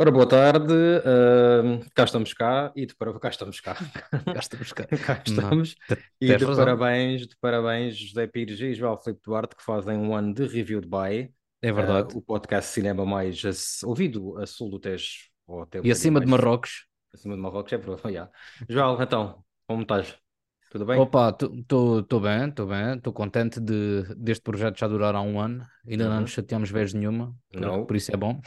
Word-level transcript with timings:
Ora, 0.00 0.12
boa 0.12 0.28
tarde, 0.28 0.72
uh, 0.72 1.84
cá 1.92 2.04
estamos 2.04 2.32
cá 2.32 2.72
e 2.76 2.86
de 2.86 2.94
parabéns, 2.94 3.20
cá 3.20 3.28
estamos 3.30 3.60
cá, 3.60 3.74
cá 4.32 4.38
estamos 4.38 4.72
cá, 4.72 4.86
cá 5.04 5.22
estamos 5.26 5.74
Não, 5.90 5.96
e 6.20 6.26
de 6.36 6.44
razão. 6.44 6.64
parabéns, 6.64 7.26
de 7.26 7.36
parabéns 7.40 7.96
José 7.96 8.28
Pires 8.28 8.60
e 8.60 8.74
João 8.74 8.96
Filipe 8.96 9.20
Duarte 9.24 9.56
que 9.56 9.64
fazem 9.64 9.96
um 9.96 10.14
ano 10.14 10.32
de 10.32 10.46
Review 10.46 10.80
de 10.80 10.86
Bay, 10.86 11.32
é 11.60 11.72
verdade, 11.72 12.14
uh, 12.14 12.18
o 12.18 12.22
podcast 12.22 12.70
cinema 12.70 13.04
mais 13.04 13.42
ouvido 13.82 14.38
a 14.38 14.46
sul 14.46 14.70
do 14.70 14.78
Tejo 14.78 15.30
e 15.82 15.90
acima 15.90 16.20
mais, 16.20 16.26
de 16.26 16.30
Marrocos, 16.30 16.86
acima 17.12 17.34
de 17.34 17.40
Marrocos 17.40 17.72
é 17.72 17.78
prova, 17.78 18.08
yeah. 18.08 18.30
João, 18.70 19.02
então, 19.02 19.44
como 19.66 19.82
estás? 19.82 20.16
Tudo 20.70 20.84
bem? 20.84 21.00
Opa, 21.00 21.30
estou 21.30 22.20
bem, 22.20 22.48
estou 22.48 22.66
bem, 22.66 22.96
estou 22.96 23.12
contente 23.12 23.58
de, 23.58 24.02
deste 24.16 24.42
projeto 24.42 24.78
já 24.78 24.86
durar 24.86 25.14
há 25.14 25.22
um 25.22 25.40
ano, 25.40 25.66
ainda 25.88 26.04
uhum. 26.04 26.10
não 26.10 26.20
nos 26.20 26.30
chateamos 26.30 26.70
vez 26.70 26.92
nenhuma, 26.92 27.34
por, 27.50 27.86
por 27.86 27.96
isso 27.96 28.12
é 28.12 28.16
bom. 28.18 28.38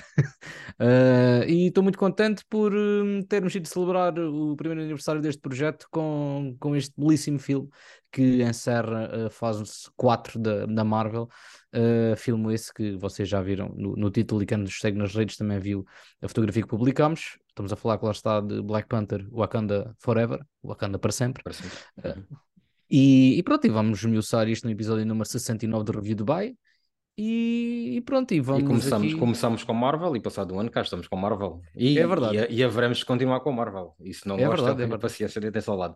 uh, 0.80 1.44
e 1.50 1.68
estou 1.68 1.84
muito 1.84 1.98
contente 1.98 2.46
por 2.48 2.76
um, 2.76 3.24
termos 3.24 3.56
ido 3.56 3.68
celebrar 3.68 4.20
o 4.20 4.56
primeiro 4.56 4.82
aniversário 4.82 5.20
deste 5.20 5.42
projeto 5.42 5.88
com, 5.90 6.56
com 6.60 6.76
este 6.76 6.94
belíssimo 6.96 7.40
filme 7.40 7.70
que 8.12 8.44
encerra 8.44 9.28
a 9.28 9.30
fase 9.30 9.64
4 9.96 10.38
da, 10.38 10.66
da 10.66 10.84
Marvel. 10.84 11.28
Uh, 11.74 12.16
filme 12.18 12.54
esse 12.54 12.72
que 12.74 12.98
vocês 12.98 13.28
já 13.28 13.42
viram 13.42 13.70
no, 13.76 13.96
no 13.96 14.12
título 14.12 14.44
e 14.44 14.46
quem 14.46 14.58
nos 14.58 14.78
segue 14.78 14.98
nas 14.98 15.16
redes 15.16 15.38
também 15.38 15.58
viu 15.58 15.86
a 16.22 16.28
fotografia 16.28 16.62
que 16.62 16.68
publicámos. 16.68 17.40
Estamos 17.52 17.74
a 17.74 17.76
falar, 17.76 17.98
que 17.98 18.06
lá 18.06 18.12
está, 18.12 18.40
de 18.40 18.62
Black 18.62 18.88
Panther, 18.88 19.28
Wakanda 19.30 19.94
Forever, 20.00 20.40
Wakanda 20.64 20.98
para 20.98 21.12
sempre. 21.12 21.44
Para 21.44 21.54
sempre. 21.54 21.78
Uh, 21.98 22.38
e, 22.90 23.38
e, 23.38 23.44
pronto, 23.44 23.68
e 23.68 23.70
vamos 23.70 24.00
esmiuçar 24.00 24.48
isto 24.48 24.66
no 24.66 24.72
episódio 24.72 25.06
número 25.06 25.28
69 25.28 25.84
do 25.84 25.92
Review 25.92 26.16
Dubai. 26.16 26.56
E, 27.18 27.98
e 27.98 28.02
pronto, 28.02 28.34
e 28.34 28.40
vamos. 28.40 28.64
E 28.64 28.66
começamos, 28.66 29.08
aqui... 29.08 29.20
começamos 29.20 29.64
com 29.64 29.74
Marvel 29.74 30.16
e 30.16 30.22
passado 30.22 30.56
um 30.56 30.60
ano 30.60 30.72
cá 30.72 30.82
estamos 30.82 31.08
com 31.08 31.16
Marvel. 31.18 31.62
E, 31.76 32.00
é 32.00 32.08
verdade. 32.08 32.38
E, 32.50 32.56
e 32.56 32.64
haveremos 32.64 33.00
de 33.00 33.06
continuar 33.06 33.42
com 33.42 33.52
Marvel. 33.52 33.94
E 34.00 34.14
se 34.14 34.28
não 34.28 34.38
é 34.38 34.46
gosta, 34.46 34.74
verdade, 34.74 34.94
é 34.94 34.98
paciência 34.98 35.42
de 35.42 35.52
ter 35.52 35.64
ao 35.68 35.76
lado. 35.76 35.96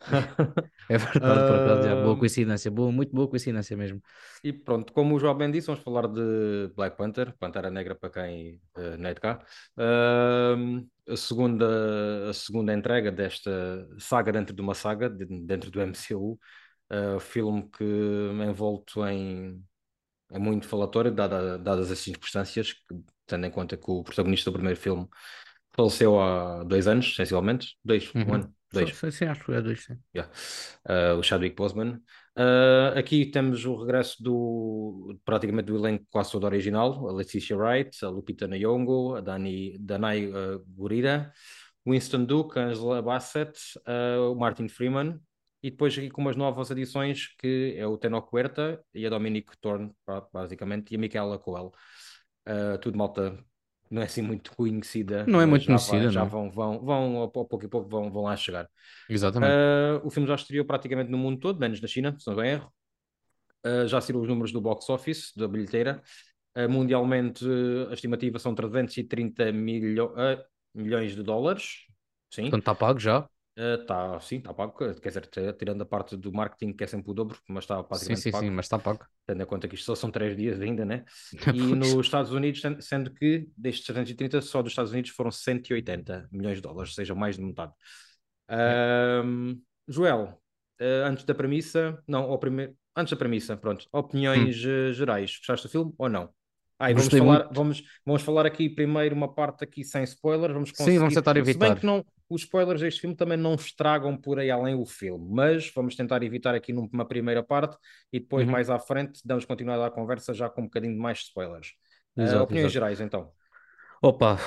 é 0.88 0.98
verdade, 0.98 1.46
por 1.46 1.56
acaso, 1.56 1.82
já. 1.82 2.02
boa 2.02 2.16
coincidência, 2.16 2.70
boa, 2.70 2.92
muito 2.92 3.12
boa 3.12 3.28
coincidência 3.28 3.76
mesmo. 3.76 4.00
E 4.42 4.52
pronto, 4.52 4.92
como 4.92 5.16
o 5.16 5.18
João 5.18 5.36
bem 5.36 5.50
disse, 5.50 5.66
vamos 5.66 5.82
falar 5.82 6.06
de 6.06 6.72
Black 6.76 6.96
Panther, 6.96 7.34
Pantera 7.38 7.70
Negra 7.70 7.94
para 7.94 8.10
quem 8.10 8.60
uh, 8.76 8.96
não 8.98 9.10
é 9.10 9.14
de 9.14 9.20
cá. 9.20 9.44
Uh, 9.76 10.88
a, 11.08 11.16
segunda, 11.16 12.30
a 12.30 12.32
segunda 12.32 12.72
entrega 12.72 13.10
desta 13.10 13.86
saga 13.98 14.32
dentro 14.32 14.54
de 14.54 14.62
uma 14.62 14.74
saga, 14.74 15.10
dentro 15.10 15.70
do 15.70 15.80
MCU. 15.80 16.38
Uh, 16.90 17.18
filme 17.18 17.70
que 17.70 17.84
envolto 18.46 19.06
em 19.06 19.64
é 20.32 20.38
muito 20.38 20.66
falatório, 20.66 21.12
dada, 21.12 21.58
dadas 21.58 21.90
as 21.90 21.98
circunstâncias, 21.98 22.74
tendo 23.26 23.46
em 23.46 23.50
conta 23.50 23.76
que 23.76 23.90
o 23.90 24.02
protagonista 24.02 24.50
do 24.50 24.54
primeiro 24.54 24.78
filme 24.78 25.06
faleceu 25.74 26.20
há 26.20 26.64
dois 26.64 26.86
anos, 26.86 27.14
sensivelmente. 27.14 27.76
Dois, 27.84 28.12
uhum. 28.14 28.28
um 28.28 28.34
ano. 28.34 28.54
Dois. 28.72 28.96
Sim, 28.96 29.10
sim, 29.10 29.24
acho 29.26 29.44
que 29.44 29.52
é 29.52 29.60
dois, 29.60 29.84
sim. 29.84 29.98
Yeah. 30.16 30.32
Uh, 30.88 31.18
o 31.18 31.22
Chadwick 31.22 31.54
Boseman. 31.54 32.00
Uh, 32.34 32.96
aqui 32.96 33.26
temos 33.26 33.66
o 33.66 33.76
regresso 33.76 34.22
do 34.22 35.18
praticamente 35.26 35.66
do 35.66 35.76
elenco 35.76 36.06
quase 36.10 36.32
todo 36.32 36.44
original, 36.44 37.06
a 37.06 37.12
Leticia 37.12 37.54
Wright, 37.54 38.02
a 38.02 38.08
Lupita 38.08 38.46
Nyong'o, 38.46 39.16
a 39.16 39.20
Dani, 39.20 39.76
Danai 39.78 40.28
uh, 40.28 40.64
Gurira, 40.66 41.30
Winston 41.86 42.24
Duke, 42.24 42.58
Angela 42.58 43.02
Bassett, 43.02 43.58
uh, 43.86 44.32
o 44.32 44.34
Martin 44.34 44.68
Freeman, 44.68 45.20
e 45.62 45.70
depois 45.70 45.96
aqui 45.96 46.10
com 46.10 46.20
umas 46.20 46.36
novas 46.36 46.70
adições 46.70 47.28
que 47.38 47.74
é 47.76 47.86
o 47.86 47.96
Tenoch 47.96 48.28
Huerta 48.32 48.84
e 48.92 49.06
a 49.06 49.10
Dominique 49.10 49.56
Thorne, 49.60 49.92
basicamente, 50.32 50.92
e 50.92 50.96
a 50.96 50.98
Micaela 50.98 51.38
Coel. 51.38 51.72
Uh, 52.48 52.76
tudo 52.80 52.98
malta 52.98 53.38
não 53.88 54.02
é 54.02 54.06
assim 54.06 54.22
muito 54.22 54.50
conhecida. 54.56 55.24
Não 55.26 55.40
é 55.40 55.46
muito 55.46 55.66
conhecida, 55.66 56.10
já, 56.10 56.24
vão, 56.24 56.50
vão, 56.50 56.84
vão, 56.84 57.16
ao 57.18 57.30
pouco 57.30 57.64
e 57.64 57.68
pouco 57.68 57.88
vão, 57.88 58.10
vão 58.10 58.24
lá 58.24 58.36
chegar. 58.36 58.68
Exatamente. 59.08 59.52
Uh, 59.52 60.06
o 60.06 60.10
filme 60.10 60.26
já 60.26 60.34
estreou 60.34 60.64
praticamente 60.64 61.10
no 61.10 61.18
mundo 61.18 61.38
todo, 61.38 61.60
menos 61.60 61.80
na 61.80 61.86
China, 61.86 62.16
se 62.18 62.26
não 62.26 62.34
bem 62.34 62.52
erro. 62.52 62.72
Uh, 63.64 63.86
já 63.86 64.00
saíram 64.00 64.20
os 64.20 64.28
números 64.28 64.50
do 64.50 64.60
box 64.60 64.90
office, 64.90 65.32
da 65.36 65.46
bilheteira. 65.46 66.02
mundialmente, 66.68 67.46
a 67.88 67.94
estimativa 67.94 68.38
são 68.38 68.54
330 68.54 69.52
milho 69.52 70.12
milhões 70.74 71.14
de 71.14 71.22
dólares. 71.22 71.86
Sim. 72.30 72.42
Portanto, 72.42 72.60
está 72.62 72.74
pago 72.74 72.98
já. 72.98 73.28
Está, 73.54 74.16
uh, 74.16 74.20
sim, 74.20 74.36
está 74.36 74.54
pago. 74.54 74.72
Quer 74.72 75.08
dizer, 75.08 75.28
tirando 75.58 75.82
a 75.82 75.84
parte 75.84 76.16
do 76.16 76.32
marketing, 76.32 76.72
que 76.72 76.84
é 76.84 76.86
sempre 76.86 77.10
o 77.10 77.14
dobro, 77.14 77.38
mas 77.48 77.64
está 77.64 77.82
praticamente 77.82 78.20
sim, 78.20 78.30
sim, 78.30 78.30
pago. 78.30 78.44
Sim, 78.44 78.50
mas 78.50 78.64
está 78.64 78.78
pago. 78.78 79.06
Tendo 79.26 79.42
em 79.42 79.46
conta 79.46 79.68
que 79.68 79.74
isto 79.74 79.84
só 79.84 79.94
são 79.94 80.10
três 80.10 80.34
dias 80.34 80.60
ainda, 80.60 80.84
né? 80.86 81.04
e 81.54 81.60
nos 81.60 81.92
Estados 81.94 82.32
Unidos, 82.32 82.62
sendo 82.80 83.12
que 83.12 83.46
destes 83.56 83.84
330, 83.84 84.40
só 84.40 84.62
dos 84.62 84.72
Estados 84.72 84.92
Unidos 84.92 85.10
foram 85.10 85.30
180 85.30 86.28
milhões 86.32 86.56
de 86.56 86.62
dólares, 86.62 86.92
ou 86.92 86.94
seja, 86.94 87.14
mais 87.14 87.36
de 87.36 87.42
metade. 87.42 87.72
É. 88.48 89.22
Uh, 89.22 89.60
Joel, 89.86 90.40
uh, 90.80 91.06
antes 91.06 91.24
da 91.24 91.34
premissa, 91.34 92.02
não, 92.08 92.22
ao 92.22 92.38
primeiro, 92.38 92.74
antes 92.96 93.10
da 93.10 93.16
premissa, 93.18 93.54
pronto, 93.54 93.86
opiniões 93.92 94.56
hum. 94.64 94.92
gerais. 94.94 95.36
Gostaste 95.36 95.66
do 95.66 95.70
filme 95.70 95.94
ou 95.98 96.08
não? 96.08 96.30
Ai, 96.82 96.94
vamos, 96.94 97.08
falar, 97.08 97.48
vamos, 97.52 97.82
vamos 98.04 98.22
falar 98.22 98.44
aqui 98.44 98.68
primeiro 98.68 99.14
uma 99.14 99.32
parte 99.32 99.62
aqui 99.62 99.84
sem 99.84 100.02
spoilers. 100.02 100.52
Vamos 100.52 100.72
Sim, 100.74 100.98
vamos 100.98 101.14
tentar 101.14 101.36
evitar. 101.36 101.66
Se 101.66 101.72
bem 101.74 101.80
que 101.80 101.86
não, 101.86 102.04
os 102.34 102.42
spoilers 102.42 102.80
deste 102.80 103.00
filme 103.00 103.14
também 103.14 103.36
não 103.36 103.54
estragam 103.54 104.16
por 104.16 104.38
aí 104.38 104.50
além 104.50 104.74
o 104.74 104.86
filme, 104.86 105.26
mas 105.30 105.70
vamos 105.74 105.94
tentar 105.94 106.22
evitar 106.22 106.54
aqui 106.54 106.72
numa 106.72 107.06
primeira 107.06 107.42
parte 107.42 107.76
e 108.12 108.18
depois 108.18 108.46
uhum. 108.46 108.52
mais 108.52 108.70
à 108.70 108.78
frente 108.78 109.20
damos 109.24 109.44
continuidade 109.44 109.86
à 109.86 109.90
conversa 109.90 110.32
já 110.32 110.48
com 110.48 110.62
um 110.62 110.64
bocadinho 110.64 110.98
mais 110.98 111.18
spoilers. 111.18 111.74
Eh, 112.16 112.22
exato, 112.22 112.40
uh, 112.40 112.42
opiniões 112.44 112.64
exato. 112.66 112.72
gerais 112.72 113.00
então. 113.00 113.30
Opa, 114.00 114.38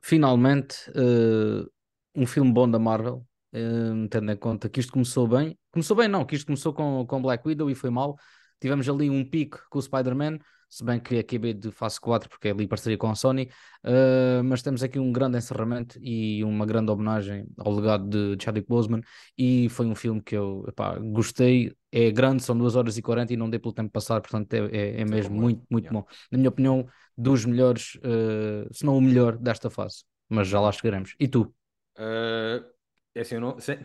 finalmente 0.00 0.90
uh, 0.90 1.68
um 2.14 2.26
filme 2.26 2.52
bom 2.52 2.70
da 2.70 2.78
Marvel, 2.78 3.26
uh, 3.54 4.08
tendo 4.08 4.30
em 4.30 4.36
conta 4.36 4.68
que 4.68 4.80
isto 4.80 4.92
começou 4.92 5.26
bem. 5.26 5.58
Começou 5.72 5.96
bem, 5.96 6.08
não, 6.08 6.24
que 6.24 6.36
isto 6.36 6.46
começou 6.46 6.72
com, 6.72 7.04
com 7.06 7.22
Black 7.22 7.46
Widow 7.46 7.68
e 7.70 7.74
foi 7.74 7.90
mal. 7.90 8.16
Tivemos 8.64 8.88
ali 8.88 9.10
um 9.10 9.22
pico 9.22 9.60
com 9.68 9.78
o 9.78 9.82
Spider-Man, 9.82 10.38
se 10.70 10.82
bem 10.82 10.98
que 10.98 11.18
acabei 11.18 11.52
de 11.52 11.70
fase 11.70 12.00
4 12.00 12.30
porque 12.30 12.48
é 12.48 12.50
ali 12.50 12.66
parceria 12.66 12.96
com 12.96 13.10
a 13.10 13.14
Sony, 13.14 13.50
uh, 13.84 14.42
mas 14.42 14.62
temos 14.62 14.82
aqui 14.82 14.98
um 14.98 15.12
grande 15.12 15.36
encerramento 15.36 15.98
e 16.00 16.42
uma 16.42 16.64
grande 16.64 16.90
homenagem 16.90 17.46
ao 17.58 17.70
legado 17.70 18.08
de 18.08 18.42
Chadwick 18.42 18.66
Boseman 18.66 19.02
e 19.36 19.68
foi 19.68 19.84
um 19.84 19.94
filme 19.94 20.22
que 20.22 20.34
eu 20.34 20.64
epá, 20.66 20.98
gostei, 20.98 21.76
é 21.92 22.10
grande, 22.10 22.42
são 22.42 22.56
2 22.56 22.74
horas 22.74 22.96
e 22.96 23.02
40 23.02 23.34
e 23.34 23.36
não 23.36 23.50
dei 23.50 23.60
pelo 23.60 23.74
tempo 23.74 23.90
passar, 23.90 24.22
portanto 24.22 24.54
é, 24.54 24.60
é, 24.72 25.00
é 25.02 25.04
mesmo 25.04 25.38
muito, 25.38 25.62
muito 25.68 25.84
yeah. 25.84 26.00
bom. 26.00 26.06
Na 26.32 26.38
minha 26.38 26.48
opinião, 26.48 26.86
dos 27.18 27.44
melhores, 27.44 27.96
uh, 27.96 28.66
se 28.72 28.82
não 28.82 28.96
o 28.96 29.00
melhor 29.02 29.36
desta 29.36 29.68
fase, 29.68 30.04
mas 30.26 30.48
já 30.48 30.58
lá 30.58 30.72
chegaremos. 30.72 31.14
E 31.20 31.28
tu? 31.28 31.54
Uh, 31.98 32.64
é 32.64 32.73
assim, 33.20 33.38
não, 33.38 33.58
se, 33.58 33.76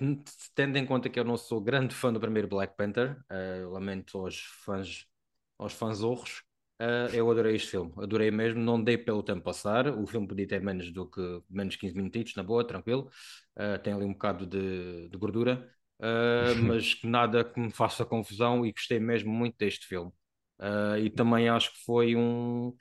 tendo 0.55 0.77
em 0.77 0.85
conta 0.85 1.09
que 1.09 1.19
eu 1.19 1.23
não 1.23 1.37
sou 1.37 1.61
grande 1.61 1.95
fã 1.95 2.11
do 2.11 2.19
primeiro 2.19 2.47
Black 2.47 2.75
Panther, 2.75 3.19
uh, 3.31 3.69
lamento 3.69 4.17
aos 4.17 4.39
fãs, 4.63 5.05
aos 5.57 5.73
fãs 5.73 6.01
orros, 6.01 6.43
Uh, 6.81 7.13
eu 7.13 7.29
adorei 7.29 7.55
este 7.55 7.71
filme, 7.71 7.91
adorei 7.97 8.31
mesmo, 8.31 8.61
não 8.61 8.81
dei 8.81 8.97
pelo 8.97 9.21
tempo 9.21 9.41
passar. 9.41 9.87
O 9.87 10.07
filme 10.07 10.25
podia 10.25 10.47
ter 10.47 10.61
menos 10.61 10.89
do 10.93 11.05
que 11.05 11.21
menos 11.49 11.75
15 11.75 11.93
minutos, 11.93 12.33
na 12.35 12.43
boa, 12.43 12.65
tranquilo. 12.65 13.09
Uh, 13.57 13.77
tem 13.83 13.91
ali 13.91 14.05
um 14.05 14.13
bocado 14.13 14.45
de, 14.47 15.09
de 15.09 15.17
gordura, 15.17 15.69
uh, 15.99 16.55
mas 16.63 16.97
nada 17.03 17.43
que 17.43 17.59
me 17.59 17.69
faça 17.69 18.05
confusão 18.05 18.65
e 18.65 18.71
gostei 18.71 18.97
mesmo 18.97 19.29
muito 19.29 19.57
deste 19.57 19.85
filme. 19.85 20.11
e 21.03 21.09
também 21.09 21.49
acho 21.49 21.73
que 21.73 21.83
foi 21.83 22.15
um. 22.15 22.73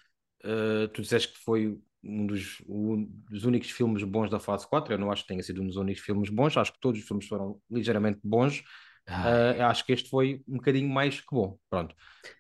tu 0.95 1.03
disseste 1.03 1.33
que 1.33 1.39
foi 1.41 1.77
um 2.03 2.27
dos, 2.27 2.63
um 2.69 3.09
dos 3.31 3.45
únicos 3.45 3.71
filmes 3.71 4.03
bons 4.03 4.31
da 4.31 4.39
fase 4.39 4.69
4. 4.69 4.95
Eu 4.95 4.99
não 4.99 5.11
acho 5.11 5.23
que 5.23 5.29
tenha 5.29 5.43
sido 5.43 5.63
um 5.63 5.67
dos 5.67 5.77
únicos 5.77 6.03
filmes 6.03 6.31
bons, 6.31 6.57
acho 6.57 6.73
que 6.73 6.81
todos 6.81 7.01
os 7.01 7.07
filmes 7.07 7.27
foram 7.27 7.61
ligeiramente 7.71 8.21
bons. 8.23 8.63
Uh, 9.09 9.63
acho 9.63 9.87
que 9.87 9.93
este 9.93 10.11
foi 10.11 10.43
um 10.47 10.57
bocadinho 10.57 10.89
mais 10.89 11.21
que 11.21 11.35
bom. 11.35 11.59
Pronto. 11.71 11.95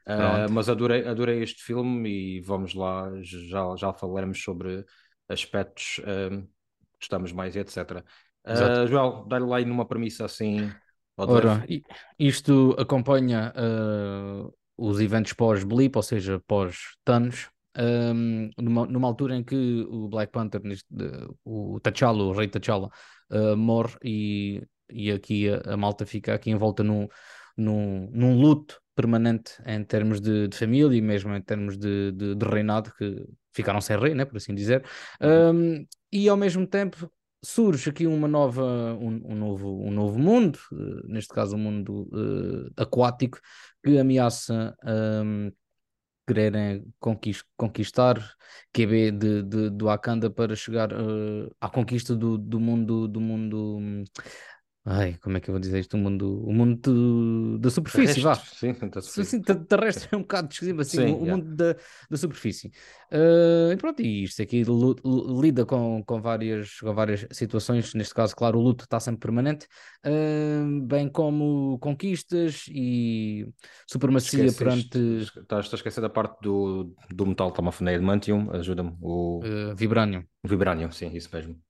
Uh, 0.06 0.50
mas 0.50 0.68
adorei, 0.68 1.06
adorei 1.06 1.42
este 1.42 1.62
filme 1.62 2.08
e 2.10 2.41
vamos 2.41 2.74
lá, 2.74 3.10
já, 3.22 3.74
já 3.76 3.92
falaremos 3.92 4.42
sobre 4.42 4.84
aspectos 5.28 5.97
que 5.97 6.48
gostamos 7.00 7.33
mais 7.33 7.56
e 7.56 7.60
etc. 7.60 8.04
Uh, 8.47 8.86
Joel, 8.86 9.24
dá-lhe 9.27 9.47
lá 9.47 9.56
aí 9.56 9.65
numa 9.65 9.86
premissa 9.86 10.27
assim. 10.27 10.71
Ora, 11.16 11.66
isto 12.18 12.77
acompanha 12.78 13.53
os 14.77 15.00
eventos 15.00 15.33
pós-blip, 15.33 15.97
ou 15.97 16.03
seja, 16.03 16.41
pós-Thanos, 16.47 17.50
um, 17.78 18.51
numa, 18.59 18.86
numa, 18.86 19.09
altura 19.09 19.36
em 19.36 19.45
que 19.45 19.86
o 19.89 20.09
Black 20.09 20.33
Panther, 20.33 20.60
o 21.45 21.78
T'Challa, 21.80 22.25
o 22.25 22.33
rei 22.33 22.48
T'Challa, 22.48 22.89
uh, 23.30 23.57
morre 23.57 23.97
e 24.03 24.63
e 24.91 25.10
aqui 25.13 25.48
a, 25.48 25.75
a 25.75 25.77
malta 25.77 26.07
fica 26.07 26.34
aqui 26.34 26.51
em 26.51 26.57
volta 26.57 26.83
num, 26.83 27.09
num, 27.57 28.09
num 28.13 28.41
luto 28.41 28.80
permanente 28.95 29.53
em 29.65 29.84
termos 29.84 30.21
de, 30.21 30.48
de, 30.48 30.57
família 30.57 30.97
e 30.97 31.01
mesmo 31.01 31.34
em 31.34 31.42
termos 31.42 31.77
de, 31.77 32.13
de, 32.13 32.34
de, 32.34 32.47
reinado, 32.47 32.92
que 32.97 33.25
ficaram 33.53 33.81
sem 33.81 33.98
rei, 33.98 34.15
né, 34.15 34.24
por 34.24 34.36
assim 34.36 34.54
dizer. 34.54 34.84
Um, 35.21 35.28
uhum. 35.28 35.86
e 36.10 36.28
ao 36.28 36.36
mesmo 36.36 36.66
tempo 36.66 37.10
surge 37.45 37.91
aqui 37.91 38.07
uma 38.07 38.27
nova, 38.27 38.65
um, 39.01 39.33
um 39.33 39.34
novo, 39.36 39.84
um 39.84 39.91
novo 39.91 40.19
mundo, 40.19 40.59
uh, 40.72 41.07
neste 41.07 41.33
caso 41.33 41.54
um 41.54 41.60
mundo 41.60 42.09
uh, 42.13 42.72
aquático, 42.77 43.39
que 43.84 43.98
ameaça 43.98 44.77
um, 45.24 45.53
quererem 46.28 46.84
conquist, 47.01 47.45
conquistar 47.57 48.16
QB 48.72 49.13
de, 49.13 49.42
de, 49.42 49.71
do 49.71 49.86
Wakanda 49.86 50.30
para 50.30 50.54
chegar 50.54 50.92
uh, 50.92 51.51
à 51.59 51.71
conquista 51.71 52.15
do, 52.15 52.36
do 52.36 52.60
mundo 52.60 53.09
do 53.09 53.19
mundo 53.19 54.04
Ai, 54.90 55.18
como 55.20 55.36
é 55.36 55.40
que 55.40 55.50
eu 55.50 55.52
vou 55.52 55.60
dizer 55.60 55.78
isto? 55.80 55.98
O 55.98 55.98
mundo, 55.98 56.42
o 56.46 56.50
mundo 56.50 57.58
da 57.58 57.68
superfície, 57.68 58.20
vá. 58.20 58.34
Sim, 58.36 58.72
da 58.72 59.02
superfície. 59.02 59.24
Sim, 59.24 59.42
terrestre 59.42 60.08
é 60.10 60.16
um 60.16 60.22
bocado 60.22 60.48
esquisito, 60.50 60.80
assim, 60.80 60.96
sim, 60.96 61.02
o, 61.12 61.24
yeah. 61.24 61.36
mundo 61.36 61.54
da, 61.54 61.76
da 62.08 62.16
superfície. 62.16 62.68
Uh, 63.12 63.70
e 63.70 63.76
pronto, 63.76 64.00
e 64.00 64.24
isto 64.24 64.40
aqui 64.40 64.62
lida 65.42 65.66
com, 65.66 66.02
com, 66.06 66.22
várias, 66.22 66.80
com 66.80 66.94
várias 66.94 67.26
situações, 67.32 67.92
neste 67.92 68.14
caso, 68.14 68.34
claro, 68.34 68.58
o 68.58 68.62
luto 68.62 68.84
está 68.84 68.98
sempre 68.98 69.20
permanente, 69.20 69.66
uh, 70.06 70.86
bem 70.86 71.06
como 71.10 71.78
conquistas 71.80 72.64
e 72.70 73.46
supremacia 73.86 74.46
Esqueceste, 74.46 74.64
perante... 74.64 75.40
Estás 75.42 75.70
a 75.70 75.76
esquecer 75.76 76.00
da 76.00 76.08
parte 76.08 76.40
do, 76.40 76.94
do 77.10 77.26
metal, 77.26 77.50
está 77.50 77.60
uma 77.60 77.74
Mantium, 78.00 78.50
ajuda-me. 78.52 78.96
O... 79.02 79.40
Uh, 79.40 79.76
Vibranium. 79.76 80.24
Vibranium, 80.42 80.90
sim, 80.90 81.14
isso 81.14 81.28
mesmo. 81.30 81.67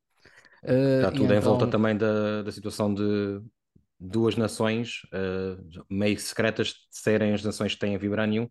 Está 0.62 1.12
tudo 1.12 1.32
em 1.32 1.40
volta 1.40 1.64
então 1.64 1.70
também 1.70 1.96
da, 1.96 2.42
da 2.42 2.52
situação 2.52 2.92
de 2.92 3.40
duas 3.98 4.36
nações 4.36 5.02
uh, 5.12 5.84
meio 5.90 6.18
secretas 6.18 6.68
de 6.68 6.86
serem 6.90 7.32
as 7.32 7.42
nações 7.42 7.74
que 7.74 7.80
têm 7.80 7.94
a 7.94 7.98
Vibranium 7.98 8.48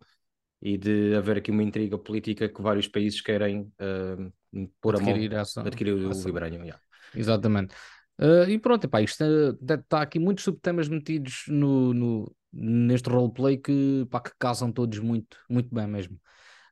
e 0.62 0.78
de 0.78 1.16
haver 1.16 1.38
aqui 1.38 1.52
uma 1.52 1.64
intriga 1.64 1.98
política 1.98 2.50
que 2.50 2.62
vários 2.62 2.88
países 2.88 3.22
querem 3.22 3.62
uh, 3.62 4.68
pôr 4.82 4.96
adquirir 4.96 5.34
a 5.36 5.44
mão, 5.56 5.66
adquirir 5.66 5.94
o 5.94 6.14
Vibranium. 6.14 6.64
Yeah. 6.64 6.82
Exatamente. 7.16 7.76
Uh, 8.20 8.50
e 8.50 8.58
pronto, 8.58 8.84
epá, 8.86 9.02
isto 9.02 9.24
está 9.62 10.02
aqui 10.02 10.18
muitos 10.18 10.44
subtemas 10.44 10.90
metidos 10.90 11.44
no, 11.48 11.94
no, 11.94 12.36
neste 12.52 13.08
roleplay 13.10 13.58
que, 13.58 14.08
pá, 14.10 14.20
que 14.20 14.32
casam 14.40 14.72
todos 14.72 14.98
muito, 15.00 15.38
muito 15.50 15.74
bem 15.74 15.88
mesmo. 15.88 16.20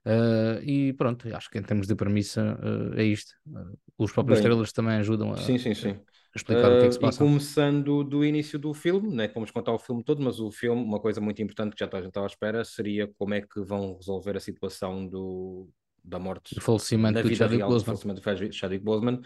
Uh, 0.05 0.61
e 0.63 0.93
pronto, 0.93 1.27
acho 1.35 1.49
que 1.49 1.57
em 1.57 1.63
termos 1.63 1.87
de 1.87 1.95
premissa 1.95 2.59
uh, 2.61 2.99
é 2.99 3.03
isto. 3.03 3.33
Uh, 3.47 3.75
os 3.97 4.11
próprios 4.11 4.39
Bem, 4.39 4.47
trailers 4.47 4.71
também 4.71 4.97
ajudam 4.97 5.31
a, 5.31 5.37
sim, 5.37 5.57
sim, 5.57 5.73
sim. 5.73 5.89
a 5.89 6.37
explicar 6.37 6.71
o 6.71 6.79
que 6.79 6.85
é 6.85 6.87
que 6.87 6.93
se 6.93 6.99
passa. 6.99 7.23
E 7.23 7.27
começando 7.27 8.03
do 8.03 8.23
início 8.23 8.59
do 8.59 8.71
filme, 8.71 9.11
né, 9.15 9.27
vamos 9.33 9.49
contar 9.49 9.73
o 9.73 9.79
filme 9.79 10.03
todo, 10.03 10.21
mas 10.21 10.39
o 10.39 10.51
filme, 10.51 10.79
uma 10.79 10.99
coisa 10.99 11.19
muito 11.19 11.41
importante 11.41 11.75
que 11.75 11.79
já 11.79 11.89
a 11.91 11.97
gente 11.97 12.09
estava 12.09 12.27
à 12.27 12.29
espera, 12.29 12.63
seria 12.63 13.07
como 13.17 13.33
é 13.33 13.41
que 13.41 13.61
vão 13.61 13.95
resolver 13.95 14.37
a 14.37 14.39
situação 14.39 15.07
do, 15.07 15.67
da 16.03 16.19
morte, 16.19 16.55
o 16.55 16.61
falecimento 16.61 17.23
do 17.23 17.35
Chadwick 17.35 17.57
real, 17.57 17.69
Boseman. 17.69 17.85
falecimento 17.97 18.21
do 18.21 18.53
Chadwick 18.53 18.85
Boseman. 18.85 19.21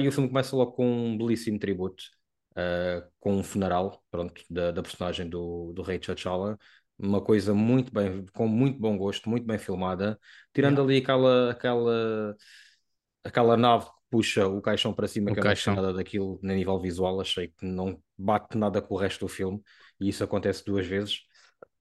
e 0.00 0.08
o 0.08 0.10
filme 0.10 0.28
começa 0.28 0.56
logo 0.56 0.72
com 0.72 0.84
um 0.84 1.16
belíssimo 1.16 1.60
tributo. 1.60 2.02
com 3.20 3.36
um 3.36 3.42
funeral, 3.44 4.02
pronto, 4.10 4.34
da, 4.50 4.72
da 4.72 4.82
personagem 4.82 5.28
do, 5.28 5.72
do 5.72 5.82
rei 5.82 6.00
T'Challa, 6.00 6.58
uma 6.98 7.20
coisa 7.20 7.54
muito 7.54 7.92
bem, 7.92 8.26
com 8.32 8.48
muito 8.48 8.78
bom 8.78 8.96
gosto, 8.96 9.30
muito 9.30 9.46
bem 9.46 9.58
filmada, 9.58 10.18
tirando 10.52 10.78
yeah. 10.78 10.92
ali 10.92 11.02
aquela, 11.02 11.50
aquela, 11.52 12.36
aquela 13.22 13.56
nave 13.56 13.86
que 13.86 13.92
puxa 14.10 14.48
o 14.48 14.60
caixão 14.60 14.92
para 14.92 15.06
cima, 15.06 15.30
o 15.30 15.34
que 15.34 15.40
caixão. 15.40 15.74
não 15.74 15.82
nada 15.82 15.94
daquilo 15.94 16.40
a 16.42 16.46
nível 16.46 16.78
visual, 16.80 17.20
achei 17.20 17.48
que 17.48 17.64
não 17.64 18.02
bate 18.16 18.58
nada 18.58 18.82
com 18.82 18.94
o 18.94 18.98
resto 18.98 19.26
do 19.26 19.28
filme, 19.28 19.60
e 20.00 20.08
isso 20.08 20.24
acontece 20.24 20.64
duas 20.64 20.86
vezes, 20.86 21.20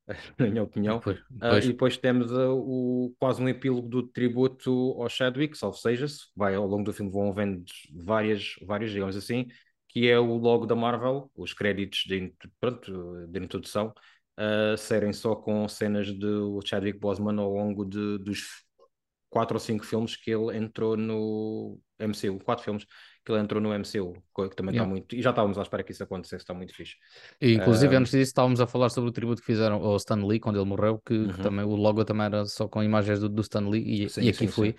na 0.38 0.48
minha 0.48 0.64
opinião. 0.64 0.98
Depois, 0.98 1.20
depois. 1.30 1.66
Uh, 1.66 1.68
e 1.68 1.72
depois 1.72 1.98
temos 1.98 2.32
uh, 2.32 2.54
o, 2.54 3.16
quase 3.20 3.42
um 3.42 3.50
epílogo 3.50 3.88
do 3.88 4.04
tributo 4.04 4.72
ao 5.02 5.10
Chadwick, 5.10 5.58
salvo 5.58 5.78
seja-se, 5.78 6.28
vai 6.36 6.54
ao 6.54 6.68
longo 6.68 6.84
do 6.84 6.94
filme 6.94 7.12
vão 7.12 7.34
vendo 7.34 7.64
várias, 7.92 8.56
várias, 8.62 8.92
digamos 8.92 9.16
assim, 9.16 9.48
que 9.88 10.08
é 10.08 10.20
o 10.20 10.38
logo 10.38 10.68
da 10.68 10.76
Marvel, 10.76 11.32
os 11.36 11.54
créditos 11.54 12.04
de, 12.06 12.32
pronto, 12.60 13.26
de 13.28 13.40
introdução, 13.40 13.94
uh, 14.38 14.78
serem 14.78 15.12
só 15.14 15.36
com 15.36 15.68
cenas 15.68 16.08
de 16.08 16.60
Chadwick 16.66 17.00
Boseman 17.00 17.40
ao 17.40 17.52
longo 17.52 17.86
de, 17.86 18.18
dos 18.20 18.66
quatro 19.30 19.56
ou 19.56 19.60
cinco 19.60 19.86
filmes 19.86 20.16
que 20.16 20.32
ele 20.32 20.58
entrou 20.58 20.96
no 20.96 21.80
MCU, 22.00 22.40
quatro 22.44 22.64
filmes 22.64 22.86
que 23.26 23.32
ele 23.32 23.42
entrou 23.42 23.62
no 23.62 23.74
MCU, 23.78 24.14
que 24.14 24.56
também 24.56 24.72
está 24.72 24.84
yeah. 24.84 24.88
muito. 24.88 25.14
E 25.14 25.22
já 25.22 25.32
estávamos 25.32 25.58
à 25.58 25.62
espera 25.62 25.84
que 25.84 25.92
isso 25.92 26.02
acontecesse, 26.02 26.44
está 26.44 26.54
muito 26.54 26.74
fixe. 26.74 26.96
E, 27.42 27.56
inclusive, 27.56 27.94
uh, 27.94 28.00
antes 28.00 28.12
disso, 28.12 28.30
estávamos 28.30 28.62
a 28.62 28.68
falar 28.68 28.90
sobre 28.90 29.10
o 29.10 29.14
tributo 29.14 29.42
que 29.42 29.46
fizeram 29.48 29.84
ao 29.84 29.98
Stan 29.98 30.26
Lee 30.26 30.40
quando 30.40 30.58
ele 30.58 30.66
morreu, 30.66 31.02
que, 31.06 31.14
uh 31.14 31.28
-huh. 31.28 31.36
que 31.36 31.42
também 31.42 31.66
o 31.66 31.76
logo 31.76 32.06
também 32.06 32.28
era 32.28 32.46
só 32.46 32.70
com 32.70 32.82
imagens 32.82 33.20
do, 33.20 33.28
do 33.28 33.42
Stan 33.42 33.68
Lee, 33.68 34.06
e, 34.06 34.10
sim, 34.10 34.22
e 34.22 34.30
aqui 34.30 34.38
sim, 34.38 34.48
foi. 34.48 34.70
Sim. 34.70 34.76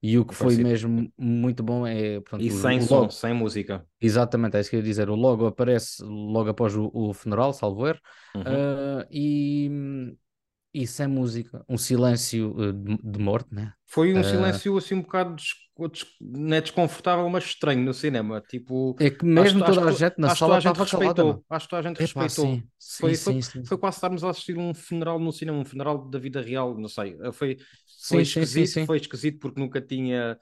E 0.00 0.16
o 0.16 0.24
que 0.24 0.34
foi 0.34 0.56
mesmo 0.56 1.12
muito 1.18 1.62
bom 1.62 1.86
é. 1.86 2.20
E 2.38 2.50
sem 2.50 2.80
som, 2.80 3.00
logo... 3.00 3.10
sem 3.10 3.34
música. 3.34 3.84
Exatamente, 4.00 4.56
é 4.56 4.60
isso 4.60 4.70
que 4.70 4.76
eu 4.76 4.80
ia 4.80 4.86
dizer. 4.86 5.10
O 5.10 5.16
logo 5.16 5.46
aparece 5.46 6.02
logo 6.04 6.48
após 6.50 6.76
o, 6.76 6.88
o 6.94 7.12
funeral, 7.12 7.52
salvo 7.52 7.86
erro, 7.86 7.98
uhum. 8.34 8.42
uh, 8.42 9.06
e, 9.10 10.16
e 10.72 10.86
sem 10.86 11.08
música. 11.08 11.64
Um 11.68 11.76
silêncio 11.76 12.54
uh, 12.56 12.72
de, 12.72 12.96
de, 13.02 13.18
morte, 13.18 13.52
né? 13.52 13.72
Foi 13.86 14.14
um 14.14 14.20
uh... 14.20 14.24
silêncio 14.24 14.76
assim 14.76 14.94
um 14.94 15.02
bocado. 15.02 15.34
Não 16.20 16.56
é 16.56 16.60
desconfortável, 16.60 17.28
mas 17.30 17.44
estranho 17.44 17.80
no 17.84 17.94
cinema. 17.94 18.40
Tipo, 18.40 18.96
é 18.98 19.10
que 19.10 19.24
mesmo 19.24 19.62
acho, 19.62 19.74
toda 19.74 19.86
acho, 19.86 20.04
a 20.04 20.08
gente 20.08 20.18
na 20.18 20.34
sala 20.34 20.58
estava 20.58 20.82
respeitou. 20.82 21.44
Acho 21.48 21.66
que 21.66 21.70
toda 21.70 21.80
a 21.80 21.88
gente 21.88 22.02
Epá, 22.02 22.22
respeitou. 22.22 22.54
Sim, 22.54 22.62
foi, 22.98 23.14
sim, 23.14 23.24
foi, 23.24 23.42
sim, 23.42 23.64
foi, 23.64 23.78
quase 23.78 23.96
estarmos 23.98 24.24
a 24.24 24.30
assistir 24.30 24.58
um 24.58 24.74
funeral 24.74 25.20
no 25.20 25.32
cinema, 25.32 25.58
um 25.58 25.64
funeral 25.64 26.10
da 26.10 26.18
vida 26.18 26.40
real, 26.40 26.76
não 26.76 26.88
sei. 26.88 27.16
Foi, 27.32 27.56
foi 28.08 28.24
sim, 28.24 28.40
esquisito, 28.40 28.86
foi 28.86 28.96
esquisito 28.96 29.38
porque 29.38 29.60
nunca 29.60 29.80
tinha 29.80 30.36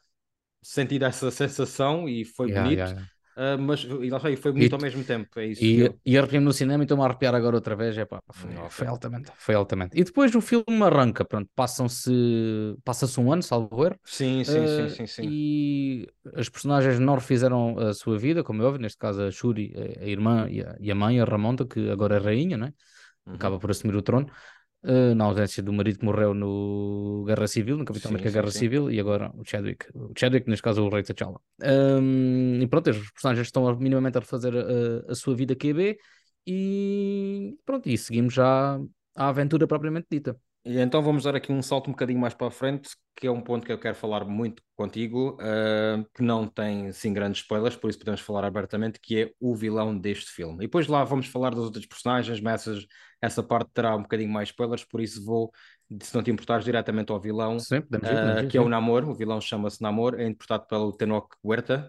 sentido 0.62 1.04
essa 1.04 1.30
sensação 1.30 2.08
e 2.08 2.24
foi 2.24 2.48
yeah, 2.48 2.64
bonito. 2.64 2.78
Yeah, 2.78 2.92
yeah. 2.92 3.15
Uh, 3.36 3.58
mas 3.60 3.82
e 3.82 4.08
lá 4.08 4.18
foi 4.18 4.50
bonito 4.50 4.72
e, 4.72 4.74
ao 4.74 4.80
mesmo 4.80 5.04
tempo. 5.04 5.38
É 5.38 5.46
isso 5.46 5.62
e, 5.62 5.80
eu... 5.80 6.00
e 6.06 6.16
arrepiei-me 6.16 6.46
no 6.46 6.54
cinema 6.54 6.82
e 6.82 6.86
estou-me 6.86 7.02
a 7.02 7.06
arrepiar 7.06 7.34
agora 7.34 7.54
outra 7.54 7.76
vez. 7.76 7.96
Epá, 7.98 8.18
foi, 8.32 8.50
okay. 8.50 8.68
foi, 8.70 8.86
altamente, 8.86 9.32
foi 9.36 9.54
altamente. 9.54 9.98
E 9.98 10.02
depois 10.02 10.34
o 10.34 10.40
filme 10.40 10.82
arranca, 10.82 11.22
pronto, 11.22 11.50
passam-se 11.54 12.10
passa-se 12.82 13.20
um 13.20 13.30
ano, 13.30 13.42
salvo 13.42 13.84
erro. 13.84 13.96
Sim, 14.04 14.42
sim, 14.42 14.58
uh, 14.58 14.88
sim, 14.88 14.88
sim, 14.88 15.06
sim, 15.06 15.28
E 15.28 16.08
as 16.34 16.48
personagens 16.48 16.98
não 16.98 17.14
refizeram 17.14 17.78
a 17.78 17.92
sua 17.92 18.18
vida, 18.18 18.42
como 18.42 18.62
é 18.62 18.64
óbvio, 18.64 18.80
neste 18.80 18.96
caso 18.96 19.22
a 19.22 19.30
Shuri, 19.30 19.74
a 20.00 20.06
irmã 20.06 20.48
e 20.48 20.90
a, 20.90 20.94
mãe, 20.94 21.20
a 21.20 21.24
Ramonda, 21.24 21.66
que 21.66 21.90
agora 21.90 22.16
é 22.16 22.18
rainha, 22.18 22.56
né? 22.56 22.72
Acaba 23.26 23.58
por 23.58 23.70
assumir 23.70 23.96
o 23.96 24.02
trono 24.02 24.30
uh, 24.86 25.14
na 25.14 25.24
ausência 25.24 25.62
do 25.62 25.72
marido 25.72 25.98
que 25.98 26.04
morreu 26.04 26.32
no 26.32 27.24
Guerra 27.26 27.46
Civil, 27.46 27.76
no 27.76 27.84
Capitão 27.84 28.10
América 28.10 28.30
Guerra 28.30 28.50
sim. 28.50 28.60
Civil, 28.60 28.90
e 28.90 28.98
agora 29.00 29.32
o 29.36 29.44
Chadwick, 29.44 29.86
o 29.94 30.12
Chadwick, 30.16 30.48
neste 30.48 30.62
caso 30.62 30.84
o 30.84 30.88
Rei 30.88 31.02
T'Challa. 31.02 31.40
Um, 31.62 32.60
e 32.60 32.66
pronto, 32.66 32.90
os 32.90 33.10
personagens 33.10 33.48
estão 33.48 33.76
minimamente 33.76 34.16
a 34.16 34.20
refazer 34.20 34.54
a, 34.54 35.12
a 35.12 35.14
sua 35.14 35.34
vida 35.34 35.54
QB 35.54 35.98
e 36.46 37.56
pronto, 37.64 37.88
e 37.88 37.98
seguimos 37.98 38.34
já 38.34 38.80
a 39.16 39.28
aventura 39.28 39.66
propriamente 39.66 40.06
dita. 40.10 40.36
E 40.66 40.80
então 40.80 41.00
vamos 41.00 41.22
dar 41.22 41.36
aqui 41.36 41.52
um 41.52 41.62
salto 41.62 41.86
um 41.86 41.92
bocadinho 41.92 42.18
mais 42.18 42.34
para 42.34 42.48
a 42.48 42.50
frente, 42.50 42.90
que 43.14 43.28
é 43.28 43.30
um 43.30 43.40
ponto 43.40 43.64
que 43.64 43.70
eu 43.70 43.78
quero 43.78 43.94
falar 43.94 44.24
muito 44.24 44.60
contigo, 44.74 45.38
uh, 45.40 46.04
que 46.12 46.24
não 46.24 46.48
tem 46.48 46.90
sim 46.90 47.12
grandes 47.12 47.42
spoilers, 47.42 47.76
por 47.76 47.88
isso 47.88 48.00
podemos 48.00 48.20
falar 48.20 48.44
abertamente, 48.44 48.98
que 49.00 49.22
é 49.22 49.30
o 49.38 49.54
vilão 49.54 49.96
deste 49.96 50.28
filme. 50.32 50.56
E 50.56 50.66
depois 50.66 50.88
lá 50.88 51.04
vamos 51.04 51.28
falar 51.28 51.50
das 51.50 51.60
outras 51.60 51.86
personagens, 51.86 52.40
mas 52.40 52.66
essa, 52.66 52.86
essa 53.22 53.42
parte 53.44 53.70
terá 53.72 53.94
um 53.94 54.02
bocadinho 54.02 54.28
mais 54.28 54.48
spoilers, 54.48 54.82
por 54.82 55.00
isso 55.00 55.24
vou, 55.24 55.52
se 56.02 56.12
não 56.12 56.20
te 56.20 56.32
importares, 56.32 56.64
diretamente 56.64 57.12
ao 57.12 57.20
vilão, 57.20 57.60
sim, 57.60 57.78
uh, 57.78 58.48
que 58.48 58.58
é 58.58 58.60
o 58.60 58.68
Namor. 58.68 59.08
O 59.08 59.14
vilão 59.14 59.40
chama-se 59.40 59.80
Namor, 59.80 60.18
é 60.18 60.24
interpretado 60.24 60.66
pelo 60.66 60.92
Tenoch 60.92 61.28
Huerta, 61.44 61.88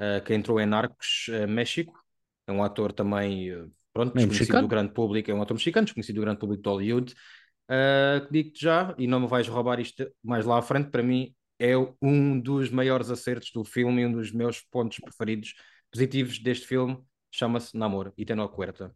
uh, 0.00 0.24
que 0.24 0.34
entrou 0.34 0.60
em 0.60 0.66
Narcos, 0.66 1.28
México. 1.48 1.96
É 2.44 2.50
um 2.50 2.62
ator 2.64 2.92
também, 2.92 3.52
pronto, 3.92 4.14
desconhecido 4.14 4.62
do 4.62 4.68
grande 4.68 4.92
público, 4.92 5.30
é 5.30 5.34
um 5.34 5.42
ator 5.42 5.54
mexicano, 5.54 5.84
desconhecido 5.84 6.16
do 6.16 6.22
grande 6.22 6.40
público 6.40 6.60
de 6.64 6.68
Hollywood. 6.68 7.14
Uh, 7.70 8.30
Digo-te 8.30 8.62
já, 8.62 8.94
e 8.96 9.06
não 9.06 9.20
me 9.20 9.26
vais 9.26 9.48
roubar 9.48 9.80
isto 9.80 10.08
mais 10.22 10.44
lá 10.44 10.58
à 10.58 10.62
frente, 10.62 10.90
para 10.90 11.02
mim 11.02 11.34
é 11.58 11.72
um 12.02 12.38
dos 12.38 12.70
maiores 12.70 13.10
acertos 13.10 13.50
do 13.52 13.64
filme 13.64 14.02
e 14.02 14.06
um 14.06 14.12
dos 14.12 14.30
meus 14.30 14.60
pontos 14.60 14.98
preferidos 14.98 15.54
positivos 15.90 16.38
deste 16.38 16.66
filme. 16.66 16.98
Chama-se 17.30 17.76
Namor 17.76 18.12
e 18.16 18.24
tem 18.24 18.36
Huerta. 18.38 18.94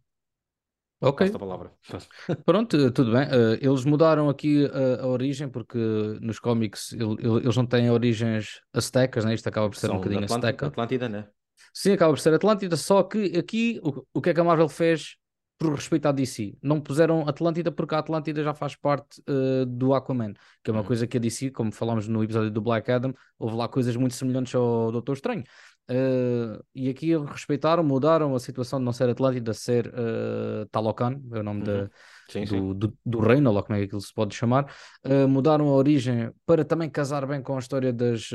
Ok. 1.02 1.30
a 1.34 1.38
palavra. 1.38 1.72
Pronto, 2.44 2.90
tudo 2.92 3.12
bem. 3.12 3.26
Uh, 3.28 3.56
eles 3.60 3.84
mudaram 3.86 4.28
aqui 4.28 4.66
a, 4.66 5.02
a, 5.02 5.06
origem 5.06 5.48
porque 5.48 5.78
nos 6.20 6.38
cómics 6.38 6.92
ele, 6.92 7.16
ele, 7.20 7.36
eles 7.38 7.56
não 7.56 7.64
têm 7.64 7.90
origens 7.90 8.60
astecas, 8.72 9.24
né? 9.24 9.34
isto 9.34 9.48
acaba 9.48 9.68
por 9.68 9.76
ser 9.76 9.86
São 9.86 9.96
um 9.96 9.98
bocadinho 9.98 10.24
Atlant 10.24 10.44
asteca. 10.44 10.66
Atlântida, 10.66 11.08
né? 11.08 11.26
Sim, 11.72 11.92
acaba 11.92 12.12
por 12.12 12.20
ser 12.20 12.34
Atlântida, 12.34 12.76
só 12.76 13.02
que 13.02 13.36
aqui 13.38 13.80
o, 13.82 14.04
o 14.12 14.20
que 14.20 14.30
é 14.30 14.34
que 14.34 14.40
a 14.40 14.44
Marvel 14.44 14.68
fez 14.68 15.16
por 15.60 15.74
respeito 15.74 16.06
à 16.06 16.12
DC. 16.12 16.56
Não 16.62 16.80
puseram 16.80 17.28
Atlântida 17.28 17.70
porque 17.70 17.94
a 17.94 17.98
Atlântida 17.98 18.42
já 18.42 18.54
faz 18.54 18.74
parte 18.74 19.20
uh, 19.28 19.66
do 19.66 19.92
Aquaman, 19.92 20.32
que 20.64 20.70
é 20.70 20.72
uma 20.72 20.80
uhum. 20.80 20.86
coisa 20.86 21.06
que 21.06 21.18
a 21.18 21.20
DC, 21.20 21.50
como 21.50 21.70
falámos 21.70 22.08
no 22.08 22.24
episódio 22.24 22.50
do 22.50 22.62
Black 22.62 22.90
Adam, 22.90 23.12
houve 23.38 23.56
lá 23.56 23.68
coisas 23.68 23.94
muito 23.94 24.14
semelhantes 24.14 24.54
ao 24.54 24.90
Doutor 24.90 25.12
Estranho. 25.12 25.44
Uh, 25.90 26.64
e 26.74 26.88
aqui 26.88 27.14
respeitaram, 27.14 27.84
mudaram 27.84 28.34
a 28.34 28.40
situação 28.40 28.78
de 28.78 28.86
não 28.86 28.92
ser 28.92 29.10
Atlântida, 29.10 29.52
ser 29.52 29.88
uh, 29.88 30.64
Talocan, 30.70 31.20
é 31.30 31.40
o 31.40 31.42
nome 31.42 31.68
uhum. 31.68 31.88
sim, 32.30 32.44
do, 32.44 32.48
sim. 32.48 32.74
Do, 32.74 32.98
do, 33.04 33.20
reino, 33.20 33.52
ou 33.52 33.62
como 33.62 33.76
é 33.76 33.80
que 33.80 33.84
aquilo 33.84 34.00
se 34.00 34.14
pode 34.14 34.34
chamar. 34.34 34.72
Uh, 35.04 35.28
mudaram 35.28 35.68
a 35.68 35.72
origem 35.72 36.30
para 36.46 36.64
também 36.64 36.88
casar 36.88 37.26
bem 37.26 37.42
com 37.42 37.54
a 37.54 37.58
história 37.58 37.92
das, 37.92 38.30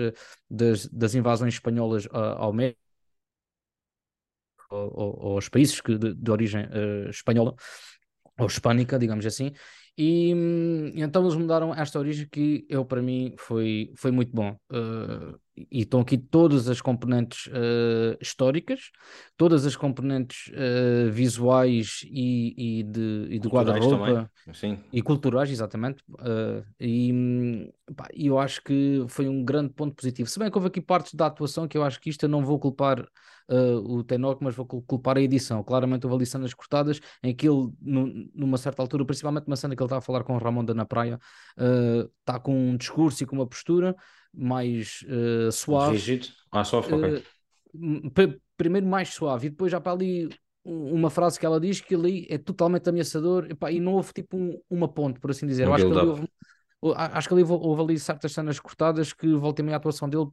das, 0.48 0.86
das 0.90 1.16
invasões 1.16 1.56
espanholas 1.56 2.08
ao 2.12 2.54
México 2.54 2.85
aos 4.76 5.50
países 5.50 5.82
que, 5.82 5.98
de, 5.98 6.14
de 6.14 6.32
origem 6.32 6.66
uh, 6.66 7.10
espanhola 7.10 7.56
ou 8.40 8.48
hispânica, 8.48 9.00
digamos 9.00 9.26
assim, 9.26 9.52
E 9.98 10.34
hum, 10.36 10.92
então 10.96 11.24
eles 11.24 11.36
mudaram 11.38 11.74
esta 11.74 12.00
origem 12.00 12.28
que 12.30 12.66
eu, 12.70 12.86
para 12.86 13.02
mim, 13.02 13.34
foi, 13.38 13.94
foi 13.98 14.12
muito 14.12 14.32
bom. 14.34 14.58
Uh, 14.72 15.40
e 15.58 15.82
estão 15.82 16.02
aqui 16.02 16.18
todas 16.18 16.68
as 16.68 16.82
componentes 16.82 17.48
uh, 17.48 18.18
históricas, 18.20 18.92
todas 19.38 19.66
as 19.66 19.76
componentes 19.76 20.52
uh, 20.52 21.10
visuais 21.12 22.02
e, 22.04 22.80
e 22.80 22.84
de, 22.84 23.28
e 23.30 23.40
de 23.40 23.48
guarda-roupa 23.48 24.30
e 24.92 25.02
culturais, 25.02 25.50
exatamente. 25.50 26.04
Uh, 26.10 26.66
e 26.80 27.72
pá, 27.96 28.08
eu 28.14 28.38
acho 28.38 28.62
que 28.64 29.06
foi 29.08 29.30
um 29.30 29.44
grande 29.44 29.74
ponto 29.74 29.96
positivo. 29.96 30.30
Se 30.30 30.38
bem 30.38 30.52
que 30.52 30.58
houve 30.58 30.68
aqui 30.68 30.82
partes 30.82 31.14
da 31.14 31.28
atuação 31.28 31.68
que 31.68 31.78
eu 31.78 31.84
acho 31.84 32.02
que 32.02 32.10
isto 32.10 32.24
eu 32.24 32.30
não 32.30 32.44
vou 32.44 32.60
culpar 32.60 33.06
o 33.48 34.04
Tenoch, 34.04 34.44
mas 34.44 34.56
vou 34.56 34.66
culpar 34.66 35.18
a 35.18 35.22
edição. 35.22 35.64
Claramente 35.64 36.04
houve 36.04 36.16
ali 36.16 36.26
cenas 36.26 36.52
cortadas 36.52 37.00
em 37.22 37.34
que 37.34 37.48
ele, 37.48 37.70
numa 37.80 38.58
certa 38.58 38.82
altura, 38.82 39.06
principalmente 39.06 39.46
uma 39.46 39.56
cena 39.56 39.76
que 39.76 39.84
ele 39.84 39.86
está 39.86 39.98
a 39.98 40.02
falar 40.02 40.24
com 40.24 40.34
o 40.34 40.40
Ramon 40.40 40.66
da 40.66 40.74
na 40.74 40.84
praia, 40.84 41.20
está 42.20 42.40
com 42.40 42.72
um 42.72 42.76
discurso 42.76 43.22
e 43.22 43.28
com 43.28 43.36
uma 43.36 43.46
postura 43.46 43.96
mais 44.38 45.04
uh, 45.08 45.52
suave. 45.52 45.94
Rígido? 45.94 46.28
Ah, 46.52 46.64
suave, 46.64 46.94
ok. 46.94 47.24
Uh, 47.74 48.42
primeiro 48.58 48.88
mais 48.88 49.10
suave 49.10 49.48
e 49.48 49.50
depois 49.50 49.72
já 49.72 49.82
para 49.82 49.92
ali 49.92 50.30
uma 50.64 51.10
frase 51.10 51.40
que 51.40 51.46
ela 51.46 51.60
diz 51.60 51.80
que 51.80 51.94
ali 51.94 52.26
é 52.30 52.38
totalmente 52.38 52.90
ameaçador 52.90 53.46
epá, 53.50 53.72
e 53.72 53.80
não 53.80 53.94
houve 53.94 54.12
tipo 54.14 54.36
um, 54.36 54.60
uma 54.70 54.88
ponte, 54.88 55.20
por 55.20 55.30
assim 55.30 55.46
dizer. 55.46 55.68
Um 55.68 55.74
acho, 55.74 55.86
que 55.86 55.98
ali 55.98 56.08
houve, 56.08 56.28
acho 56.96 57.28
que 57.28 57.34
ali 57.34 57.44
houve, 57.44 57.66
houve, 57.66 57.82
ali 57.82 58.00
certas 58.00 58.32
cenas 58.32 58.60
cortadas 58.60 59.14
que 59.14 59.28
voltei 59.36 59.64
meio 59.64 59.76
a 59.76 59.78
atuação 59.78 60.10
dele 60.10 60.28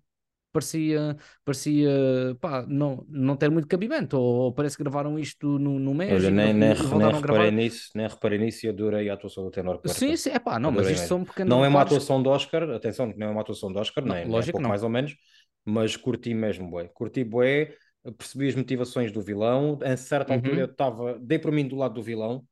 parecia, 0.53 1.17
parecia 1.45 1.91
pá, 2.41 2.65
não, 2.69 3.05
não 3.09 3.37
ter 3.37 3.51
muito 3.51 3.67
cabimento, 3.67 4.19
ou, 4.19 4.35
ou 4.45 4.53
parece 4.53 4.77
que 4.77 4.83
gravaram 4.83 5.19
isto 5.19 5.59
no, 5.59 5.79
no 5.79 5.95
México. 5.95 6.17
Olha, 6.17 6.31
nem, 6.31 6.53
nem, 6.53 6.75
nem 6.75 7.13
reparei 7.13 7.51
nisso, 7.51 7.91
nem 7.95 8.07
reparei 8.07 8.39
nisso 8.39 8.67
e 8.67 8.69
adorei 8.69 9.09
a 9.09 9.15
atuação 9.15 9.45
do 9.45 9.51
Tenor 9.51 9.79
Quarta. 9.79 9.99
Sim, 9.99 10.17
sim, 10.17 10.31
é 10.31 10.39
pá, 10.39 10.59
não, 10.59 10.71
adorei 10.71 10.91
mas 10.91 10.99
isto 10.99 11.09
são 11.09 11.25
pequenos. 11.25 11.51
Não 11.51 11.65
é 11.65 11.69
uma 11.69 11.81
atuação 11.81 12.23
de 12.23 12.29
Oscar, 12.29 12.71
atenção, 12.71 13.13
não 13.17 13.27
é 13.29 13.31
uma 13.31 13.41
atuação 13.41 13.73
de 13.73 13.79
Oscar, 13.79 14.05
não, 14.05 14.15
nem, 14.15 14.27
lógico 14.27 14.35
nem 14.35 14.49
é 14.49 14.53
pouco 14.53 14.63
não. 14.63 14.69
mais 14.69 14.83
ou 14.83 14.91
menos, 14.91 15.17
mas 15.65 15.97
curti 15.97 16.35
mesmo, 16.35 16.71
bué. 16.71 16.89
Curti 16.89 17.25
bué, 17.25 17.75
percebi 18.19 18.49
as 18.49 18.55
motivações 18.55 19.13
do 19.13 19.23
vilão, 19.23 19.79
em 19.83 19.97
certa 19.97 20.33
uhum. 20.33 20.39
altura 20.39 20.61
eu 20.61 20.67
estava, 20.67 21.19
dei 21.19 21.39
por 21.39 21.53
mim 21.53 21.67
do 21.67 21.77
lado 21.77 21.95
do 21.95 22.03
vilão, 22.03 22.45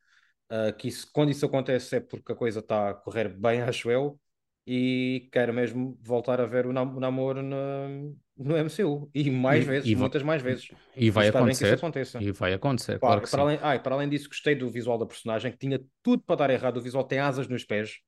uh, 0.50 0.75
que 0.76 0.88
isso, 0.88 1.09
quando 1.12 1.30
isso 1.30 1.45
acontece 1.45 1.97
é 1.97 2.00
porque 2.00 2.33
a 2.33 2.37
coisa 2.37 2.61
está 2.61 2.90
a 2.90 2.95
correr 2.95 3.28
bem, 3.28 3.61
acho 3.62 3.90
eu, 3.90 4.19
e 4.67 5.29
quero 5.33 5.52
mesmo 5.52 5.99
voltar 6.02 6.40
a 6.40 6.47
ver 6.47 6.67
o, 6.67 6.73
nam 6.73 6.97
o 6.97 7.00
namoro 7.00 7.43
no, 7.43 8.17
no 8.37 8.57
MCU 8.57 9.11
e 9.14 9.31
mais 9.31 9.64
e, 9.64 9.69
vezes, 9.69 9.90
e 9.90 9.97
muitas 9.97 10.23
mais 10.23 10.43
vezes. 10.43 10.69
E 10.97 11.11
vai 11.11 11.29
acontecer. 11.29 11.79
E 12.21 12.31
vai 12.33 12.52
acontecer, 12.52 12.99
Pá, 12.99 13.07
claro 13.09 13.23
que 13.23 13.31
para 13.31 13.38
sim. 13.38 13.43
Além, 13.43 13.59
ah, 13.62 13.79
para 13.79 13.95
além 13.95 14.09
disso, 14.09 14.29
gostei 14.29 14.55
do 14.55 14.71
visual 14.71 14.99
da 14.99 15.07
personagem, 15.07 15.50
que 15.50 15.59
tinha 15.59 15.81
tudo 16.02 16.23
para 16.23 16.37
dar 16.37 16.50
errado. 16.50 16.76
O 16.76 16.83
visual 16.83 17.05
tem 17.05 17.19
asas 17.19 17.49
nos 17.49 17.64
pés. 17.64 17.99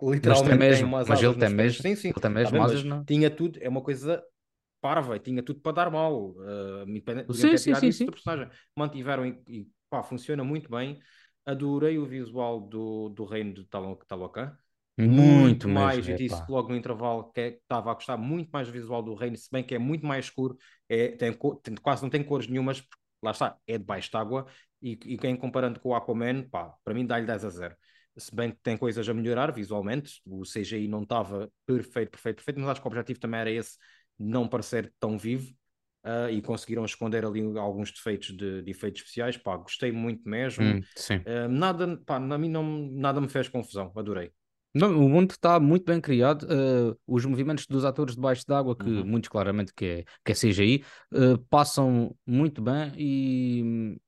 Literalmente 0.00 0.48
mas 0.48 0.58
tem 0.58 0.58
mesmo, 0.58 0.96
tem 0.98 1.08
mas 1.08 1.22
ele 1.22 1.34
tem 1.34 1.48
mesmo, 1.48 1.82
sim, 1.82 1.96
sim, 1.96 2.08
ele 2.08 2.20
tem 2.20 2.30
mesmo 2.30 2.62
asas, 2.62 2.84
não? 2.84 3.04
Tinha 3.04 3.28
tudo, 3.28 3.58
é 3.60 3.68
uma 3.68 3.82
coisa 3.82 4.22
parva, 4.80 5.18
tinha 5.18 5.42
tudo 5.42 5.60
para 5.60 5.72
dar 5.72 5.90
mal. 5.90 6.30
Uh, 6.30 7.34
sim, 7.34 7.56
sim, 7.56 7.74
sim, 7.74 7.92
sim. 7.92 8.06
personagem. 8.06 8.48
Mantiveram 8.76 9.26
e, 9.26 9.42
e 9.48 9.68
pá, 9.90 10.02
funciona 10.04 10.44
muito 10.44 10.70
bem. 10.70 11.00
Adorei 11.44 11.98
o 11.98 12.06
visual 12.06 12.60
do, 12.60 13.08
do 13.08 13.24
reino 13.24 13.54
de 13.54 13.64
Talocan 13.64 14.56
muito, 15.06 15.68
mais. 15.68 15.98
Mesmo, 15.98 16.12
eu 16.12 16.16
disse 16.16 16.42
logo 16.48 16.68
no 16.68 16.76
intervalo 16.76 17.30
que 17.32 17.40
estava 17.40 17.90
a 17.90 17.94
gostar 17.94 18.16
muito 18.16 18.50
mais 18.50 18.66
do 18.66 18.72
visual 18.72 19.02
do 19.02 19.14
Reino, 19.14 19.36
se 19.36 19.48
bem 19.50 19.62
que 19.62 19.74
é 19.74 19.78
muito 19.78 20.04
mais 20.06 20.26
escuro, 20.26 20.56
é, 20.88 21.08
tem, 21.08 21.32
tem, 21.32 21.74
quase 21.76 22.02
não 22.02 22.10
tem 22.10 22.22
cores 22.22 22.46
nenhumas, 22.46 22.82
lá 23.22 23.30
está, 23.30 23.56
é 23.66 23.78
debaixo 23.78 24.10
de 24.10 24.16
água. 24.16 24.46
E, 24.80 24.92
e 24.92 25.18
quem 25.18 25.36
comparando 25.36 25.80
com 25.80 25.90
o 25.90 25.94
Aquaman, 25.94 26.44
pá, 26.48 26.72
para 26.84 26.94
mim 26.94 27.04
dá-lhe 27.04 27.26
10 27.26 27.44
a 27.44 27.50
0. 27.50 27.76
Se 28.16 28.34
bem 28.34 28.50
que 28.50 28.58
tem 28.62 28.76
coisas 28.76 29.08
a 29.08 29.14
melhorar 29.14 29.52
visualmente, 29.52 30.20
o 30.26 30.44
CGI 30.44 30.88
não 30.88 31.02
estava 31.02 31.50
perfeito, 31.66 32.10
perfeito, 32.10 32.36
perfeito, 32.36 32.60
mas 32.60 32.70
acho 32.70 32.80
que 32.80 32.86
o 32.86 32.90
objetivo 32.90 33.20
também 33.20 33.40
era 33.40 33.50
esse, 33.50 33.76
não 34.18 34.48
parecer 34.48 34.92
tão 34.98 35.18
vivo. 35.18 35.52
Uh, 36.04 36.30
e 36.30 36.40
conseguiram 36.40 36.84
esconder 36.84 37.24
ali 37.24 37.42
alguns 37.58 37.90
defeitos 37.92 38.28
de, 38.28 38.62
de 38.62 38.70
efeitos 38.70 39.02
especiais. 39.02 39.36
Pá, 39.36 39.56
gostei 39.56 39.92
muito 39.92 40.26
mesmo. 40.28 40.64
Hum, 40.64 40.80
uh, 41.26 41.48
nada, 41.48 42.00
pá, 42.06 42.16
a 42.16 42.38
mim 42.38 42.48
não, 42.48 42.88
nada 42.92 43.20
me 43.20 43.28
fez 43.28 43.48
confusão, 43.48 43.92
adorei. 43.94 44.32
Não, 44.74 44.98
o 44.98 45.08
mundo 45.08 45.30
está 45.32 45.58
muito 45.58 45.84
bem 45.84 46.00
criado. 46.00 46.44
Uh, 46.44 46.96
os 47.06 47.24
movimentos 47.24 47.66
dos 47.66 47.84
atores 47.84 48.14
debaixo 48.14 48.44
d'água, 48.46 48.76
que 48.76 48.88
uhum. 48.88 49.04
muito 49.04 49.30
claramente 49.30 49.72
que 49.74 49.84
é, 49.84 50.04
que 50.24 50.32
é 50.32 50.34
CGI, 50.34 50.84
uh, 51.12 51.34
eh, 51.34 51.38
passam 51.48 52.14
muito 52.26 52.60
bem 52.60 52.92
e, 52.96 53.98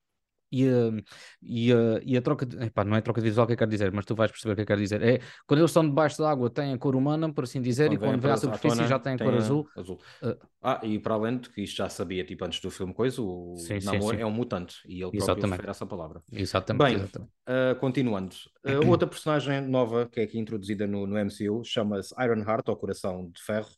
e, 0.50 0.68
a, 0.68 1.02
e, 1.42 1.72
a, 1.72 1.76
e 2.04 2.16
a 2.16 2.22
troca 2.22 2.44
de, 2.44 2.56
epá, 2.64 2.84
não 2.84 2.96
é 2.96 3.00
troca 3.00 3.20
de 3.20 3.28
visual 3.28 3.46
que 3.46 3.52
eu 3.52 3.56
quero 3.56 3.70
dizer, 3.70 3.92
mas 3.92 4.04
tu 4.04 4.14
vais 4.14 4.30
perceber 4.30 4.52
o 4.52 4.56
que 4.56 4.62
eu 4.62 4.66
quero 4.66 4.80
dizer. 4.80 5.02
É 5.02 5.20
quando 5.46 5.60
eles 5.60 5.70
estão 5.70 5.88
debaixo 5.88 6.18
d'água 6.18 6.50
têm 6.50 6.72
a 6.72 6.78
cor 6.78 6.96
humana, 6.96 7.32
por 7.32 7.44
assim 7.44 7.62
dizer, 7.62 7.88
quando 7.88 7.94
e 7.94 7.98
quando 7.98 8.20
vem 8.20 8.30
à 8.32 8.36
superfície 8.36 8.76
tona, 8.76 8.88
já 8.88 8.98
têm 8.98 9.14
a 9.14 9.18
cor 9.18 9.34
azul. 9.34 9.68
azul. 9.76 9.98
Uh, 10.22 10.36
ah, 10.62 10.80
e 10.82 10.98
para 10.98 11.14
além 11.14 11.38
de 11.38 11.48
que 11.50 11.62
isto 11.62 11.76
já 11.76 11.88
sabia, 11.88 12.24
tipo, 12.24 12.44
antes 12.44 12.60
do 12.60 12.70
filme 12.70 12.92
coisa, 12.92 13.22
o 13.22 13.54
sim, 13.56 13.78
Namor 13.84 14.10
sim, 14.10 14.16
sim. 14.16 14.22
é 14.22 14.26
um 14.26 14.30
mutante 14.30 14.76
e 14.86 15.02
ele 15.02 15.16
próprio 15.16 15.50
refere 15.50 15.70
essa 15.70 15.86
palavra. 15.86 16.22
Exatamente. 16.32 16.84
Bem, 16.84 16.94
exatamente. 16.96 17.32
Uh, 17.48 17.78
continuando. 17.78 18.34
Uh, 18.66 18.86
outra 18.90 19.06
personagem 19.06 19.60
nova 19.60 20.06
que 20.06 20.20
é 20.20 20.24
aqui 20.24 20.38
introduzida 20.38 20.86
no, 20.86 21.06
no 21.06 21.16
MCU 21.16 21.62
chama-se 21.64 22.14
Ironheart, 22.20 22.68
ou 22.68 22.76
Coração 22.76 23.30
de 23.30 23.40
Ferro. 23.40 23.70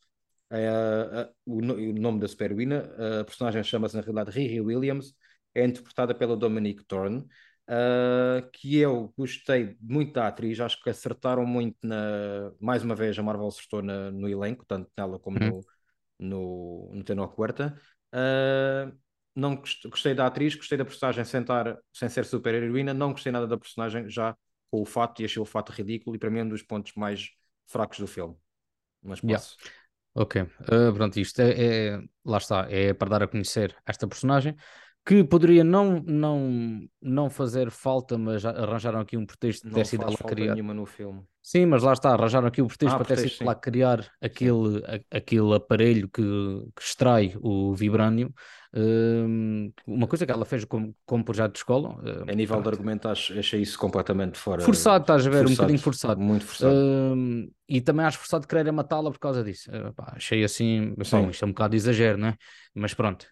o, 1.47 1.59
o, 1.59 1.93
nome 1.93 2.19
da 2.19 2.29
super-heroína, 2.29 2.91
a 3.21 3.25
personagem 3.25 3.62
chama-se 3.62 3.95
na 3.95 4.02
realidade 4.02 4.31
Riri 4.31 4.61
Williams 4.61 5.14
é 5.54 5.64
interpretada 5.64 6.14
pela 6.14 6.37
Dominique 6.37 6.85
Thorne, 6.85 7.26
uh, 7.68 8.49
que 8.52 8.78
eu 8.78 9.12
gostei 9.16 9.76
muito 9.80 10.12
da 10.14 10.28
atriz, 10.28 10.61
acho 10.61 10.82
que 10.82 10.90
acertaram 10.90 11.44
muito 11.44 11.76
na. 11.82 12.52
Mais 12.61 12.82
uma 12.82 12.94
vez, 12.94 13.18
a 13.18 13.23
Marvel 13.23 13.47
acertou 13.47 13.82
na, 13.82 14.11
no 14.11 14.28
elenco, 14.28 14.64
tanto 14.66 14.90
nela 14.97 15.18
como 15.18 15.38
uhum. 15.38 15.62
no, 16.18 16.88
no, 16.88 16.94
no 16.94 17.04
Tenor 17.04 17.35
Quarta. 17.35 17.78
Uh, 18.14 18.97
não 19.35 19.56
gostei 19.87 20.14
da 20.14 20.26
atriz, 20.26 20.54
gostei 20.54 20.76
da 20.76 20.85
personagem 20.85 21.25
sem, 21.25 21.42
tar, 21.42 21.78
sem 21.92 22.09
ser 22.09 22.25
super 22.25 22.54
heroína, 22.54 22.92
não 22.92 23.12
gostei 23.12 23.32
nada 23.32 23.47
da 23.47 23.56
personagem 23.56 24.09
já 24.09 24.37
com 24.71 24.82
o 24.82 24.85
fato 24.85 25.23
e 25.23 25.25
achei 25.25 25.40
o 25.40 25.47
fato 25.47 25.71
ridículo 25.71 26.16
e 26.16 26.18
para 26.18 26.30
mim 26.30 26.40
é 26.40 26.44
um 26.44 26.49
dos 26.49 26.62
pontos 26.62 26.92
mais 26.94 27.30
fracos 27.66 27.99
do 27.99 28.06
filme. 28.06 28.37
Mas 29.02 29.21
posso. 29.21 29.56
Yeah. 29.59 29.82
Ok, 30.14 30.42
uh, 30.42 30.92
pronto, 30.94 31.18
isto 31.18 31.40
é, 31.40 31.94
é, 31.94 32.02
lá 32.23 32.37
está, 32.37 32.66
é 32.71 32.92
para 32.92 33.09
dar 33.09 33.23
a 33.23 33.26
conhecer 33.26 33.75
esta 33.87 34.06
personagem 34.06 34.54
que 35.04 35.25
poderia 35.25 35.64
não, 35.64 36.00
não, 36.06 36.80
não 37.00 37.28
fazer 37.28 37.71
falta, 37.71 38.16
mas 38.16 38.44
arranjaram 38.44 39.00
aqui 39.00 39.16
um 39.16 39.26
pretexto 39.26 39.68
de 39.68 39.75
ter 39.75 39.85
sido 39.85 40.04
ela 40.04 40.16
criar. 40.16 40.54
nenhuma 40.54 40.73
no 40.73 40.87
filme. 40.87 41.23
Sim, 41.42 41.66
mas 41.66 41.82
lá 41.82 41.92
está, 41.92 42.11
arranjaram 42.11 42.47
aqui 42.47 42.62
o 42.62 42.68
pretexto 42.68 42.94
ah, 42.94 42.99
para 43.04 43.16
ter 43.16 43.28
sido 43.28 43.44
lá 43.44 43.52
criar 43.52 44.06
aquele, 44.21 44.80
a, 44.87 45.16
aquele 45.16 45.54
aparelho 45.54 46.09
que, 46.09 46.23
que 46.23 46.82
extrai 46.82 47.35
o 47.40 47.75
vibrânio. 47.75 48.32
Um, 48.73 49.73
uma 49.85 50.06
coisa 50.06 50.25
que 50.25 50.30
ela 50.30 50.44
fez 50.44 50.64
como, 50.64 50.94
como 51.04 51.25
projeto 51.25 51.54
de 51.54 51.59
escola. 51.59 51.97
Um, 52.00 52.30
a 52.30 52.35
nível 52.35 52.62
de 52.62 52.68
argumento, 52.68 53.09
achei 53.09 53.61
isso 53.61 53.76
completamente 53.76 54.38
fora. 54.38 54.62
Forçado, 54.62 55.02
estás 55.02 55.26
a 55.26 55.30
ver, 55.30 55.38
forçado, 55.38 55.50
um 55.50 55.56
bocadinho 55.56 55.78
forçado. 55.80 56.21
Muito 56.21 56.44
forçado. 56.44 56.75
Um, 56.76 57.50
e 57.68 57.80
também 57.80 58.06
acho 58.06 58.18
forçado 58.18 58.42
de 58.42 58.47
querer 58.47 58.71
matá-la 58.71 59.11
por 59.11 59.18
causa 59.18 59.42
disso. 59.42 59.68
Uh, 59.68 59.92
pá, 59.94 60.12
achei 60.16 60.44
assim, 60.44 60.94
bom, 61.11 61.28
isto 61.28 61.44
é 61.44 61.49
um 61.49 61.50
bocado 61.50 61.73
de 61.73 61.78
exagero, 61.78 62.18
não 62.18 62.28
é? 62.28 62.37
Mas 62.73 62.94
pronto 62.94 63.26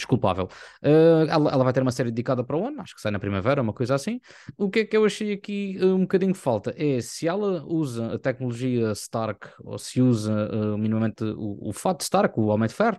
desculpável. 0.00 0.48
Uh, 0.82 1.26
ela, 1.28 1.50
ela, 1.50 1.64
vai 1.64 1.72
ter 1.72 1.82
uma 1.82 1.92
série 1.92 2.10
dedicada 2.10 2.42
para 2.44 2.56
o 2.56 2.66
ano, 2.66 2.80
acho 2.80 2.94
que 2.94 3.00
sai 3.00 3.12
na 3.12 3.18
primavera, 3.18 3.62
uma 3.62 3.72
coisa 3.72 3.94
assim. 3.94 4.20
O 4.56 4.68
que 4.70 4.80
é 4.80 4.84
que 4.84 4.96
eu 4.96 5.04
achei 5.04 5.32
aqui 5.32 5.78
uh, 5.80 5.94
um 5.94 6.00
bocadinho 6.00 6.34
falta 6.34 6.74
é 6.76 7.00
se 7.00 7.28
ela 7.28 7.64
usa 7.66 8.14
a 8.14 8.18
tecnologia 8.18 8.92
Stark 8.92 9.48
ou 9.60 9.78
se 9.78 10.00
usa 10.00 10.32
uh, 10.52 10.78
minimamente 10.78 11.24
o, 11.24 11.68
o 11.68 11.72
fato 11.72 12.02
Stark, 12.02 12.38
o 12.38 12.46
Homem 12.46 12.68
de 12.68 12.74
Ferro, 12.74 12.98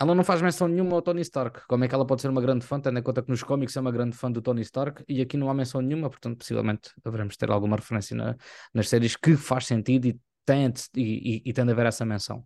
ela 0.00 0.14
não 0.14 0.22
faz 0.22 0.40
menção 0.40 0.68
nenhuma 0.68 0.94
ao 0.94 1.02
Tony 1.02 1.20
Stark. 1.22 1.66
Como 1.66 1.84
é 1.84 1.88
que 1.88 1.94
ela 1.94 2.06
pode 2.06 2.22
ser 2.22 2.28
uma 2.28 2.40
grande 2.40 2.64
fã, 2.64 2.80
tendo 2.80 2.98
em 2.98 3.02
conta 3.02 3.20
que 3.20 3.30
nos 3.30 3.42
cómics 3.42 3.76
é 3.76 3.80
uma 3.80 3.90
grande 3.90 4.16
fã 4.16 4.30
do 4.30 4.40
Tony 4.40 4.62
Stark 4.62 5.02
e 5.08 5.20
aqui 5.20 5.36
não 5.36 5.50
há 5.50 5.54
menção 5.54 5.80
nenhuma, 5.80 6.08
portanto, 6.08 6.38
possivelmente 6.38 6.90
haveremos 7.04 7.36
ter 7.36 7.50
alguma 7.50 7.76
referência 7.76 8.16
na, 8.16 8.36
nas 8.72 8.88
séries 8.88 9.16
que 9.16 9.36
faz 9.36 9.66
sentido 9.66 10.06
e 10.06 10.20
tem 10.48 10.72
e, 10.96 11.42
e, 11.44 11.52
e 11.52 11.60
haver 11.60 11.86
essa 11.86 12.04
menção. 12.04 12.44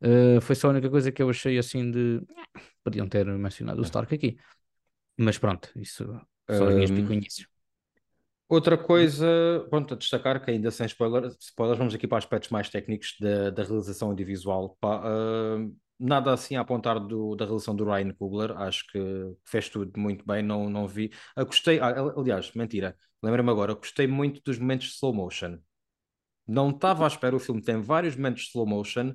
Uh, 0.00 0.40
foi 0.40 0.54
só 0.54 0.68
a 0.68 0.70
única 0.70 0.90
coisa 0.90 1.12
que 1.12 1.22
eu 1.22 1.30
achei 1.30 1.58
assim 1.58 1.90
de. 1.90 2.22
Podiam 2.82 3.08
ter 3.08 3.26
mencionado 3.26 3.80
o 3.80 3.84
é. 3.84 3.86
Stark 3.86 4.14
aqui. 4.14 4.36
Mas 5.16 5.38
pronto, 5.38 5.70
isso 5.76 6.04
só 6.50 6.66
as 6.66 6.74
minhas 6.74 6.90
picuinhas. 6.90 7.46
Outra 8.48 8.76
coisa, 8.76 9.26
pronto, 9.70 9.94
a 9.94 9.96
destacar 9.96 10.44
que 10.44 10.50
ainda 10.50 10.70
sem 10.70 10.86
spoilers, 10.86 11.36
spoilers 11.40 11.78
vamos 11.78 11.94
aqui 11.94 12.06
para 12.06 12.18
aspectos 12.18 12.50
mais 12.50 12.68
técnicos 12.68 13.16
da, 13.18 13.50
da 13.50 13.62
realização 13.62 14.08
audiovisual. 14.08 14.76
uh, 14.84 15.74
nada 15.98 16.32
assim 16.32 16.56
a 16.56 16.60
apontar 16.60 17.00
do, 17.00 17.34
da 17.34 17.46
relação 17.46 17.74
do 17.74 17.84
Ryan 17.84 18.12
Coogler, 18.12 18.50
acho 18.58 18.84
que 18.90 18.98
fez 19.44 19.68
tudo 19.68 19.98
muito 19.98 20.26
bem, 20.26 20.42
não, 20.42 20.68
não 20.68 20.86
vi. 20.86 21.10
Uh, 21.38 21.46
gostei, 21.46 21.78
ah, 21.80 21.94
aliás, 22.16 22.52
mentira, 22.52 22.96
lembra-me 23.22 23.50
agora, 23.50 23.74
gostei 23.74 24.06
muito 24.06 24.42
dos 24.44 24.58
momentos 24.58 24.88
de 24.88 24.94
slow 24.94 25.14
motion. 25.14 25.58
Não 26.46 26.70
estava 26.70 27.04
à 27.04 27.06
espera, 27.06 27.36
o 27.36 27.40
filme 27.40 27.62
tem 27.62 27.80
vários 27.80 28.16
momentos 28.16 28.42
de 28.42 28.48
slow 28.48 28.66
motion 28.66 29.14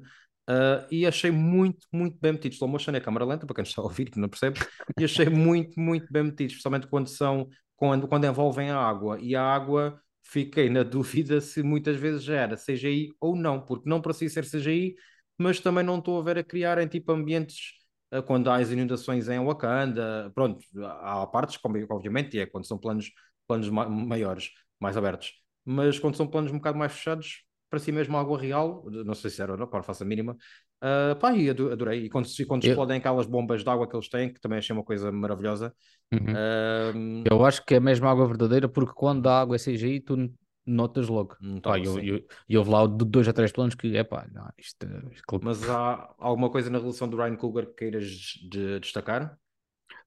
uh, 0.50 0.86
e 0.90 1.06
achei 1.06 1.32
muito, 1.32 1.88
muito 1.92 2.18
bem 2.20 2.34
metido. 2.34 2.54
Slow 2.54 2.70
motion 2.70 2.92
é 2.92 3.00
câmera 3.00 3.26
lenta, 3.26 3.46
para 3.46 3.56
quem 3.56 3.64
está 3.64 3.82
a 3.82 3.86
ouvir, 3.86 4.10
que 4.10 4.20
não 4.20 4.30
percebe, 4.30 4.60
e 5.00 5.04
achei 5.04 5.30
muito, 5.30 5.80
muito 5.80 6.12
bem 6.12 6.24
metido, 6.24 6.50
especialmente 6.52 6.88
quando 6.88 7.08
são, 7.08 7.48
quando, 7.76 8.08
quando 8.08 8.26
envolvem 8.26 8.70
a 8.72 8.78
água. 8.78 9.20
E 9.22 9.36
a 9.36 9.44
água 9.44 10.00
fiquei 10.24 10.70
na 10.70 10.84
dúvida 10.84 11.42
se 11.42 11.62
muitas 11.64 11.98
vezes 11.98 12.28
era 12.30 12.58
CGI 12.58 13.10
ou 13.20 13.36
não, 13.36 13.62
porque 13.62 13.90
não 13.90 14.02
precisa 14.02 14.42
ser 14.42 14.46
CGI, 14.46 14.96
mas 15.38 15.60
também 15.60 15.84
não 15.84 16.00
estou 16.00 16.20
a 16.20 16.24
ver 16.24 16.38
a 16.40 16.44
criarem 16.44 16.88
tipo 16.88 17.12
ambientes 17.12 17.74
uh, 18.14 18.24
quando 18.24 18.50
há 18.50 18.58
as 18.58 18.72
inundações 18.72 19.28
em 19.30 19.44
Wakanda, 19.44 20.32
pronto, 20.34 20.64
há 21.02 21.26
partes, 21.28 21.60
obviamente, 21.90 22.38
e 22.38 22.40
é 22.40 22.46
quando 22.46 22.66
são 22.66 22.78
planos, 22.78 23.12
planos 23.48 23.70
ma 23.70 23.88
maiores, 23.90 24.52
mais 24.80 24.98
abertos, 24.98 25.34
mas 25.70 26.00
quando 26.00 26.16
são 26.16 26.26
planos 26.26 26.50
um 26.50 26.56
bocado 26.56 26.78
mais 26.78 26.94
fechados, 26.94 27.44
para 27.70 27.78
si 27.78 27.92
mesmo 27.92 28.18
água 28.18 28.40
real, 28.40 28.86
não 28.90 29.14
sei 29.14 29.30
se 29.30 29.42
era 29.42 29.52
ou 29.52 29.58
não, 29.58 29.68
para 29.68 29.84
faça 29.84 30.06
a 30.06 30.08
mínima, 30.08 30.38
uh, 30.82 31.14
pá, 31.20 31.34
e 31.34 31.50
adorei. 31.50 32.06
E 32.06 32.10
quando, 32.10 32.26
quando 32.48 32.64
eu... 32.64 32.70
explodem 32.70 32.98
aquelas 32.98 33.26
bombas 33.26 33.64
de 33.66 33.70
água 33.70 33.86
que 33.86 33.94
eles 33.94 34.08
têm, 34.08 34.34
que 34.34 34.40
também 34.40 34.60
achei 34.60 34.74
uma 34.74 34.86
coisa 34.86 35.12
maravilhosa. 35.12 35.76
Uhum. 36.14 36.20
Uh... 36.20 37.24
Eu 37.30 37.46
acho 37.46 37.66
que 37.66 37.76
é 37.76 37.82
mesmo 37.82 38.08
água 38.08 38.26
verdadeira, 38.26 38.70
porque 38.70 38.94
quando 38.94 39.28
a 39.28 39.42
água 39.42 39.58
é 39.58 39.60
CGI, 39.60 40.00
tu 40.00 40.32
notas 40.66 41.10
logo. 41.10 41.36
Pá, 41.62 41.78
eu, 41.78 42.00
eu, 42.00 42.26
eu 42.48 42.60
houve 42.60 42.72
lá 42.72 42.88
de 42.88 43.04
dois 43.04 43.28
a 43.28 43.34
três 43.34 43.52
planos 43.52 43.76
que 43.76 43.96
é 43.98 44.06
pá, 44.06 44.26
não, 44.34 44.48
isto, 44.58 44.88
isto... 45.12 45.40
Mas 45.42 45.70
há 45.70 46.14
alguma 46.18 46.50
coisa 46.50 46.70
na 46.70 46.80
relação 46.80 47.10
do 47.10 47.18
Ryan 47.18 47.36
Coogler 47.36 47.68
que 47.68 47.74
queiras 47.74 48.06
de 48.06 48.80
destacar? 48.80 49.38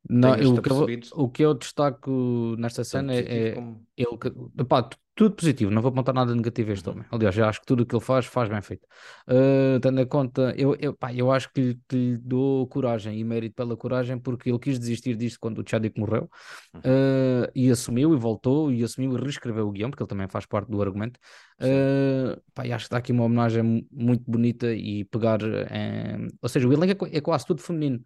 Não, 0.09 0.33
o, 0.33 0.63
que 0.63 0.71
eu, 0.71 0.87
o 1.15 1.29
que 1.29 1.43
eu 1.45 1.55
destaco 1.55 2.57
nesta 2.59 2.83
cena 2.85 3.15
é, 3.15 3.53
como... 3.53 3.87
ele 3.97 4.17
que, 4.17 4.33
epá, 4.59 4.89
tudo 5.21 5.37
positivo, 5.37 5.71
não 5.71 5.83
vou 5.83 5.91
apontar 5.91 6.15
nada 6.15 6.35
negativo 6.35 6.71
a 6.71 6.73
este 6.73 6.89
uhum. 6.89 6.95
homem. 6.95 7.07
Aliás, 7.11 7.37
eu 7.37 7.45
acho 7.45 7.61
que 7.61 7.67
tudo 7.67 7.83
o 7.83 7.87
que 7.87 7.95
ele 7.95 8.03
faz, 8.03 8.25
faz 8.25 8.49
bem 8.49 8.63
feito. 8.63 8.87
Uh, 9.29 9.79
tendo 9.79 10.01
em 10.01 10.07
conta, 10.07 10.55
eu, 10.57 10.75
eu, 10.81 10.95
pá, 10.95 11.13
eu 11.13 11.31
acho 11.31 11.53
que 11.53 11.61
lhe, 11.61 11.81
que 11.87 11.95
lhe, 11.95 12.17
dou 12.17 12.67
coragem 12.67 13.19
e 13.21 13.23
mérito 13.23 13.55
pela 13.55 13.77
coragem, 13.77 14.19
porque 14.19 14.49
ele 14.49 14.59
quis 14.59 14.79
desistir 14.79 15.15
disto 15.17 15.39
quando 15.39 15.59
o 15.59 15.65
Chadwick 15.69 16.01
morreu 16.01 16.31
uh, 16.77 17.51
e 17.55 17.71
assumiu 17.71 18.15
e 18.15 18.17
voltou 18.17 18.73
e 18.73 18.83
assumiu 18.83 19.13
e 19.13 19.21
reescreveu 19.21 19.69
o 19.69 19.71
guião, 19.71 19.91
porque 19.91 20.03
ele 20.03 20.09
também 20.09 20.27
faz 20.27 20.47
parte 20.47 20.71
do 20.71 20.81
argumento. 20.81 21.21
Uh, 21.61 22.41
pá, 22.55 22.67
e 22.67 22.73
acho 22.73 22.85
que 22.85 22.87
está 22.87 22.97
aqui 22.97 23.13
uma 23.13 23.25
homenagem 23.25 23.87
muito 23.93 24.25
bonita 24.27 24.73
e 24.73 25.05
pegar. 25.05 25.41
Em... 25.43 26.29
Ou 26.41 26.49
seja, 26.49 26.67
o 26.67 26.73
elenco 26.73 27.07
é, 27.07 27.19
é 27.19 27.21
quase 27.21 27.45
tudo 27.45 27.61
feminino. 27.61 28.03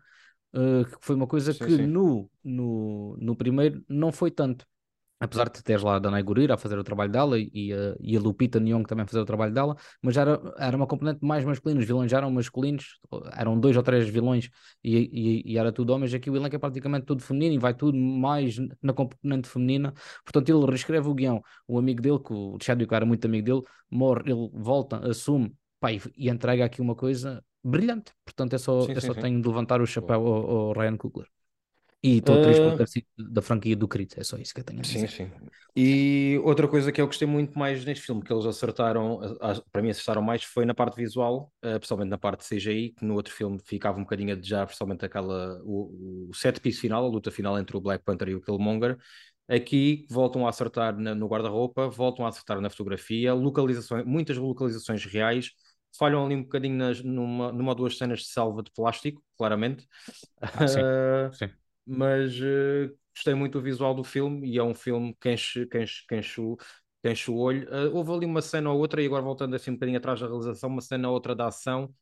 Uh, 0.55 0.85
que 0.85 0.97
foi 1.01 1.17
uma 1.17 1.27
coisa 1.27 1.53
sim, 1.53 1.65
que 1.65 1.71
sim. 1.71 1.87
No, 1.87 2.31
no, 2.45 3.17
no 3.19 3.35
primeiro 3.35 3.85
não 3.89 4.13
foi 4.13 4.31
tanto. 4.31 4.65
Apesar 5.21 5.49
de 5.49 5.63
teres 5.63 5.83
lá 5.83 5.97
a 5.97 5.99
Dana 5.99 6.21
Gurira 6.21 6.55
a 6.55 6.59
fazer 6.59 6.79
o 6.79 6.85
trabalho 6.85 7.11
dela 7.11 7.39
e 7.39 7.73
a, 7.73 7.97
e 8.01 8.17
a 8.17 8.21
Lupita 8.21 8.61
Nyong'o 8.61 8.87
também 8.87 9.05
a 9.05 9.07
fazer 9.07 9.21
o 9.21 9.25
trabalho 9.25 9.55
dela, 9.55 9.75
mas 10.03 10.17
era, 10.17 10.41
era 10.59 10.77
uma 10.77 10.87
componente 10.87 11.25
mais 11.25 11.45
masculina, 11.45 11.81
os 11.81 11.87
vilões 11.87 12.11
já 12.11 12.19
eram 12.19 12.31
masculinos, 12.31 12.99
eram 13.33 13.59
dois 13.59 13.77
ou 13.77 13.83
três 13.83 14.09
vilões 14.09 14.51
e, 14.83 15.43
e, 15.47 15.53
e 15.53 15.59
era 15.59 15.73
tudo 15.73 15.91
homens, 15.95 16.13
aqui 16.13 16.29
o 16.29 16.37
elenco 16.37 16.55
é 16.57 16.59
praticamente 16.59 17.07
tudo 17.07 17.23
feminino 17.23 17.55
e 17.55 17.59
vai 17.59 17.73
tudo 17.73 17.97
mais 17.97 18.57
na 18.83 18.93
componente 18.93 19.49
feminina, 19.49 19.95
portanto 20.25 20.49
ele 20.49 20.67
reescreve 20.67 21.09
o 21.09 21.15
guião, 21.15 21.43
o 21.67 21.79
amigo 21.79 22.03
dele, 22.03 22.19
que 22.19 22.33
o 22.33 22.59
Chadwick 22.61 22.93
era 22.93 23.07
muito 23.07 23.25
amigo 23.25 23.47
dele, 23.47 23.63
morre, 23.91 24.31
ele 24.31 24.51
volta, 24.53 24.99
assume, 25.09 25.55
pá, 25.81 25.91
e, 25.93 26.03
e 26.19 26.29
entrega 26.29 26.65
aqui 26.65 26.83
uma 26.83 26.95
coisa 26.95 27.43
brilhante, 27.65 28.13
portanto 28.25 28.55
é 28.55 28.59
só, 28.59 28.83
sim, 28.83 28.93
eu 28.93 29.01
sim, 29.01 29.07
só 29.07 29.15
sim. 29.15 29.21
tenho 29.21 29.41
de 29.41 29.49
levantar 29.49 29.81
o 29.81 29.87
chapéu 29.87 30.27
ao, 30.27 30.51
ao 30.51 30.73
Ryan 30.73 30.97
Coogler. 30.97 31.29
E 32.05 32.19
estou 32.19 32.37
triste 32.43 32.87
sido 32.87 33.33
da 33.33 33.41
franquia 33.41 33.75
do 33.75 33.89
Creed, 33.89 34.13
é 34.19 34.23
só 34.23 34.37
isso 34.37 34.53
que 34.53 34.61
eu 34.61 34.65
tenho 34.65 34.81
a 34.81 34.83
dizer. 34.83 35.09
Sim, 35.09 35.25
sim. 35.25 35.31
E 35.75 36.39
outra 36.45 36.69
coisa 36.69 36.93
que 36.93 37.01
eu 37.01 37.07
gostei 37.07 37.27
muito 37.27 37.59
mais 37.59 37.83
neste 37.83 38.05
filme, 38.05 38.23
que 38.23 38.31
eles 38.31 38.45
acertaram, 38.45 39.21
para 39.73 39.81
mim 39.81 39.89
acertaram 39.89 40.21
mais, 40.21 40.45
foi 40.45 40.67
na 40.67 40.75
parte 40.75 40.97
visual, 40.97 41.51
uh, 41.65 41.79
principalmente 41.79 42.11
na 42.11 42.19
parte 42.19 42.41
de 42.41 42.47
CGI, 42.47 42.91
que 42.91 43.07
no 43.07 43.15
outro 43.15 43.33
filme 43.33 43.59
ficava 43.65 43.99
um 43.99 44.03
bocadinho 44.03 44.33
a 44.33 44.37
desejar, 44.37 44.67
principalmente 44.67 45.03
aquela, 45.03 45.59
o, 45.65 46.29
o 46.29 46.35
set 46.35 46.61
piece 46.61 46.79
final, 46.79 47.07
a 47.07 47.09
luta 47.09 47.31
final 47.31 47.59
entre 47.59 47.75
o 47.75 47.81
Black 47.81 48.05
Panther 48.05 48.29
e 48.29 48.35
o 48.35 48.41
Killmonger. 48.43 48.99
Aqui 49.49 50.07
voltam 50.11 50.47
a 50.47 50.51
acertar 50.51 50.95
na, 50.99 51.15
no 51.15 51.27
guarda-roupa, 51.27 51.89
voltam 51.89 52.27
a 52.27 52.29
acertar 52.29 52.61
na 52.61 52.69
fotografia, 52.69 53.33
localizações, 53.33 54.05
muitas 54.05 54.37
localizações 54.37 55.05
reais, 55.07 55.53
falham 55.99 56.25
ali 56.25 56.35
um 56.35 56.43
bocadinho 56.43 56.77
nas, 56.77 57.03
numa, 57.03 57.53
numa 57.53 57.71
ou 57.73 57.75
duas 57.75 57.97
cenas 57.97 58.21
de 58.21 58.27
salva 58.27 58.63
de 58.63 58.71
plástico, 58.73 59.23
claramente. 59.37 59.87
Ah, 60.41 60.67
sim. 60.67 60.81
Uh, 60.81 61.33
sim 61.33 61.51
mas 61.87 62.35
uh, 62.41 62.97
gostei 63.15 63.35
muito 63.35 63.59
do 63.59 63.63
visual 63.63 63.95
do 63.95 64.03
filme 64.05 64.49
e 64.49 64.59
é 64.59 64.63
um 64.63 64.75
filme 64.75 65.15
que 65.21 65.31
enche, 65.31 65.67
que 65.67 65.79
enche, 65.79 66.07
que 66.07 66.17
enche, 66.17 66.41
o, 66.41 66.57
que 67.03 67.11
enche 67.11 67.31
o 67.31 67.37
olho. 67.37 67.69
Uh, 67.69 67.95
houve 67.95 68.13
ali 68.13 68.27
uma 68.27 68.43
cena 68.43 68.71
ou 68.71 68.79
outra, 68.79 69.03
e 69.03 69.07
agora 69.07 69.23
voltando 69.23 69.55
assim 69.55 69.71
um 69.71 69.75
bocadinho 69.75 69.99
atrás 69.99 70.21
da 70.21 70.27
realização, 70.27 70.71
uma 70.71 70.81
cena 70.81 71.09
ou 71.09 71.15
outra 71.15 71.35
da 71.35 71.47
ação 71.47 71.95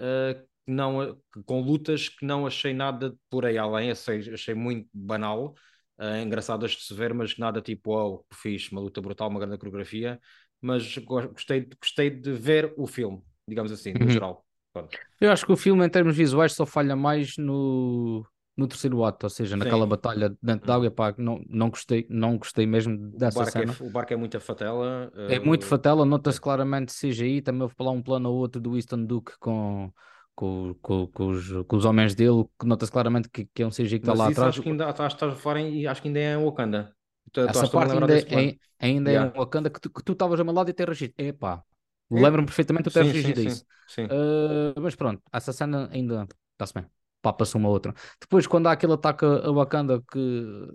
uh, 0.00 0.48
não, 0.66 1.18
com 1.46 1.60
lutas 1.62 2.08
que 2.08 2.26
não 2.26 2.46
achei 2.46 2.74
nada 2.74 3.16
por 3.30 3.46
aí 3.46 3.56
além, 3.56 3.90
achei, 3.90 4.18
achei 4.32 4.54
muito 4.54 4.88
banal. 4.92 5.54
Uh, 5.98 6.22
engraçadas 6.22 6.72
de 6.72 6.82
se 6.82 6.94
ver, 6.94 7.12
mas 7.12 7.36
nada 7.38 7.60
tipo, 7.60 7.92
oh, 7.92 8.24
fiz 8.32 8.70
uma 8.70 8.80
luta 8.80 9.00
brutal, 9.00 9.28
uma 9.28 9.40
grande 9.40 9.58
coreografia, 9.58 10.20
mas 10.60 10.96
gostei, 10.98 11.68
gostei 11.80 12.08
de 12.08 12.32
ver 12.32 12.72
o 12.76 12.86
filme, 12.86 13.20
digamos 13.48 13.72
assim, 13.72 13.92
no 13.92 14.04
uhum. 14.04 14.10
geral. 14.10 14.44
Pronto. 14.72 14.96
Eu 15.20 15.32
acho 15.32 15.46
que 15.46 15.52
o 15.52 15.56
filme, 15.56 15.84
em 15.84 15.88
termos 15.88 16.16
visuais, 16.16 16.52
só 16.52 16.66
falha 16.66 16.94
mais 16.94 17.36
no, 17.38 18.24
no 18.56 18.66
terceiro 18.66 19.04
ato, 19.04 19.24
ou 19.26 19.30
seja, 19.30 19.56
naquela 19.56 19.84
Sim. 19.84 19.88
batalha 19.88 20.36
dentro 20.42 20.66
da 20.66 20.74
água, 20.74 20.90
pá, 20.90 21.14
não, 21.16 21.40
não 21.48 21.70
gostei, 21.70 22.06
não 22.10 22.36
gostei 22.36 22.66
mesmo 22.66 22.96
dessa 23.16 23.38
o 23.38 23.42
é 23.42 23.50
cena. 23.50 23.76
É, 23.80 23.84
o 23.84 23.90
barco 23.90 24.12
é 24.12 24.16
muito 24.16 24.38
fatela. 24.40 25.12
Uh... 25.14 25.32
É 25.32 25.38
muito 25.38 25.64
fatela, 25.64 26.04
nota-se 26.04 26.40
claramente 26.40 26.92
CGI, 26.92 27.40
também 27.40 27.62
houve 27.62 27.74
lá 27.78 27.92
um 27.92 28.02
plano 28.02 28.30
ou 28.30 28.36
outro 28.36 28.60
do 28.60 28.72
Winston 28.72 29.04
Duke 29.04 29.32
com, 29.38 29.92
com, 30.34 30.74
com, 30.82 31.06
com, 31.06 31.26
os, 31.28 31.50
com 31.68 31.76
os 31.76 31.84
homens 31.84 32.16
dele, 32.16 32.44
que 32.58 32.66
nota-se 32.66 32.90
claramente 32.90 33.28
que, 33.28 33.48
que 33.54 33.62
é 33.62 33.66
um 33.66 33.70
CGI 33.70 34.00
que 34.00 34.08
está 34.08 34.14
lá 34.14 34.28
atrás. 34.28 34.48
acho 34.48 34.62
que 34.62 34.68
ainda 34.68 34.90
estás, 34.90 35.12
estás 35.12 35.38
e 35.72 35.86
acho 35.86 36.02
que 36.02 36.08
ainda 36.08 36.18
é 36.18 36.34
em 36.34 36.44
Wakanda. 36.44 36.92
Essa 37.36 37.68
parte 37.68 37.92
ainda, 37.92 38.18
é, 38.18 38.56
ainda 38.80 39.10
yeah. 39.10 39.30
é 39.30 39.36
em 39.36 39.38
Wakanda 39.38 39.70
que 39.70 39.80
tu 39.80 40.12
estavas 40.12 40.40
a 40.40 40.44
meu 40.44 40.52
lado 40.52 40.70
e 40.70 40.72
ter 40.72 40.88
regido. 40.88 41.14
Epá, 41.16 41.62
é. 41.64 41.77
Lembro-me 42.10 42.46
perfeitamente 42.46 42.88
de 42.88 42.94
ter 42.94 43.04
regido 43.04 43.40
isso. 43.40 43.64
Sim, 43.86 44.06
sim. 44.06 44.14
Uh, 44.14 44.80
mas 44.80 44.94
pronto, 44.94 45.22
essa 45.32 45.52
cena 45.52 45.88
ainda 45.92 46.26
está-se 46.52 46.74
bem 46.74 46.86
papa-se 47.22 47.56
uma 47.56 47.68
outra. 47.68 47.94
Depois, 48.20 48.46
quando 48.46 48.68
há 48.68 48.72
aquele 48.72 48.92
ataque 48.92 49.24
a 49.24 49.50
Wakanda 49.50 50.02
que 50.10 50.68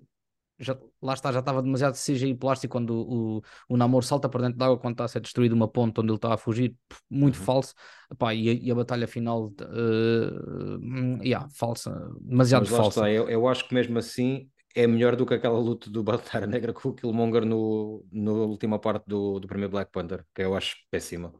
já, 0.59 0.77
lá 1.01 1.13
está, 1.13 1.31
já 1.31 1.39
estava 1.39 1.61
demasiado 1.61 1.95
CGI 1.95 2.35
plástico 2.35 2.71
quando 2.71 2.91
o, 2.95 3.41
o, 3.67 3.77
namoro 3.77 4.05
salta 4.05 4.29
para 4.29 4.43
dentro 4.43 4.57
d'água 4.57 4.77
quando 4.77 4.93
está 4.93 5.05
a 5.05 5.07
ser 5.07 5.19
destruído 5.19 5.53
uma 5.53 5.67
ponte 5.67 5.99
onde 5.99 6.09
ele 6.09 6.15
está 6.15 6.33
a 6.33 6.37
fugir, 6.37 6.75
muito 7.09 7.37
uhum. 7.39 7.45
falso. 7.45 7.73
Epá, 8.11 8.33
e, 8.33 8.49
a, 8.49 8.53
e, 8.53 8.71
a, 8.71 8.75
batalha 8.75 9.07
final, 9.07 9.47
uh, 9.47 11.23
yeah, 11.23 11.47
falsa, 11.55 11.91
demasiado 12.21 12.61
Mas 12.63 12.69
falsa. 12.69 12.99
Está, 12.99 13.11
eu, 13.11 13.29
eu 13.29 13.47
acho 13.47 13.67
que 13.67 13.73
mesmo 13.73 13.97
assim 13.97 14.49
é 14.75 14.87
melhor 14.87 15.15
do 15.15 15.25
que 15.25 15.33
aquela 15.33 15.59
luta 15.59 15.89
do 15.89 16.03
Batalha 16.03 16.47
Negra 16.47 16.73
com 16.73 16.89
o 16.89 16.93
Killmonger 16.93 17.45
no, 17.45 18.05
no 18.11 18.45
última 18.47 18.79
parte 18.79 19.05
do, 19.07 19.39
do 19.39 19.47
primeiro 19.47 19.71
Black 19.71 19.91
Panther, 19.91 20.25
que 20.33 20.41
eu 20.41 20.55
acho 20.55 20.77
péssima. 20.89 21.33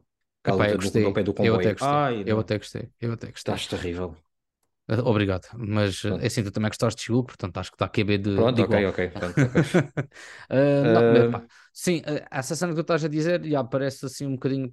Epá, 0.46 0.68
eu, 0.68 0.76
gostei. 0.76 1.02
Do, 1.02 1.32
do 1.32 1.44
eu 1.44 1.54
até 1.54 1.72
gostei. 1.72 1.88
Ai, 1.88 2.22
eu 2.26 2.38
até 2.38 2.58
gostei. 2.58 2.90
Eu 3.00 3.12
até 3.12 3.30
gostei. 3.30 3.54
Estás 3.54 3.66
terrível. 3.66 4.14
Ah, 4.86 5.00
obrigado, 5.02 5.48
mas 5.54 6.02
Pronto. 6.02 6.22
é 6.22 6.26
assim, 6.26 6.44
tu 6.44 6.50
também 6.50 6.68
gostaste 6.68 7.00
de 7.00 7.06
Chiu, 7.06 7.24
portanto 7.24 7.56
acho 7.56 7.70
que 7.70 7.76
está 7.76 7.88
QB 7.88 8.18
de. 8.18 8.34
Pronto, 8.34 8.56
de 8.56 8.62
ok, 8.62 8.86
ok. 8.86 9.08
Pronto, 9.16 9.40
okay. 9.40 9.70
uh, 10.50 11.30
não, 11.30 11.38
uh... 11.38 11.46
sim, 11.72 12.02
essa 12.30 12.54
cena 12.54 12.72
que 12.72 12.76
tu 12.76 12.82
estás 12.82 13.02
a 13.02 13.08
dizer 13.08 13.42
já 13.44 13.64
parece 13.64 14.04
assim 14.04 14.26
um 14.26 14.32
bocadinho. 14.32 14.70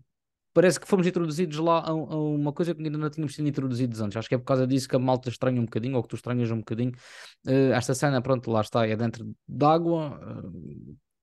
Parece 0.53 0.79
que 0.79 0.87
fomos 0.87 1.07
introduzidos 1.07 1.57
lá 1.59 1.79
a, 1.79 1.89
a, 1.89 1.93
uma 1.93 2.51
coisa 2.51 2.75
que 2.75 2.83
ainda 2.83 2.97
não 2.97 3.09
tínhamos 3.09 3.35
sido 3.35 3.47
introduzidos 3.47 4.01
antes. 4.01 4.17
Acho 4.17 4.27
que 4.27 4.35
é 4.35 4.37
por 4.37 4.45
causa 4.45 4.67
disso 4.67 4.87
que 4.87 4.95
a 4.95 4.99
malta 4.99 5.29
estranha 5.29 5.59
um 5.61 5.65
bocadinho, 5.65 5.95
ou 5.95 6.03
que 6.03 6.09
tu 6.09 6.15
estranhas 6.15 6.51
um 6.51 6.57
bocadinho. 6.57 6.91
Uh, 7.45 7.73
esta 7.73 7.93
cena, 7.93 8.21
pronto, 8.21 8.51
lá 8.51 8.61
está, 8.61 8.85
é 8.85 8.95
dentro 8.95 9.33
d'água, 9.47 10.19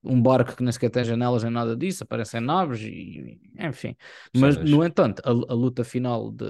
um 0.03 0.21
barco 0.21 0.55
que 0.55 0.63
nem 0.63 0.71
sequer 0.71 0.89
tem 0.89 1.03
janelas 1.03 1.43
nem 1.43 1.51
nada 1.51 1.75
disso, 1.75 2.03
aparecem 2.03 2.39
naves 2.39 2.81
e 2.81 3.39
enfim. 3.57 3.95
Mas, 4.35 4.57
no 4.57 4.83
entanto, 4.83 5.21
a, 5.25 5.29
a, 5.29 5.55
luta 5.55 5.83
final 5.83 6.31
de, 6.31 6.49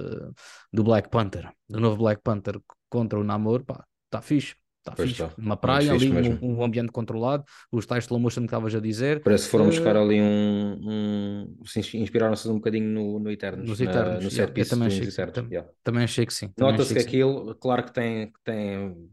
do 0.72 0.84
Black 0.84 1.08
Panther, 1.08 1.52
do 1.68 1.80
novo 1.80 1.96
Black 1.96 2.22
Panther 2.22 2.60
contra 2.88 3.18
o 3.18 3.24
Namor, 3.24 3.64
pá, 3.64 3.84
está 4.06 4.20
fixe. 4.22 4.54
Está 4.80 4.96
fixe. 4.96 5.22
Está. 5.22 5.30
Uma 5.36 5.56
praia 5.56 5.92
ali, 5.92 6.10
um, 6.10 6.58
um, 6.58 6.64
ambiente 6.64 6.90
controlado, 6.90 7.44
os 7.70 7.84
tais 7.84 8.04
slow 8.04 8.18
motion 8.18 8.40
que 8.40 8.46
estavas 8.46 8.74
a 8.74 8.80
dizer. 8.80 9.22
Parece 9.22 9.44
que 9.44 9.50
foram 9.50 9.66
uh... 9.66 9.68
buscar 9.68 9.94
ali 9.94 10.20
um. 10.20 10.78
um 10.82 11.56
inspiraram-se 11.94 12.48
um 12.48 12.54
bocadinho 12.54 12.88
no, 12.88 13.18
no 13.18 13.30
Eternos. 13.30 13.68
Nos 13.68 13.80
Eternos. 13.80 14.14
Na, 14.14 14.20
no 14.20 14.30
set 14.30 14.52
piece 14.52 14.70
também, 14.70 14.88
achei, 14.88 15.06
Eternos. 15.06 15.50
Yeah. 15.50 15.70
também 15.84 16.04
achei 16.04 16.24
que 16.24 16.32
sim. 16.32 16.50
Nota-se 16.58 16.94
que, 16.94 17.00
que 17.00 17.06
aquilo, 17.06 17.54
claro 17.56 17.84
que 17.84 17.92
tem, 17.92 18.32
tem, 18.42 19.10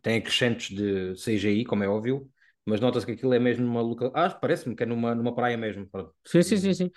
tem 0.00 0.18
acrescentos 0.18 0.68
de 0.70 1.14
CGI, 1.14 1.64
como 1.64 1.82
é 1.82 1.88
óbvio, 1.88 2.28
mas 2.64 2.80
nota-se 2.80 3.04
que 3.04 3.12
aquilo 3.12 3.34
é 3.34 3.40
mesmo 3.40 3.66
numa 3.66 3.82
local. 3.82 4.12
Ah, 4.14 4.30
parece-me 4.30 4.76
que 4.76 4.84
é 4.84 4.86
numa, 4.86 5.16
numa 5.16 5.34
praia 5.34 5.56
mesmo. 5.56 5.88
Sim, 6.24 6.42
sim, 6.42 6.56
sim, 6.56 6.74
sim. 6.74 6.90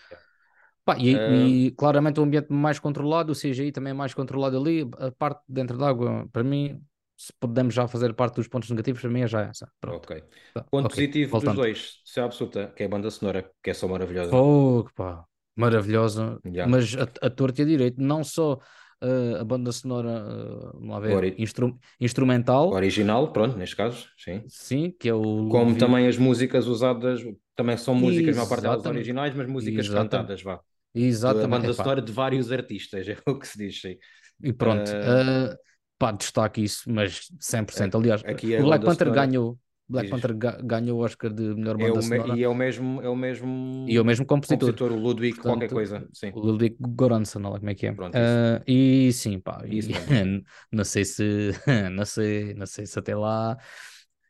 Pá, 0.85 0.95
e, 0.99 1.15
uh... 1.15 1.47
e, 1.47 1.71
claramente 1.71 2.19
o 2.19 2.23
ambiente 2.23 2.53
mais 2.53 2.77
controlado, 2.77 3.31
o 3.31 3.35
CGI 3.35 3.71
também 3.71 3.91
é 3.91 3.93
mais 3.95 4.13
controlado 4.13 4.57
ali. 4.59 4.87
A 4.99 5.09
parte 5.11 5.41
dentro 5.47 5.75
d'água, 5.75 6.27
para 6.31 6.43
mim, 6.43 6.79
se 7.23 7.31
podemos 7.39 7.73
já 7.73 7.87
fazer 7.87 8.13
parte 8.13 8.35
dos 8.35 8.49
pontos 8.49 8.69
negativos, 8.69 8.99
para 8.99 9.09
mim 9.09 9.21
é 9.21 9.27
já 9.27 9.43
essa. 9.43 9.71
Pronto. 9.79 10.03
Ok. 10.03 10.21
Tá, 10.53 10.63
Ponto 10.63 10.87
okay. 10.87 11.07
positivo 11.07 11.31
Voltando. 11.31 11.55
dos 11.55 11.65
dois, 11.65 12.01
se 12.03 12.19
é 12.19 12.23
absoluta, 12.23 12.73
que 12.75 12.83
é 12.83 12.85
a 12.85 12.89
banda 12.89 13.09
sonora, 13.09 13.49
que 13.63 13.69
é 13.69 13.73
só 13.73 13.87
maravilhosa. 13.87 14.29
Fogo, 14.29 14.91
pá, 14.93 15.23
maravilhosa. 15.55 16.37
Yeah. 16.45 16.69
Mas 16.69 16.93
a, 16.97 17.03
a 17.25 17.29
torta 17.29 17.61
e 17.61 17.63
a 17.63 17.67
direito, 17.67 18.01
não 18.01 18.25
só 18.25 18.55
uh, 18.55 19.37
a 19.39 19.43
banda 19.45 19.71
sonora, 19.71 20.21
uh, 20.21 20.73
vamos 20.73 20.89
lá 20.89 20.99
ver, 20.99 21.15
Ori... 21.15 21.35
instru 21.37 21.79
instrumental. 21.97 22.73
Original, 22.73 23.31
pronto, 23.31 23.57
neste 23.57 23.77
caso, 23.77 24.05
sim. 24.17 24.43
Sim, 24.49 24.93
que 24.99 25.07
é 25.07 25.13
o. 25.13 25.47
Como 25.47 25.77
também 25.77 26.07
as 26.07 26.17
músicas 26.17 26.67
usadas, 26.67 27.21
também 27.55 27.77
são 27.77 27.95
músicas, 27.95 28.35
a 28.35 28.39
maior 28.39 28.49
parte 28.49 28.63
delas 28.63 28.85
originais, 28.85 29.33
mas 29.33 29.47
músicas 29.47 29.85
Exatamente. 29.85 30.11
cantadas, 30.11 30.43
vá. 30.43 30.59
Exatamente. 30.93 31.49
banda 31.49 31.65
Epá, 31.67 31.83
sonora 31.83 32.01
de 32.01 32.11
vários 32.11 32.51
artistas, 32.51 33.07
é 33.07 33.17
o 33.25 33.39
que 33.39 33.47
se 33.47 33.57
diz, 33.57 33.79
sim. 33.79 33.95
E 34.43 34.51
pronto, 34.51 34.91
ah, 34.93 35.55
pá, 36.03 36.11
destaque 36.11 36.63
isso, 36.63 36.89
mas 36.91 37.29
100%. 37.39 37.97
Aliás, 37.97 38.23
aqui 38.23 38.53
é 38.55 38.63
o 38.63 38.65
Black 38.65 38.83
Panther 38.85 39.09
sonora, 39.09 39.11
ganhou, 39.11 39.59
Black 39.87 40.09
diz. 40.09 40.09
Panther 40.09 40.35
ga- 40.37 40.59
ganhou 40.63 40.99
o 40.99 41.03
Oscar 41.03 41.31
de 41.33 41.43
melhor 41.55 41.77
É 41.77 41.87
banda 41.87 42.01
me- 42.01 42.01
sonora 42.01 42.35
e 42.35 42.43
é 42.43 42.47
o 42.49 42.55
mesmo, 42.55 43.01
é 43.01 43.09
o 43.09 43.15
mesmo 43.15 43.51
e 43.85 43.95
é 43.97 44.01
o 44.01 44.05
mesmo 44.05 44.25
compositor, 44.25 44.75
compositor, 44.75 44.91
o 44.91 44.95
Ludwig 44.97 45.39
qualquer 45.39 45.69
portanto, 45.69 45.71
coisa, 45.71 46.07
sim. 46.13 46.33
o 46.33 46.39
Ludwig 46.39 46.77
Göransson, 46.99 47.39
olha 47.41 47.49
lá 47.53 47.59
como 47.59 47.69
é 47.71 47.75
que 47.75 47.87
é. 47.87 47.93
Pronto, 47.95 48.21
isso. 48.21 48.39
Ah, 48.39 48.61
e 48.67 49.11
sim, 49.13 49.39
pá, 49.39 49.63
e 49.67 49.79
Isso 49.79 49.89
não 50.71 50.83
sei 50.85 51.05
se, 51.05 51.51
não 51.91 52.05
sei, 52.05 52.53
não 52.53 52.65
sei 52.65 52.85
se 52.85 52.97
até 52.99 53.15
lá. 53.15 53.57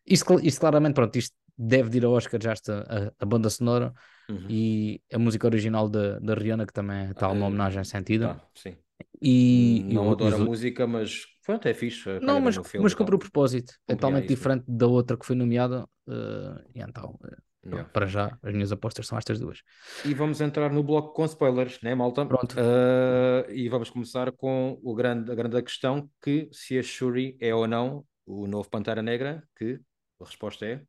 Isto, 0.06 0.26
cl- 0.38 0.48
isto 0.48 0.60
claramente, 0.60 0.96
pronto, 0.96 1.16
isto 1.18 1.36
deve 1.58 1.90
de 1.90 1.98
ir 1.98 2.06
ao 2.06 2.14
Oscar 2.14 2.42
já 2.42 2.52
esta, 2.54 3.14
a, 3.20 3.24
a 3.24 3.26
banda 3.26 3.50
sonora 3.50 3.94
Uhum. 4.30 4.60
e 4.60 5.02
a 5.14 5.20
música 5.20 5.48
original 5.48 5.90
da, 5.90 6.20
da 6.20 6.34
Rihanna, 6.36 6.66
que 6.66 6.74
também 6.74 7.12
está 7.12 7.30
uma 7.32 7.46
Ah, 7.46 7.48
homenagem 7.48 7.84
sentida. 7.84 8.38
Tá, 8.38 8.50
sim. 8.56 8.78
E, 9.22 9.86
e 9.96 9.98
Não 9.98 10.12
adoro 10.12 10.36
a 10.36 10.40
música, 10.40 10.86
mas 10.88 11.26
pronto, 11.46 11.68
é 11.68 11.74
fixe. 11.74 12.10
Não, 12.20 12.40
mas, 12.40 12.58
filme 12.64 12.64
mas 12.78 12.94
cumpre 12.94 13.16
o 13.16 13.20
propósito. 13.20 13.74
É 13.88 13.94
é 13.94 13.96
totalmente 13.96 14.28
isso 14.28 14.42
mesmo. 14.42 14.44
diferente 14.44 14.66
da 14.68 14.88
outra 14.88 15.18
que 15.18 15.26
foi 15.26 15.36
nomeada. 15.36 15.88
eh, 16.08 16.66
e 16.76 16.82
então, 16.82 17.18
eh, 17.26 17.38
Yeah. 17.66 17.90
para 17.94 18.06
já, 18.06 18.38
as 18.44 18.54
minhas 18.54 18.72
apostas 18.72 19.08
são 19.08 19.18
estas 19.18 19.40
duas. 19.40 19.60
E 20.04 20.14
vamos 20.14 20.42
entrar 20.42 20.72
no 20.72 20.84
bloco 20.84 21.14
com 21.14 21.26
spoilers, 21.26 21.80
né, 21.82 21.96
malta? 21.96 22.26
Pronto. 22.28 22.56
Ah, 22.56 23.46
e 23.50 23.70
vamos 23.70 23.90
começar 23.90 24.32
com 24.34 24.80
o 24.84 24.94
grande, 24.94 25.32
a 25.32 25.36
grande 25.36 25.62
questão 25.64 26.10
que 26.22 26.50
se 26.52 26.78
a 26.78 26.84
Shuri 26.84 27.38
é 27.40 27.54
ou 27.56 27.68
não 27.68 28.06
o 28.26 28.48
novo 28.48 28.70
Pantera 28.70 29.02
Negra, 29.02 29.44
que 29.58 29.80
a 30.20 30.26
resposta 30.26 30.66
é 30.66 30.82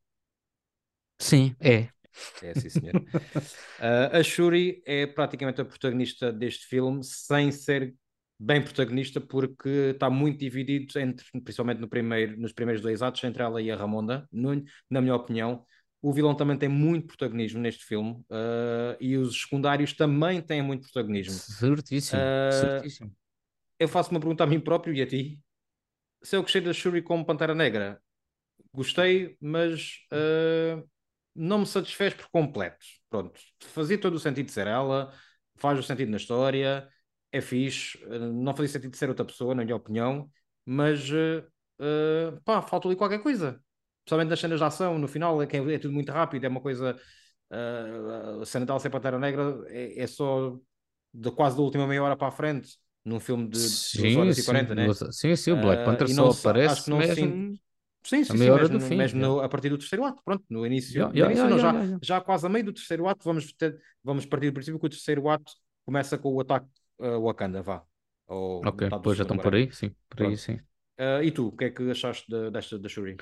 Sim, 1.18 1.56
é. 1.60 1.88
é 2.40 2.54
sim, 2.54 2.68
senhor. 2.70 2.96
Ah, 3.78 4.18
a 4.18 4.22
Shuri 4.22 4.82
é 4.86 5.06
praticamente 5.06 5.60
a 5.60 5.64
protagonista 5.64 6.32
deste 6.32 6.66
filme, 6.66 7.02
sem 7.04 7.50
ser 7.52 7.94
bem 8.44 8.62
protagonista, 8.62 9.20
porque 9.20 9.68
está 9.94 10.10
muito 10.10 10.38
dividido 10.40 10.98
entre, 10.98 11.24
principalmente 11.42 11.80
no 11.80 11.88
primeiro, 11.88 12.38
nos 12.40 12.52
primeiros 12.52 12.82
dois 12.82 13.02
atos, 13.02 13.22
entre 13.24 13.42
ela 13.42 13.60
e 13.62 13.70
a 13.70 13.76
Ramonda, 13.76 14.28
no- 14.32 14.62
na 14.90 15.00
minha 15.00 15.14
opinião. 15.14 15.64
O 16.02 16.12
vilão 16.12 16.34
também 16.36 16.58
tem 16.58 16.68
muito 16.68 17.06
protagonismo 17.08 17.60
neste 17.60 17.84
filme, 17.84 18.22
ah, 18.30 18.96
e 19.00 19.16
os 19.16 19.42
secundários 19.42 19.92
também 19.94 20.40
têm 20.42 20.62
muito 20.62 20.82
protagonismo. 20.90 21.42
Certíssimo, 21.58 22.32
Ah, 22.48 22.48
certíssimo. 22.48 23.12
Eu 23.78 23.88
faço 23.88 24.10
uma 24.10 24.20
pergunta 24.20 24.44
a 24.44 24.46
mim 24.46 24.60
próprio 24.60 24.94
e 24.94 25.02
a 25.02 25.06
ti. 25.06 25.40
Se 26.22 26.36
eu 26.36 26.42
gostei 26.42 26.60
da 26.60 26.72
Shuri 26.72 27.02
como 27.02 27.24
Pantera 27.26 27.54
Negra, 27.54 28.00
gostei, 28.74 29.36
mas 29.40 29.98
ah, 30.12 30.82
não 31.34 31.60
me 31.60 31.66
satisfez 31.66 32.14
por 32.14 32.28
completo. 32.30 32.84
Pronto, 33.10 33.40
fazia 33.60 33.98
todo 34.00 34.14
o 34.16 34.20
sentido 34.20 34.50
ser 34.50 34.66
ela, 34.68 35.12
faz 35.56 35.78
o 35.78 35.82
sentido 35.82 36.10
na 36.10 36.18
história, 36.18 36.88
é 37.36 37.40
fixe, 37.40 37.98
não 38.32 38.54
fazia 38.56 38.68
sentido 38.72 38.96
ser 38.96 39.08
outra 39.08 39.24
pessoa, 39.24 39.54
na 39.54 39.64
minha 39.64 39.76
opinião, 39.76 40.30
mas 40.64 41.10
ah, 41.80 42.40
pá, 42.44 42.62
faltou 42.62 42.90
ali 42.90 42.96
qualquer 42.98 43.22
coisa. 43.22 43.60
Principalmente 44.04 44.30
nas 44.30 44.40
cenas 44.40 44.58
de 44.58 44.64
ação, 44.64 44.98
no 44.98 45.08
final 45.08 45.42
é, 45.42 45.46
é, 45.46 45.74
é 45.74 45.78
tudo 45.78 45.92
muito 45.94 46.12
rápido, 46.12 46.44
é 46.44 46.48
uma 46.48 46.60
coisa. 46.60 46.96
ah, 47.50 48.40
a 48.42 48.46
cena 48.46 48.66
dela 48.66 48.80
ser 48.80 48.90
Pantera 48.90 49.18
Negra 49.18 49.64
é, 49.68 50.00
é 50.02 50.06
só 50.06 50.58
de 51.12 51.30
quase 51.32 51.56
da 51.56 51.62
última 51.62 51.86
meia 51.86 52.02
hora 52.02 52.16
para 52.16 52.28
a 52.28 52.30
frente, 52.30 52.78
num 53.04 53.20
filme 53.20 53.48
de 53.48 53.70
2 53.92 54.16
Sim, 54.16 54.16
horas 54.16 54.38
e 54.38 54.42
sim, 54.42 54.44
40, 54.44 54.74
né? 54.74 54.96
sim, 55.12 55.36
sim, 55.36 55.52
o 55.52 55.56
Black 55.56 55.82
Panther 55.84 56.08
e 56.08 56.14
só 56.14 56.30
não 56.30 56.30
aparece 56.30 56.90
não 56.90 57.02
mesmo 57.02 57.04
sinto- 57.04 57.44
Sim, 58.04 58.24
sim, 58.24 58.24
a 58.28 58.34
sim, 58.36 58.36
meia 58.36 58.54
hora 58.54 58.68
mesmo, 58.70 58.78
do 58.78 58.80
fim. 58.80 58.96
mesmo 58.96 59.18
já. 59.18 59.20
no- 59.20 59.40
a 59.40 59.48
partir 59.48 59.70
do 59.70 59.78
terceiro 59.78 60.04
ato, 60.04 60.22
pronto, 60.24 60.44
no 60.48 60.66
início, 60.66 60.96
Já, 60.96 61.12
no 61.12 61.24
já, 61.30 61.30
início 61.30 61.48
não, 61.48 61.58
já, 61.58 61.76
já. 61.82 62.00
já 62.02 62.20
quase 62.20 62.46
a 62.46 62.48
meio 62.48 62.64
do 62.66 62.72
terceiro 62.72 63.08
ato, 63.08 63.24
vamos, 63.24 63.52
ter, 63.54 63.80
vamos 64.04 64.26
partir 64.26 64.50
do 64.50 64.54
princípio 64.54 64.80
que 64.80 64.86
o 64.86 64.90
terceiro 64.90 65.28
ato 65.28 65.52
começa 65.84 66.18
com 66.18 66.32
o 66.34 66.40
ataque 66.40 66.68
a 67.00 67.18
Wakanda, 67.18 67.62
vá. 67.62 67.84
Ou 68.26 68.70
Ok, 68.70 68.80
metade 68.80 69.02
do 69.04 69.10
pois 69.10 69.16
já 69.18 69.22
estão 69.24 69.38
por 69.38 69.54
aí, 69.54 69.70
sim, 69.72 69.94
por 70.08 70.22
aí 70.22 70.36
sim. 70.36 70.58
Ah, 70.98 71.20
e 71.26 71.30
tu, 71.36 71.42
o 71.48 71.56
que 71.56 71.64
é 71.66 71.70
que 71.74 71.82
achaste 71.90 72.24
da- 72.30 72.50
desta 72.50 72.78
da 72.78 72.88
Shuri? 72.88 73.14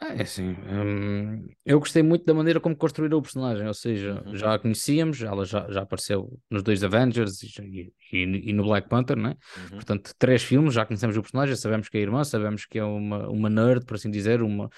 É 0.00 0.22
assim, 0.22 0.54
hum, 0.62 1.48
eu 1.64 1.80
gostei 1.80 2.04
muito 2.04 2.24
da 2.24 2.32
maneira 2.32 2.60
como 2.60 2.76
construíram 2.76 3.18
o 3.18 3.22
personagem, 3.22 3.66
ou 3.66 3.74
seja, 3.74 4.24
Uhum. 4.24 4.32
já 4.32 4.54
a 4.54 4.58
conhecíamos, 4.58 5.20
ela 5.20 5.44
já, 5.44 5.68
já 5.72 5.82
apareceu 5.82 6.38
nos 6.48 6.62
dois 6.62 6.84
Avengers 6.84 7.42
e, 7.42 7.48
e- 7.60 7.92
e- 8.12 8.50
e 8.50 8.52
no 8.52 8.62
Black 8.62 8.88
Panther, 8.88 9.16
né? 9.16 9.34
Uhum. 9.56 9.86
Portanto, 9.86 10.12
três 10.16 10.40
filmes, 10.44 10.72
já 10.72 10.86
conhecemos 10.86 11.16
o 11.16 11.22
personagem, 11.22 11.56
sabemos 11.56 11.88
que 11.88 11.98
é 11.98 12.00
irmã, 12.00 12.22
sabemos 12.22 12.64
que 12.64 12.78
é 12.78 12.84
uma, 12.84 13.28
uma 13.28 13.50
nerd, 13.50 13.84
por 13.84 13.96
assim 13.96 14.08
dizer, 14.10 14.40
uma, 14.40 14.70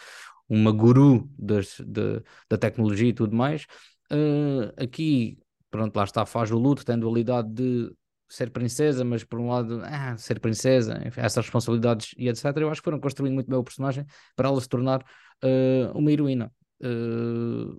uma 0.49 0.73
guru 0.73 1.29
das, 1.39 1.77
de- 1.87 2.23
da 2.49 2.57
tecnologia 2.59 3.09
e 3.09 3.13
tudo 3.13 3.37
mais. 3.37 3.67
Uh, 4.11 4.73
aqui, 4.83 5.39
pronto, 5.71 5.95
lá 5.97 6.05
está, 6.05 6.25
faz 6.27 6.51
o 6.51 6.59
luto, 6.59 6.83
tem 6.85 6.95
a 6.95 6.99
dualidade 6.99 7.49
de 7.53 7.93
ser 8.31 8.51
princesa, 8.51 9.05
mas 9.05 9.25
por 9.25 9.41
um 9.41 9.49
lado, 9.49 9.83
ah, 9.85 10.17
ser 10.17 10.39
princesa, 10.39 11.03
enfim, 11.05 11.21
essas 11.21 11.45
responsabilidades 11.45 12.15
e 12.17 12.29
etc. 12.29 12.45
Eu 12.57 12.71
acho 12.71 12.81
que 12.81 12.85
foram 12.85 13.01
construindo 13.01 13.35
muito 13.35 13.51
bem 13.51 13.59
o 13.59 13.65
personagem 13.65 14.07
para 14.37 14.49
ela 14.49 14.61
se 14.61 14.69
tornar 14.69 15.03
uh, 15.45 15.99
uma 15.99 16.13
heroína. 16.13 16.53
Uh, 16.81 17.77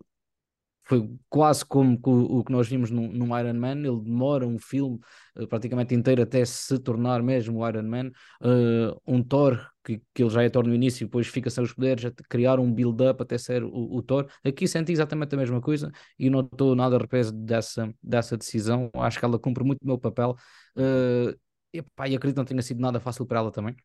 foi 0.92 1.10
quase 1.30 1.64
como 1.64 1.98
o, 2.04 2.44
que 2.44 2.52
nós 2.52 2.68
vimos 2.68 2.92
num, 2.92 3.08
num 3.08 3.40
Iron 3.40 3.54
Man, 3.54 3.78
ele 3.78 4.02
demora 4.02 4.46
um 4.46 4.60
filme 4.60 5.00
uh, 5.38 5.48
praticamente 5.48 5.96
inteiro 5.96 6.22
até 6.22 6.44
se 6.44 6.78
tornar 6.80 7.24
mesmo 7.24 7.60
o 7.60 7.70
Iron 7.70 7.84
Man, 7.84 8.08
uh, 8.42 9.02
um 9.08 9.24
Thor 9.24 9.66
que, 9.82 10.02
que 10.14 10.22
ele 10.22 10.30
já 10.30 10.44
é 10.44 10.50
Thor 10.50 10.68
no 10.68 10.76
início 10.76 11.06
e 11.06 11.08
depois 11.08 11.28
fica 11.28 11.50
sem 11.50 11.64
os 11.64 11.72
poderes, 11.72 12.04
a 12.04 12.12
criar 12.28 12.60
um 12.60 12.70
build-up 12.74 13.24
até 13.24 13.38
ser 13.38 13.64
o, 13.64 13.70
o, 13.72 14.04
Thor, 14.04 14.28
aqui 14.44 14.68
senti 14.68 14.92
exatamente 14.92 15.34
a 15.34 15.38
mesma 15.38 15.62
coisa 15.62 15.90
e 16.20 16.30
não 16.30 16.42
estou 16.42 16.76
nada 16.76 16.98
arrepeso 16.98 17.32
dessa, 17.32 17.90
dessa 18.04 18.36
decisão, 18.36 18.92
acho 18.96 19.18
que 19.18 19.24
ela 19.24 19.40
cumpre 19.40 19.64
muito 19.64 19.82
o 19.84 19.88
meu 19.88 19.98
papel. 19.98 20.36
Uh, 20.76 21.34
e, 21.74 21.82
pá, 21.82 22.10
e 22.10 22.18
acredito 22.18 22.36
que 22.36 22.42
não 22.42 22.46
tenha 22.46 22.62
sido 22.62 22.82
nada 22.82 23.00
fácil 23.00 23.26
para 23.26 23.40
ela 23.40 23.50
também, 23.50 23.78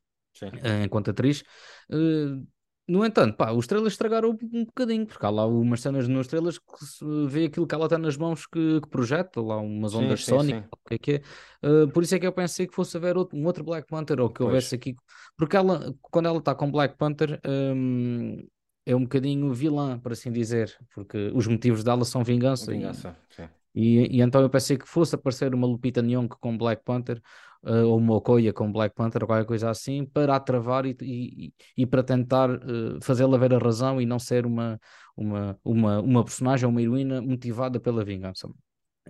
uh, 0.42 0.84
enquanto 0.84 1.12
atriz. 1.12 1.44
Uh, 1.88 2.44
no 2.88 3.04
entanto, 3.04 3.36
pá, 3.36 3.52
os 3.52 3.66
trailers 3.66 3.94
estragaram 3.94 4.30
um 4.52 4.64
bocadinho, 4.64 5.06
porque 5.06 5.24
há 5.26 5.30
lá 5.30 5.46
umas 5.46 5.80
cenas 5.80 6.06
nos 6.08 6.26
trailers 6.28 6.58
que 6.58 6.84
se 6.84 7.04
vê 7.26 7.46
aquilo 7.46 7.66
que 7.66 7.74
ela 7.74 7.88
tem 7.88 7.98
nas 7.98 8.16
mãos 8.16 8.46
que, 8.46 8.80
que 8.80 8.88
projeta, 8.88 9.40
lá 9.40 9.56
umas 9.58 9.92
Sim, 9.92 9.94
ondas 9.94 10.24
sim, 10.24 10.38
Sonic, 10.38 10.60
sim. 10.60 10.64
o 10.72 10.76
que 10.88 10.94
é 10.94 10.98
que 10.98 11.12
é. 11.12 11.22
Uh, 11.68 11.88
por 11.90 12.02
isso 12.02 12.14
é 12.14 12.18
que 12.20 12.26
eu 12.26 12.32
pensei 12.32 12.66
que 12.66 12.74
fosse 12.74 12.96
haver 12.96 13.16
outro, 13.16 13.36
um 13.36 13.44
outro 13.46 13.64
Black 13.64 13.88
Panther, 13.88 14.20
ou 14.20 14.30
que 14.30 14.40
Pois. 14.40 14.44
houvesse 14.44 14.74
aqui. 14.74 14.94
Porque 15.36 15.56
ela, 15.56 15.94
quando 16.02 16.26
ela 16.28 16.38
está 16.38 16.54
com 16.54 16.70
Black 16.70 16.96
Panther, 16.96 17.40
hum, 17.46 18.46
é 18.84 18.94
um 18.94 19.02
bocadinho 19.02 19.52
vilã, 19.52 19.98
por 19.98 20.12
assim 20.12 20.30
dizer, 20.30 20.76
porque 20.94 21.30
os 21.34 21.46
motivos 21.46 21.82
dela 21.82 22.04
são 22.04 22.22
vingança. 22.22 22.74
e- 22.74 22.78
Vingança, 22.78 23.16
sim. 23.30 23.48
e, 23.74 24.16
e 24.18 24.20
então 24.22 24.40
eu 24.40 24.50
pensei 24.50 24.78
que 24.78 24.86
fosse 24.88 25.14
aparecer 25.14 25.54
uma 25.54 25.66
Lupita 25.66 26.00
Nyong'o 26.02 26.36
com 26.40 26.56
Black 26.56 26.82
Panther, 26.84 27.20
uh, 27.66 27.86
ou 27.86 27.98
uma 27.98 28.14
Okoye 28.14 28.52
com 28.52 28.70
Black 28.70 28.94
Panther, 28.94 29.22
ou 29.22 29.26
qualquer 29.26 29.44
coisa 29.44 29.68
assim, 29.70 30.04
para 30.04 30.36
a 30.36 30.40
travar 30.40 30.86
e, 30.86 30.96
e, 31.02 31.52
e 31.76 31.86
para 31.86 32.02
tentar 32.02 32.50
uh, 32.50 32.98
fazê-la 33.02 33.36
ver 33.36 33.52
a 33.54 33.58
razão 33.58 34.00
e 34.00 34.06
não 34.06 34.18
ser 34.18 34.46
uma, 34.46 34.80
uma, 35.16 35.58
uma, 35.64 36.00
uma 36.00 36.24
personagem, 36.24 36.68
uma 36.68 36.80
heroína 36.80 37.20
motivada 37.20 37.80
pela 37.80 38.04
vingança. 38.04 38.48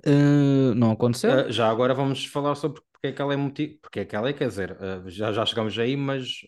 Uh, 0.07 0.75
não 0.75 0.91
aconteceu? 0.91 1.51
Já 1.51 1.69
agora 1.71 1.95
vamos 1.95 2.25
falar 2.27 2.55
sobre 2.55 2.81
porque 2.93 3.09
é 3.09 3.13
que 3.13 3.23
ela 3.23 3.35
é 3.35 3.37
motivo, 3.37 3.79
porque 3.83 4.01
é 4.01 4.05
que 4.05 4.17
ela 4.17 4.29
é, 4.29 4.33
quer 4.33 4.49
dizer, 4.49 4.77
já, 5.07 5.31
já 5.33 5.45
chegamos 5.45 5.79
aí, 5.79 5.97
mas 5.97 6.41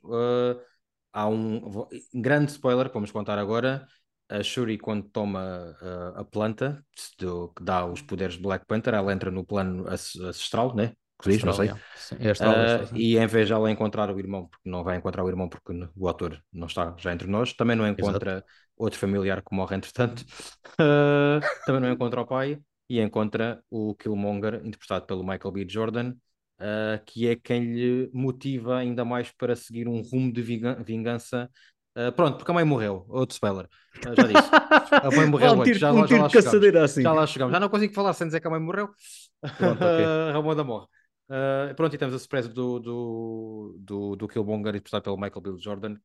há 1.13 1.29
um 1.29 1.87
grande 2.15 2.53
spoiler 2.53 2.89
que 2.89 2.95
vamos 2.95 3.11
contar 3.11 3.39
agora. 3.39 3.87
A 4.31 4.43
Shuri, 4.43 4.77
quando 4.77 5.09
toma 5.09 5.75
a 6.15 6.25
planta 6.25 6.85
do- 7.19 7.49
que 7.49 7.65
dá 7.65 7.87
os 7.87 8.03
poderes 8.03 8.37
de 8.37 8.43
Black 8.43 8.67
Panther, 8.67 8.95
ela 8.95 9.13
entra 9.13 9.31
no 9.31 9.45
plano 9.45 9.89
ancestral, 9.89 10.75
né? 10.75 10.93
Que 11.23 11.31
diz, 11.31 11.43
não 11.43 11.53
sei. 11.53 11.71
Sim, 11.97 12.17
é 12.21 12.29
Austrália, 12.31 12.87
sim. 12.87 12.97
e 12.97 13.19
em 13.19 13.27
vez 13.27 13.47
de 13.49 13.53
ela 13.53 13.71
encontrar 13.71 14.11
o 14.11 14.19
irmão, 14.19 14.47
porque 14.47 14.69
não 14.69 14.85
vai 14.85 14.97
encontrar 14.97 15.25
o 15.25 15.29
irmão 15.29 15.49
porque 15.49 15.73
o 15.97 16.09
ator 16.09 16.41
não 16.53 16.67
está 16.67 16.95
já 16.99 17.13
entre 17.13 17.27
nós, 17.29 17.53
também 17.53 17.77
não 17.77 17.87
encontra 17.87 18.45
outro 18.77 18.99
familiar 18.99 19.43
que 19.43 19.55
morre 19.55 19.77
entretanto, 19.77 20.25
Ah, 20.81 21.41
também 21.67 21.81
não 21.83 21.91
encontra 21.91 22.21
o 22.21 22.27
pai 22.27 22.61
e 22.89 23.01
encontra 23.01 23.61
o 23.71 23.95
Killmonger, 23.97 24.63
interpretado 24.65 25.07
pelo 25.07 25.23
Michael 25.25 25.51
B. 25.53 25.67
Jordan, 25.69 26.15
ah, 26.61 27.01
que 27.05 27.27
é 27.29 27.35
quem 27.37 27.65
lhe 27.75 28.11
motiva 28.15 28.79
ainda 28.79 29.05
mais 29.05 29.31
para 29.33 29.57
seguir 29.57 29.89
um 29.89 30.01
rumo 30.03 30.33
de 30.33 30.41
vinga- 30.43 30.83
vingança. 30.83 31.51
Pronto, 32.15 32.37
porque 32.37 32.51
a 32.53 32.55
mãe 32.55 32.65
morreu, 32.65 33.05
outro 33.09 33.35
spoiler, 33.35 33.67
já 34.05 34.13
disse. 34.29 34.49
A 35.03 35.11
mãe 35.11 35.27
morreu 35.27 35.53
um 35.55 35.63
tiro- 35.65 35.79
já, 35.81 35.93
um 35.93 36.01
já 36.03 36.07
tiro 36.07 36.23
lá 36.23 36.29
chegamos. 36.29 36.77
assim. 36.77 37.03
Já 37.03 37.13
lá 37.13 37.27
chegamos. 37.27 37.53
Já 37.53 37.61
não 37.61 37.69
consigo 37.69 37.93
falar 37.93 38.13
sem 38.13 38.29
dizer 38.29 38.41
que 38.41 38.47
a 38.47 38.51
mãe 38.51 38.61
morreu. 38.61 38.89
Pronto, 39.57 39.83
ok. 39.85 40.05
Ramonda 40.33 40.63
morre. 40.63 40.87
Uh, 41.29 41.75
pronto, 41.75 41.95
e 41.95 41.99
temos 41.99 42.15
a 42.15 42.19
surpresa 42.19 42.49
do, 42.49 42.79
do, 42.79 43.77
do, 43.79 44.17
do 44.17 44.29
Killmonger 44.29 44.71
interpretado 44.75 45.05
pelo 45.05 45.17
Michael 45.17 45.41
B. 45.43 45.57
Jordan. 45.59 45.97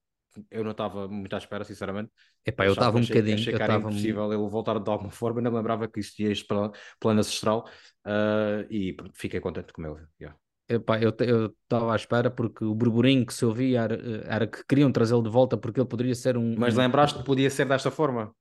Eu 0.50 0.64
não 0.64 0.72
estava 0.72 1.08
muito 1.08 1.34
à 1.34 1.38
espera, 1.38 1.64
sinceramente. 1.64 2.12
Epá, 2.46 2.66
eu 2.66 2.74
estava 2.74 2.98
um 2.98 3.00
achei- 3.02 3.16
bocadinho. 3.16 3.36
Achei 3.38 3.54
eu 3.54 3.58
que 3.58 3.64
era 3.64 3.74
estava 3.76 3.92
impossível 3.92 4.34
ele 4.34 4.50
voltar 4.50 4.80
de 4.80 4.90
alguma 4.90 5.12
forma. 5.12 5.40
Ainda 5.40 5.52
me 5.52 5.58
lembrava 5.58 5.88
que 5.88 6.00
existia 6.00 6.32
este 6.32 6.46
pla- 6.46 6.72
plano 7.00 7.20
ancestral. 7.20 7.70
Uh, 8.06 8.66
e 8.70 8.94
pronto, 8.94 9.14
fiquei 9.16 9.40
contente 9.40 9.72
como 9.72 9.88
eu. 9.88 10.00
Yeah. 10.20 10.38
Epá, 10.68 11.00
eu 11.00 11.10
estava 11.12 11.94
à 11.94 11.96
espera 11.96 12.32
porque 12.32 12.66
o 12.66 12.74
burburinho 12.74 13.26
que 13.26 13.34
se 13.34 13.46
ouvia 13.46 13.82
era, 13.82 13.96
era 14.26 14.48
que 14.48 14.64
queriam 14.66 14.92
trazê-lo 14.92 15.22
de 15.22 15.30
volta 15.30 15.56
porque 15.56 15.80
ele 15.80 15.88
poderia 15.88 16.16
ser 16.16 16.36
um. 16.36 16.56
Mas 16.58 16.76
lembraste 16.76 17.20
que 17.20 17.26
podia 17.26 17.50
ser 17.50 17.66
desta 17.66 17.92
forma? 17.92 18.34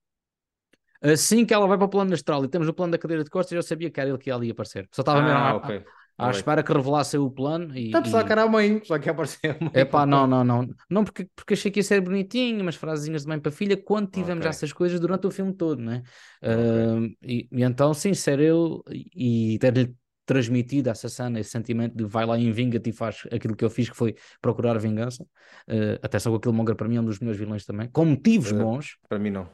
Assim 1.03 1.45
que 1.45 1.53
ela 1.53 1.67
vai 1.67 1.77
para 1.77 1.85
o 1.87 1.91
plano 1.91 2.15
astral 2.15 2.45
e 2.45 2.49
temos 2.49 2.69
o 2.69 2.73
plano 2.73 2.93
da 2.93 2.99
cadeira 2.99 3.25
de 3.25 3.31
costas, 3.31 3.53
eu 3.57 3.63
sabia 3.63 3.91
que 3.91 4.01
era 4.01 4.09
ele 4.09 4.19
que 4.19 4.31
ali 4.31 4.47
ia 4.47 4.53
aparecer. 4.53 4.89
Só 4.93 5.03
estava 5.03 5.21
mesmo 5.21 5.37
Ah, 5.37 5.57
ok. 5.57 5.85
À 6.19 6.25
Alright. 6.25 6.39
espera 6.41 6.63
que 6.63 6.73
revelasse 6.73 7.17
o 7.19 7.31
plano 7.31 7.77
e. 7.77 7.87
Está 7.87 7.99
a 7.99 8.03
pensar 8.03 8.23
e- 8.23 8.27
que 8.27 8.33
era 8.33 8.43
a 8.43 8.49
mãe, 8.49 8.81
só 8.85 8.99
que 8.99 9.09
apareceu 9.11 9.53
a 9.53 9.65
mãe. 9.65 9.71
Epá, 9.75 10.07
não, 10.07 10.27
não, 10.27 10.45
não. 10.45 10.69
Não 10.89 11.05
porque, 11.05 11.29
porque 11.35 11.55
achei 11.55 11.71
que 11.71 11.81
ia 11.81 11.85
ser 11.85 12.01
bonitinho, 12.01 12.61
umas 12.63 12.77
frasezinhas 12.77 13.23
de 13.23 13.29
mãe 13.29 13.41
para 13.41 13.51
filha, 13.51 13.77
quando 13.77 14.11
tivemos 14.11 14.45
Ok. 14.45 14.51
essas 14.51 14.73
coisas 14.73 15.01
durante 15.01 15.27
o 15.27 15.31
filme 15.31 15.53
todo, 15.55 15.81
né? 15.83 16.03
Ok. 16.43 16.53
Ahm, 16.55 17.15
e, 17.23 17.49
e 17.51 17.63
então, 17.63 17.93
ser 18.15 18.39
ele 18.41 18.81
e, 19.15 19.59
ter-lhe 19.59 19.95
transmitido 20.25 20.89
essa 20.89 21.09
cena, 21.09 21.41
esse 21.41 21.51
sentimento 21.51 21.97
de 21.97 22.05
vai 22.05 22.25
lá 22.25 22.39
e 22.39 22.51
vinga-te 22.53 22.91
e 22.91 22.93
faz 22.93 23.23
aquilo 23.33 23.57
que 23.57 23.65
eu 23.65 23.69
fiz, 23.71 23.91
que 23.91 23.97
foi 23.97 24.15
procurar 24.41 24.79
vingança. 24.79 25.25
Uh, 25.69 25.99
até 26.01 26.19
só 26.19 26.31
que 26.31 26.37
o 26.37 26.41
Killmonger 26.41 26.77
para 26.77 26.89
mim 26.89 26.97
é 26.97 27.01
um 27.01 27.05
dos 27.05 27.19
meus 27.19 27.37
vilões 27.37 27.67
também, 27.67 27.89
com 27.89 28.05
motivos 28.05 28.53
Eh, 28.53 28.55
bons. 28.55 28.97
Para 29.09 29.19
mim 29.19 29.31
não. 29.31 29.49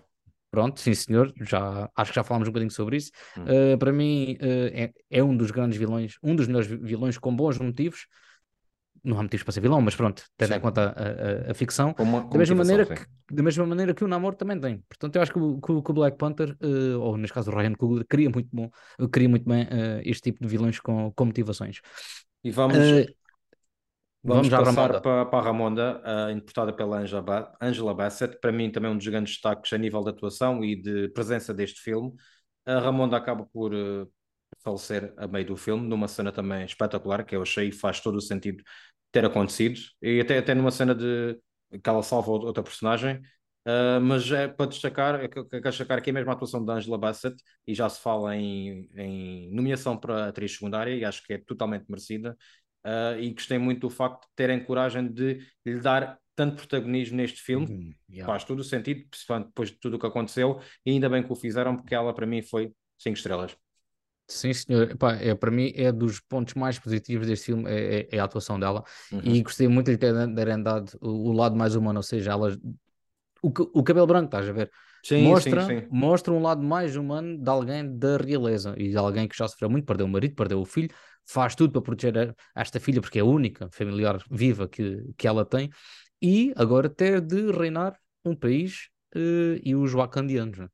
Pronto, 0.50 0.80
sim 0.80 0.94
senhor, 0.94 1.32
já, 1.42 1.90
acho 1.94 2.10
que 2.10 2.16
já 2.16 2.24
falámos 2.24 2.48
um 2.48 2.52
bocadinho 2.52 2.70
sobre 2.70 2.96
isso. 2.96 3.10
Hum. 3.36 3.74
Uh, 3.74 3.78
para 3.78 3.92
mim 3.92 4.36
uh, 4.40 4.70
é, 4.72 4.92
é 5.10 5.22
um 5.22 5.36
dos 5.36 5.50
grandes 5.50 5.78
vilões, 5.78 6.14
um 6.22 6.34
dos 6.34 6.46
melhores 6.46 6.66
vi- 6.66 6.78
vilões 6.78 7.18
com 7.18 7.34
bons 7.34 7.58
motivos. 7.58 8.06
Não 9.04 9.18
há 9.18 9.22
motivos 9.22 9.44
para 9.44 9.52
ser 9.52 9.60
vilão, 9.60 9.80
mas 9.80 9.94
pronto, 9.94 10.24
tendo 10.36 10.54
em 10.54 10.60
conta 10.60 10.92
a, 10.96 11.48
a- 11.48 11.52
a 11.52 11.54
ficção. 11.54 11.94
Uma- 11.98 12.22
Da 12.28 12.36
mesma, 12.38 12.56
maneira 12.56 12.84
sim. 12.84 12.94
que, 12.94 13.34
da 13.34 13.42
mesma 13.42 13.64
maneira 13.66 13.94
que 13.94 14.02
o 14.02 14.08
Namor 14.08 14.34
também 14.34 14.58
tem. 14.58 14.82
Portanto, 14.88 15.14
eu 15.16 15.22
acho 15.22 15.32
que 15.32 15.38
o, 15.38 15.60
que 15.60 15.82
que 15.82 15.90
o 15.90 15.94
Black 15.94 16.16
Panther, 16.18 16.56
uh, 16.60 16.98
ou 17.00 17.16
neste 17.16 17.32
caso 17.34 17.50
o 17.50 17.54
Ryan 17.56 17.74
Coogler, 17.74 18.04
cria 18.08 18.28
muito, 18.28 18.48
bom, 18.52 18.70
cria 19.12 19.28
muito 19.28 19.48
bem 19.48 19.66
este 20.04 20.32
tipo 20.32 20.40
de 20.42 20.48
vilões 20.48 20.80
com, 20.80 21.12
com 21.12 21.24
motivações. 21.26 21.80
E 22.42 22.50
vamos, 22.50 22.76
vamos, 24.28 24.48
vamos 24.48 24.54
passar 24.54 25.00
para, 25.00 25.24
para 25.26 25.38
a 25.38 25.42
Ramonda, 25.42 26.00
ah, 26.04 26.32
interpretada 26.32 26.72
pela 26.72 26.98
Angela, 26.98 27.22
Ba- 27.22 27.56
Angela 27.60 27.94
Bassett. 27.94 28.38
Para 28.40 28.52
mim, 28.52 28.70
também 28.70 28.90
um 28.90 28.96
dos 28.96 29.06
grandes 29.06 29.34
destaques 29.34 29.72
a 29.72 29.78
nível 29.78 30.02
de 30.02 30.10
atuação 30.10 30.64
e 30.64 30.76
de 30.80 31.08
presença 31.10 31.54
deste 31.54 31.80
filme. 31.80 32.12
A 32.66 32.78
Ramonda 32.80 33.16
acaba 33.16 33.46
por 33.46 33.74
eh, 33.74 34.06
falecer 34.62 35.12
a 35.16 35.26
meio 35.26 35.46
do 35.46 35.56
filme, 35.56 35.86
numa 35.88 36.08
cena 36.08 36.32
também 36.32 36.64
espetacular, 36.64 37.24
que 37.24 37.36
eu 37.36 37.42
achei 37.42 37.72
faz 37.72 38.00
todo 38.00 38.16
o 38.16 38.20
sentido 38.20 38.62
ter 39.12 39.24
acontecido. 39.24 39.80
E 40.02 40.20
até, 40.20 40.38
até 40.38 40.54
numa 40.54 40.70
cena 40.70 40.94
de 40.94 41.38
que 41.82 41.88
ela 41.90 42.02
salva 42.02 42.30
outra 42.30 42.62
personagem. 42.62 43.20
Uh, 43.66 44.00
mas 44.00 44.30
é 44.32 44.48
para 44.48 44.66
destacar, 44.66 45.20
é 45.22 45.28
que 45.28 45.38
eu 45.38 45.46
quero 45.46 45.62
destacar 45.62 45.98
aqui 45.98 46.10
mesmo 46.10 46.30
a 46.30 46.32
atuação 46.34 46.64
da 46.64 46.74
Angela 46.74 46.96
Bassett 46.96 47.36
e 47.66 47.74
já 47.74 47.86
se 47.88 48.00
fala 48.00 48.34
em, 48.34 48.88
em 48.96 49.54
nomeação 49.54 49.94
para 49.98 50.28
atriz 50.28 50.52
secundária 50.54 50.94
e 50.94 51.04
acho 51.04 51.22
que 51.24 51.34
é 51.34 51.38
totalmente 51.38 51.84
merecida. 51.88 52.34
Uh, 52.88 53.20
e 53.20 53.30
gostei 53.34 53.58
muito 53.58 53.80
do 53.80 53.90
facto 53.90 54.22
de 54.22 54.28
terem 54.34 54.64
coragem 54.64 55.12
de 55.12 55.40
lhe 55.66 55.78
dar 55.80 56.18
tanto 56.34 56.56
protagonismo 56.56 57.16
neste 57.18 57.42
filme. 57.42 57.66
Hum, 57.66 57.94
yeah. 58.08 58.26
Faz 58.26 58.44
todo 58.44 58.60
o 58.60 58.64
sentido, 58.64 59.04
depois 59.44 59.70
de 59.70 59.76
tudo 59.78 59.96
o 59.96 59.98
que 59.98 60.06
aconteceu, 60.06 60.58
e 60.86 60.92
ainda 60.92 61.08
bem 61.08 61.22
que 61.22 61.32
o 61.32 61.36
fizeram, 61.36 61.76
porque 61.76 61.94
ela 61.94 62.14
para 62.14 62.26
mim 62.26 62.40
foi 62.40 62.72
5 62.96 63.16
estrelas. 63.16 63.54
Sim, 64.26 64.52
senhor. 64.52 64.90
Epá, 64.90 65.14
é, 65.14 65.34
para 65.34 65.50
mim 65.50 65.72
é 65.74 65.90
dos 65.90 66.20
pontos 66.20 66.54
mais 66.54 66.78
positivos 66.78 67.26
deste 67.26 67.46
filme, 67.46 67.68
é, 67.70 68.00
é- 68.00 68.08
é 68.16 68.18
a 68.18 68.24
atuação 68.24 68.58
dela. 68.60 68.84
Uhum. 69.12 69.22
E 69.24 69.42
gostei 69.42 69.66
muito 69.68 69.86
de 69.86 69.92
lhe 69.92 69.98
ter- 69.98 70.34
terem 70.34 70.62
dado 70.62 70.90
o, 71.00 71.30
o 71.30 71.32
lado 71.32 71.56
mais 71.56 71.74
humano, 71.74 71.98
ou 71.98 72.02
seja, 72.02 72.32
ela, 72.32 72.56
o, 73.42 73.48
o 73.80 73.82
cabelo 73.82 74.06
branco, 74.06 74.26
estás 74.26 74.48
a 74.48 74.52
ver? 74.52 74.70
Sim, 75.02 75.24
mostra, 75.24 75.62
sim, 75.62 75.80
sim. 75.80 75.88
mostra 75.90 76.32
um 76.32 76.42
lado 76.42 76.62
mais 76.62 76.96
humano 76.96 77.38
de 77.38 77.48
alguém 77.50 77.98
da 77.98 78.16
realeza 78.16 78.74
e 78.76 78.90
de 78.90 78.96
alguém 78.96 79.26
que 79.28 79.36
já 79.36 79.48
sofreu 79.48 79.70
muito, 79.70 79.86
perdeu 79.86 80.06
o 80.06 80.08
marido, 80.08 80.34
perdeu 80.34 80.60
o 80.60 80.64
filho, 80.64 80.90
faz 81.28 81.54
tudo 81.54 81.72
para 81.72 81.82
proteger 81.82 82.34
a- 82.56 82.60
esta 82.62 82.80
filha, 82.80 83.00
porque 83.00 83.18
é 83.18 83.22
a 83.22 83.24
única 83.24 83.68
familiar 83.72 84.22
viva 84.30 84.68
que, 84.68 85.02
que 85.16 85.26
ela 85.28 85.44
tem, 85.44 85.70
e 86.22 86.52
agora 86.56 86.88
ter 86.88 87.20
de 87.20 87.50
reinar 87.52 87.98
um 88.24 88.34
país 88.34 88.88
eh, 89.14 89.60
e 89.64 89.74
os 89.74 89.94
wakandianos, 89.94 90.58
né? 90.58 90.68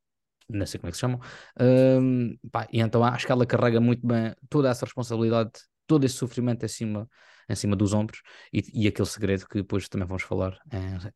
não 0.49 0.67
sei 0.67 0.79
como 0.81 0.89
é 0.89 0.93
que 0.93 0.97
se 0.97 1.01
chamam, 1.01 1.21
Ahm, 1.59 2.37
pá, 2.53 2.69
e 2.73 2.81
então 2.81 3.03
acho 3.05 3.27
que 3.27 3.33
ela 3.33 3.47
carrega 3.47 3.81
muito 3.81 4.07
bem 4.07 4.35
toda 4.49 4.69
essa 4.71 4.85
responsabilidade, 4.85 5.53
todo 5.87 6.05
esse 6.05 6.17
sofrimento 6.17 6.65
em 6.65 6.69
cima, 6.69 7.09
em 7.49 7.55
cima 7.57 7.77
dos 7.77 7.93
ombros 7.95 8.21
e, 8.53 8.85
e 8.85 8.89
aquele 8.89 9.09
segredo 9.09 9.47
que 9.49 9.57
depois 9.59 9.89
também 9.89 10.07
vamos 10.07 10.23
falar, 10.23 10.59
eh, 10.73 11.13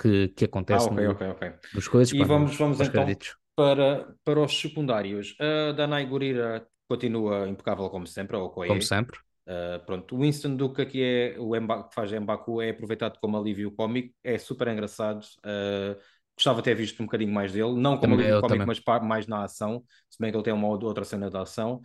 que, 0.00 0.28
que 0.30 0.44
Ah, 0.70 0.82
acontece 0.82 0.84
ok, 0.84 0.96
no- 0.96 1.12
ok, 1.12 1.22
ok. 1.30 1.42
dos 1.72 1.88
coisas. 1.88 2.12
E 2.12 2.16
pá, 2.16 2.24
vamos, 2.24 2.56
vamos 2.56 2.80
então 2.80 2.90
créditos. 2.90 3.36
para, 3.54 4.16
para 4.24 4.40
os 4.40 4.58
secundários. 4.60 5.36
A 5.40 5.72
Danai 5.72 6.06
Gurira 6.06 6.66
continua 6.94 7.48
impecável 7.48 7.88
como 7.90 8.06
sempre, 8.06 8.36
ou 8.36 8.46
Okoye. 8.46 8.70
Como 8.70 8.82
sempre. 8.82 9.18
Uh, 9.46 9.84
pronto, 9.84 10.14
o 10.16 10.20
Winston 10.20 10.54
Duca, 10.56 10.86
que 10.86 11.02
é 11.02 11.36
o 11.40 11.58
Mba- 11.60 11.88
que 11.88 11.94
faz 11.94 12.12
Mbaku, 12.12 12.62
é 12.62 12.70
aproveitado 12.70 13.18
como 13.20 13.36
alívio 13.36 13.72
cómico, 13.72 14.14
é 14.22 14.38
super 14.38 14.68
engraçado. 14.68 15.24
Uh, 15.44 15.98
gostava 16.36 16.58
de 16.62 16.64
ter 16.64 16.74
visto 16.74 17.02
um 17.02 17.06
bocadinho 17.06 17.32
mais 17.32 17.52
dele, 17.52 17.74
não 17.74 17.98
como 17.98 18.14
Também, 18.14 18.26
alívio 18.26 18.38
cómico, 18.40 18.66
mas 18.66 18.80
mais 19.02 19.26
na 19.26 19.44
ação, 19.44 19.84
se 20.08 20.18
bem 20.20 20.30
que 20.30 20.36
ele 20.36 20.44
tem 20.44 20.52
uma 20.52 20.68
ou 20.68 20.82
outra 20.84 21.04
cena 21.04 21.28
de 21.30 21.36
ação. 21.36 21.82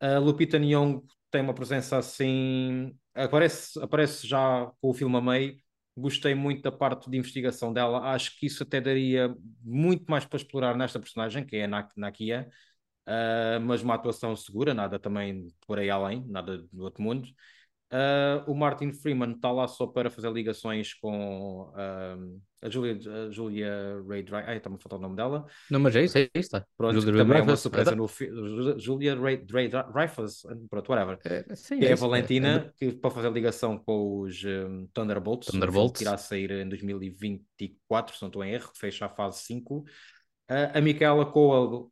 A 0.00 0.18
Lupita 0.18 0.58
Nyong'o 0.58 1.04
tem 1.30 1.40
uma 1.42 1.54
presença 1.54 1.96
assim, 1.98 2.96
aparece, 3.14 3.78
aparece 3.82 4.26
já 4.26 4.66
com 4.80 4.90
o 4.90 4.94
filme 4.94 5.16
a 5.16 5.20
meio. 5.20 5.56
Gostei 5.96 6.34
muito 6.34 6.62
da 6.62 6.70
parte 6.72 7.08
de 7.10 7.16
investigação 7.16 7.72
dela. 7.72 8.00
Acho 8.12 8.38
que 8.38 8.46
isso 8.46 8.62
até 8.62 8.80
daria 8.80 9.34
muito 9.62 10.04
mais 10.10 10.24
para 10.26 10.36
explorar 10.36 10.76
nesta 10.76 11.00
personagem, 11.00 11.44
que 11.46 11.56
é 11.56 11.64
a 11.64 11.68
Nak- 11.68 11.92
Nakia. 11.96 12.48
Uh, 13.06 13.60
mas 13.60 13.82
uma 13.82 13.94
atuação 13.94 14.34
segura, 14.34 14.74
nada 14.74 14.98
também 14.98 15.46
por 15.66 15.78
aí 15.78 15.88
além, 15.88 16.24
nada 16.26 16.58
do 16.72 16.82
outro 16.82 17.02
mundo. 17.02 17.28
Uh, 17.92 18.42
o 18.50 18.54
Martin 18.54 18.92
Freeman 18.92 19.30
está 19.34 19.52
lá 19.52 19.68
só 19.68 19.86
para 19.86 20.10
fazer 20.10 20.32
ligações 20.32 20.92
com 20.92 21.70
uh, 21.70 22.40
a 22.60 22.68
Julia, 22.68 22.98
a 22.98 23.30
Julia 23.30 24.02
Ray 24.08 24.24
Dreyfus. 24.24 24.48
Ai, 24.48 24.56
está-me 24.56 24.74
a 24.74 24.78
faltar 24.80 24.98
o 24.98 25.02
nome 25.02 25.14
dela. 25.14 25.46
Não, 25.70 25.78
mas 25.78 25.94
é 25.94 26.02
isso, 26.02 26.18
é 26.18 26.28
isso. 26.34 26.50
Tá. 26.50 26.66
Pronto, 26.76 27.00
Julia 27.00 27.22
também 27.22 27.38
é 27.38 27.42
uma 27.42 27.56
surpresa 27.56 27.94
no. 27.94 28.08
Julia 28.76 29.14
Ray 29.14 29.36
Drey- 29.36 29.68
Dreyfus, 29.68 30.42
pronto, 30.68 30.90
whatever. 30.90 31.18
É, 31.24 31.54
sim, 31.54 31.78
Que 31.78 31.86
é 31.86 31.90
a 31.90 31.92
é- 31.92 31.94
Valentina, 31.94 32.72
que 32.76 32.90
para 32.90 33.10
fazer 33.10 33.30
ligação 33.30 33.78
com 33.78 34.22
os 34.22 34.42
um, 34.42 34.88
Thunderbolts, 34.92 35.52
Thunderbolts. 35.52 35.98
que 35.98 36.04
irá 36.04 36.18
sair 36.18 36.50
em 36.50 36.68
2024, 36.68 38.16
se 38.16 38.22
não 38.22 38.28
estou 38.28 38.42
em 38.42 38.52
erro, 38.52 38.72
que 38.72 38.80
fecha 38.80 39.06
a 39.06 39.08
fase 39.08 39.44
5. 39.44 39.84
Uh, 40.50 40.74
a 40.74 40.80
Micaela 40.80 41.26
Cole, 41.26 41.86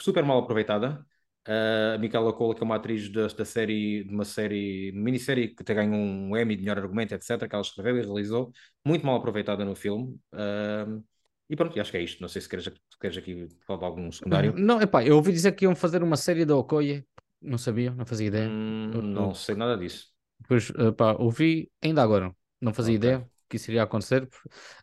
super 0.00 0.24
mal 0.24 0.38
aproveitada. 0.38 1.04
Uh, 1.46 1.94
a 1.96 1.98
Micaela 1.98 2.32
Cole, 2.32 2.54
que 2.56 2.62
é 2.62 2.64
uma 2.64 2.76
atriz 2.76 3.10
da, 3.10 3.26
da 3.26 3.44
série, 3.44 4.04
de 4.04 4.14
uma 4.14 4.24
série, 4.24 4.92
minissérie 4.92 5.48
que 5.54 5.62
até 5.62 5.74
ganhou 5.74 5.94
um 5.94 6.34
Emmy 6.36 6.56
de 6.56 6.62
melhor 6.62 6.78
argumento, 6.78 7.14
etc., 7.14 7.46
que 7.48 7.54
ela 7.54 7.62
escreveu 7.62 7.98
e 7.98 8.02
realizou, 8.02 8.50
muito 8.84 9.04
mal 9.04 9.16
aproveitada 9.16 9.62
no 9.64 9.74
filme. 9.76 10.18
Uh, 10.32 11.04
e 11.48 11.54
pronto, 11.54 11.78
acho 11.78 11.90
que 11.90 11.98
é 11.98 12.02
isto. 12.02 12.20
Não 12.22 12.28
sei 12.28 12.40
se 12.40 12.48
queres, 12.48 12.70
queres 12.98 13.16
aqui 13.18 13.46
falar 13.66 13.80
de 13.80 13.84
algum 13.84 14.10
secundário. 14.10 14.54
Não, 14.56 14.80
epá, 14.80 15.04
eu 15.04 15.16
ouvi 15.16 15.32
dizer 15.32 15.52
que 15.52 15.64
iam 15.64 15.74
fazer 15.76 16.02
uma 16.02 16.16
série 16.16 16.44
da 16.46 16.56
Okoye, 16.56 17.04
não 17.42 17.58
sabia, 17.58 17.90
não 17.90 18.06
fazia 18.06 18.26
ideia. 18.28 18.48
Hum, 18.48 18.90
não 19.12 19.34
sei 19.34 19.54
nada 19.54 19.76
disso. 19.76 20.14
Depois, 20.40 20.70
epá, 20.70 21.12
ouvi 21.18 21.70
ainda 21.82 22.02
agora, 22.02 22.34
não 22.60 22.74
fazia 22.74 22.94
Ok. 22.94 22.96
ideia 22.96 23.30
que 23.48 23.56
isso 23.56 23.70
iria 23.70 23.82
acontecer. 23.82 24.28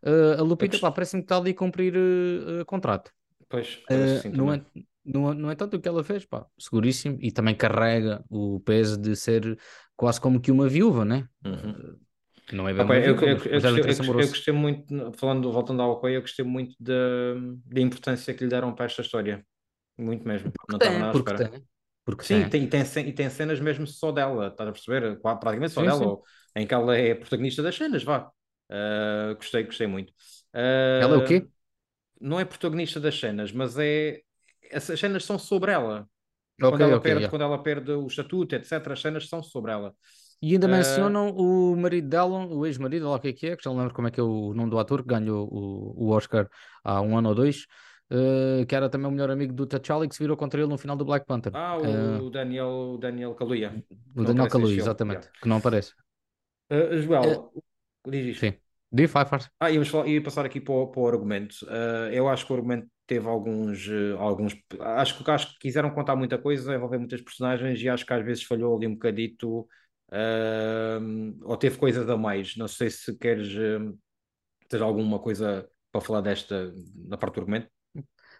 Uh, 0.04 0.40
a 0.40 0.42
Lupita, 0.44 0.78
gost- 0.78 0.80
pá, 0.80 0.92
parece-me 0.92 1.22
que 1.22 1.26
está 1.26 1.38
ali 1.38 1.52
a 1.52 1.56
cumprir 1.56 1.94
uh, 1.96 2.66
contrato. 2.66 3.12
Pois, 3.50 3.70
parece 3.92 4.16
Uh, 4.16 4.22
que 4.22 4.22
sim 4.22 4.32
no. 4.36 4.66
En- 5.06 5.12
no, 5.14 5.34
no 5.34 5.52
entanto, 5.52 5.78
o 5.78 5.82
que 5.82 5.88
ela 5.88 6.04
fez, 6.04 6.26
pá, 6.26 6.46
seguríssimo, 6.60 7.18
e 7.22 7.32
também 7.32 7.56
carrega 7.56 8.24
o 8.30 8.60
peso 8.62 8.98
de 9.00 9.16
ser 9.16 9.60
quase 9.96 10.20
como 10.22 10.40
que 10.42 10.52
uma 10.52 10.68
viúva, 10.70 11.06
né? 11.06 11.28
Uhum. 11.46 11.76
Uh, 11.76 12.00
não 12.52 12.68
é 12.70 12.74
bem 12.74 12.86
uma 12.86 13.00
eu, 13.00 13.02
viúva, 13.02 13.26
eu, 13.26 13.38
eu, 13.46 13.54
é 13.54 13.60
eu, 13.60 13.62
gostei- 13.62 13.84
eu 14.18 14.28
gostei 14.30 14.54
muito, 14.54 15.12
falando, 15.14 15.52
voltando 15.52 15.82
ao 15.82 15.92
Okoye, 15.94 16.16
eu 16.16 16.22
gostei 16.22 16.46
muito 16.46 16.76
da, 16.80 16.94
da 17.66 17.82
importância 17.82 18.34
que 18.34 18.44
lhe 18.44 18.50
deram 18.50 18.74
para 18.76 18.86
esta 18.86 19.02
história. 19.02 19.46
Muito 19.98 20.28
mesmo. 20.28 20.54
Não 20.68 20.78
estava 20.78 20.98
Tem, 20.98 21.00
nada 21.00 21.12
à 21.14 21.14
porque 21.14 21.34
espera. 21.34 21.50
tem, 21.50 21.68
porque 22.06 22.26
Sim, 22.26 22.46
tem. 22.50 22.50
tem, 22.50 22.64
e 23.08 23.14
tem 23.14 23.30
cenas 23.30 23.60
mesmo 23.62 23.88
só 23.88 24.12
dela, 24.12 24.50
estás 24.50 24.70
a 24.70 24.74
perceber? 24.74 25.20
Praticamente 25.22 25.74
só 25.74 25.84
Sim, 25.84 25.86
dela, 25.86 26.04
sim. 26.04 26.08
ou- 26.08 26.24
em 26.56 26.68
que 26.68 26.74
ela 26.74 26.98
é 26.98 27.16
protagonista 27.16 27.64
das 27.64 27.76
cenas, 27.76 28.04
vá. 28.04 28.32
Ah, 28.70 29.34
gostei, 29.36 29.64
gostei 29.66 29.88
muito. 29.88 30.14
Ela 30.98 31.16
é 31.16 31.18
o 31.18 31.24
quê? 31.24 31.48
não 32.20 32.40
é 32.40 32.46
protagonista 32.46 33.00
das 33.00 33.20
cenas, 33.20 33.52
mas 33.52 33.78
é. 33.78 34.22
Essas 34.72 35.00
cenas 35.00 35.24
são 35.26 35.38
sobre 35.40 35.72
ela. 35.72 36.08
Quando 36.60 36.76
Ok, 36.76 36.86
ela 36.86 36.98
ok, 36.98 37.02
perde, 37.02 37.18
yeah. 37.22 37.30
quando 37.30 37.42
ela 37.44 37.62
perde 37.62 37.92
o 37.92 38.08
estatuto, 38.08 38.56
etc., 38.56 38.94
as 38.94 39.02
cenas 39.02 39.28
são 39.28 39.42
sobre 39.44 39.72
ela. 39.72 39.94
E 40.42 40.54
ainda 40.54 40.68
Ah, 40.68 40.70
mencionam 40.70 41.30
o 41.36 41.76
marido 41.76 42.08
dela, 42.10 42.46
o 42.48 42.66
ex-marido, 42.66 43.08
lá 43.10 43.16
o 43.16 43.20
que 43.20 43.28
é 43.30 43.34
que 43.34 43.48
é, 43.48 43.56
que 43.56 43.64
já 43.64 43.70
não 43.70 43.78
lembro 43.80 43.94
como 43.94 44.08
é 44.08 44.12
que 44.12 44.20
é 44.20 44.24
o 44.24 44.54
nome 44.54 44.70
do 44.72 44.80
ator 44.80 45.04
que 45.04 45.10
ganhou 45.10 45.48
o, 45.52 46.06
o 46.06 46.10
Oscar 46.12 46.48
há 46.84 47.02
um 47.02 47.18
ano 47.18 47.30
ou 47.30 47.36
dois, 47.36 47.66
eh, 48.10 48.66
que 48.68 48.76
era 48.76 48.90
também 48.90 49.08
o 49.08 49.12
melhor 49.12 49.30
amigo 49.30 49.54
do 49.54 49.68
T'Challa 49.68 50.06
e 50.06 50.10
que 50.10 50.16
se 50.16 50.24
virou 50.24 50.36
contra 50.38 50.60
ele 50.60 50.70
no 50.70 50.78
final 50.78 50.96
do 50.96 51.06
Black 51.06 51.26
Panther. 51.28 51.52
Ah, 51.56 51.78
o 51.78 52.30
Daniel, 52.30 52.68
o 52.96 52.98
Daniel 52.98 53.36
Kaluuya, 53.36 53.84
o 54.16 54.24
Daniel 54.24 54.48
Kaluuya, 54.50 54.78
exatamente, 54.78 55.28
Yeah. 55.28 55.40
que 55.42 55.48
não 55.48 55.58
aparece. 55.58 55.94
Uh, 56.72 57.02
Joel, 57.02 57.52
diz 58.08 58.26
isto. 58.38 58.40
sim. 58.40 58.54
Diz, 58.92 59.10
vai, 59.12 59.26
faz. 59.26 59.50
Ah, 59.60 59.72
íamos 59.72 59.88
falar, 59.90 60.08
ia 60.08 60.22
passar 60.22 60.46
aqui 60.46 60.60
para 60.60 60.74
o, 60.74 60.88
para 60.88 61.02
o 61.02 61.08
argumento. 61.08 61.56
Uh, 61.64 62.10
eu 62.12 62.28
acho 62.28 62.46
que 62.46 62.52
o 62.52 62.56
argumento 62.56 62.88
teve 63.12 63.28
alguns, 63.28 63.88
uh, 63.88 64.18
alguns. 64.20 64.56
Acho 64.80 65.24
que, 65.24 65.32
acho 65.32 65.54
que 65.54 65.60
quiseram 65.60 65.92
contar 65.92 66.16
muita 66.16 66.38
coisa, 66.38 66.74
envolver 66.76 66.98
muitas 67.00 67.22
personagens 67.22 67.82
e 67.82 67.90
acho 67.90 68.06
que 68.06 68.14
às 68.14 68.24
vezes 68.26 68.44
falhou 68.44 68.76
ali 68.78 68.88
um 68.88 68.94
bocadito. 68.94 69.62
uh, 70.12 71.38
ou 71.44 71.58
teve 71.58 71.78
coisas 71.78 72.10
a 72.10 72.18
mais. 72.18 72.56
Não 72.58 72.68
sei 72.68 72.90
se 72.90 73.18
queres 73.18 73.50
ter 74.70 74.82
alguma 74.82 75.20
coisa 75.20 75.70
para 75.92 76.02
falar 76.02 76.22
desta 76.22 76.74
na 77.10 77.18
parte 77.18 77.36
do 77.36 77.42
argumento. 77.42 77.70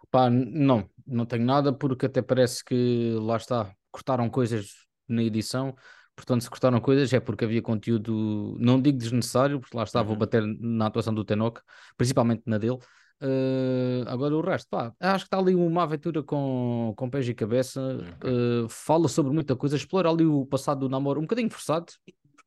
Pá, 0.10 0.30
não, 0.30 0.90
não 1.06 1.26
tenho 1.26 1.46
nada, 1.46 1.72
porque 1.74 2.06
até 2.06 2.22
parece 2.22 2.64
que 2.64 3.14
lá 3.22 3.38
está, 3.38 3.74
cortaram 3.92 4.30
coisas 4.30 4.86
na 5.08 5.24
edição. 5.24 5.76
Portanto, 6.16 6.42
se 6.44 6.50
cortaram 6.50 6.80
coisas 6.82 7.12
é 7.14 7.20
porque 7.20 7.46
havia 7.46 7.62
conteúdo, 7.62 8.58
não 8.60 8.82
digo 8.82 8.98
desnecessário, 8.98 9.60
porque 9.60 9.76
lá 9.78 9.84
está, 9.84 10.04
vou 10.04 10.16
Uhum. 10.16 10.18
bater 10.18 10.44
na 10.60 10.88
atuação 10.88 11.14
do 11.14 11.24
Tenoch, 11.24 11.62
principalmente 11.98 12.44
na 12.46 12.58
dele. 12.58 12.78
Uh, 13.22 14.04
agora 14.08 14.36
o 14.36 14.42
resto, 14.42 14.68
pá, 14.68 14.92
acho 15.00 15.26
que 15.26 15.28
está 15.28 15.38
ali 15.38 15.54
uma 15.54 15.84
aventura 15.84 16.24
com, 16.24 16.92
com 16.98 17.08
pés 17.10 17.28
e 17.30 17.36
cabeça, 17.36 17.80
Ok. 18.18 18.32
uh, 18.32 18.68
fala 18.68 19.08
sobre 19.08 19.32
muita 19.32 19.56
coisa, 19.56 19.76
explora 19.76 20.10
ali 20.10 20.26
o 20.26 20.44
passado 20.46 20.80
do 20.80 20.90
namoro, 20.90 21.20
um 21.20 21.24
bocadinho 21.24 21.50
forçado, 21.50 21.94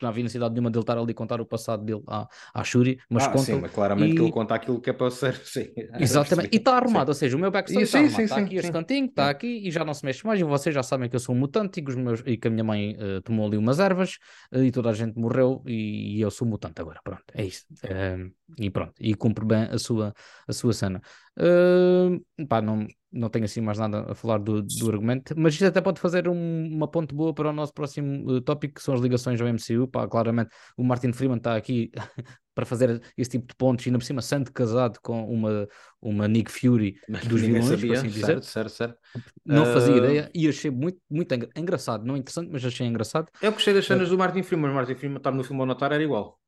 não 0.04 0.10
havia 0.10 0.22
necessidade 0.24 0.54
nenhuma 0.54 0.70
dele 0.70 0.82
estar 0.82 0.98
ali 0.98 1.14
contar 1.14 1.40
o 1.40 1.46
passado 1.46 1.84
dele 1.84 2.02
à, 2.08 2.28
à 2.54 2.64
Shuri, 2.64 2.98
mas 3.10 3.26
Ah, 3.26 3.36
sim, 3.36 3.56
conta 3.56 3.56
mas 3.60 3.70
claramente 3.72 4.14
que 4.14 4.22
ele 4.22 4.30
e 4.30 4.32
conta 4.32 4.54
aquilo 4.56 4.80
que 4.80 4.90
é 4.90 4.92
para 4.92 5.10
ser, 5.10 5.34
sim, 5.46 5.72
Exatamente, 5.96 6.48
e 6.52 6.56
está 6.56 6.72
Sim. 6.72 6.76
arrumado, 6.76 7.10
ou 7.10 7.14
seja, 7.14 7.36
o 7.36 7.38
meu 7.40 7.52
backstory 7.52 7.84
E 7.84 7.84
está 7.84 7.98
sim, 7.98 8.00
arrumado, 8.00 8.22
sim, 8.22 8.24
está 8.24 8.38
sim, 8.40 8.40
aqui 8.40 8.56
este 8.56 8.68
sim. 8.68 8.72
cantinho, 8.72 9.06
está 9.06 9.30
aqui 9.30 9.46
e 9.46 9.70
já 9.70 9.84
não 9.84 9.94
se 9.94 10.04
mexe 10.04 10.26
mais, 10.26 10.40
e 10.40 10.42
vocês 10.42 10.74
já 10.74 10.82
sabem 10.82 11.08
que 11.08 11.14
eu 11.14 11.20
sou 11.20 11.34
um 11.34 11.38
mutante 11.38 11.78
e 11.78 11.84
que, 11.84 11.90
os 11.90 11.96
meus, 11.96 12.20
e 12.26 12.36
que 12.36 12.48
a 12.48 12.50
minha 12.50 12.64
mãe 12.64 12.96
eh, 12.98 13.20
tomou 13.20 13.46
ali 13.46 13.56
umas 13.56 13.78
ervas 13.78 14.18
eh, 14.52 14.64
e 14.64 14.72
toda 14.72 14.90
a 14.90 14.92
gente 14.92 15.16
morreu 15.16 15.62
e, 15.66 16.16
e 16.16 16.20
eu 16.20 16.32
sou 16.32 16.48
mutante 16.48 16.80
agora, 16.80 17.00
pronto, 17.04 17.22
é 17.32 17.44
isso. 17.44 17.64
Eh, 17.84 18.28
e 18.58 18.70
pronto, 18.70 18.92
e 19.00 19.14
cumpre 19.14 19.44
bem 19.44 19.62
a 19.70 19.78
sua, 19.78 20.12
a 20.48 20.52
sua 20.52 20.72
cena. 20.72 21.00
Eh, 21.36 22.44
pá, 22.48 22.60
não, 22.62 22.86
não 23.12 23.28
tenho 23.28 23.44
assim 23.44 23.60
mais 23.60 23.78
nada 23.78 24.10
a 24.12 24.14
falar 24.14 24.38
do, 24.38 24.62
do 24.62 24.88
argumento, 24.90 25.34
mas 25.36 25.54
isto 25.54 25.66
até 25.66 25.80
pode 25.80 26.00
fazer 26.00 26.28
um- 26.28 26.66
uma 26.72 26.88
ponte 26.88 27.14
boa 27.14 27.34
para 27.34 27.50
o 27.50 27.52
nosso 27.52 27.72
próximo 27.72 28.36
eh, 28.36 28.40
tópico, 28.40 28.74
que 28.74 28.82
são 28.82 28.94
as 28.94 29.00
ligações 29.00 29.40
ao 29.40 29.48
MCU, 29.48 29.88
pá, 29.88 30.06
claramente 30.08 30.50
o 30.76 30.84
Martin 30.84 31.12
Freeman 31.12 31.38
está 31.38 31.56
aqui 31.56 31.90
para 32.54 32.64
fazer 32.66 33.02
esse 33.16 33.30
tipo 33.30 33.46
de 33.48 33.54
pontos, 33.56 33.84
e 33.84 33.88
ainda 33.88 33.98
por 33.98 34.04
cima 34.04 34.22
sendo 34.22 34.52
casado 34.52 34.98
com 35.02 35.24
uma, 35.32 35.66
uma 36.00 36.28
Nick 36.28 36.50
Fury 36.52 36.96
Mas 37.08 37.26
dos 37.26 37.42
vilões, 37.42 37.82
por 37.84 37.92
sabia, 37.92 37.94
assim 37.94 38.10
dizer. 38.12 38.42
certo, 38.42 38.44
certo, 38.46 38.70
certo. 38.70 38.98
Não 39.44 39.66
fazia 39.66 39.96
Ah, 39.96 39.96
ideia 39.96 40.30
e 40.34 40.48
achei 40.48 40.70
muito, 40.70 41.00
muito 41.10 41.34
engra- 41.34 41.50
engraçado, 41.56 42.04
não 42.04 42.16
interessante, 42.16 42.50
mas 42.50 42.64
achei 42.64 42.86
engraçado. 42.86 43.30
Eu 43.40 43.52
gostei 43.52 43.72
das 43.74 43.86
Ah, 43.88 43.90
cenas 43.90 44.08
do 44.10 44.18
Martin 44.18 44.42
Freeman. 44.42 44.70
O 44.72 44.74
Martin 44.74 44.96
Freeman 44.96 45.18
estar 45.18 45.30
no 45.32 45.44
filme 45.44 45.60
ou 45.60 45.66
não 45.66 45.74
estar 45.74 45.92
era 45.92 46.02
igual. 46.02 46.40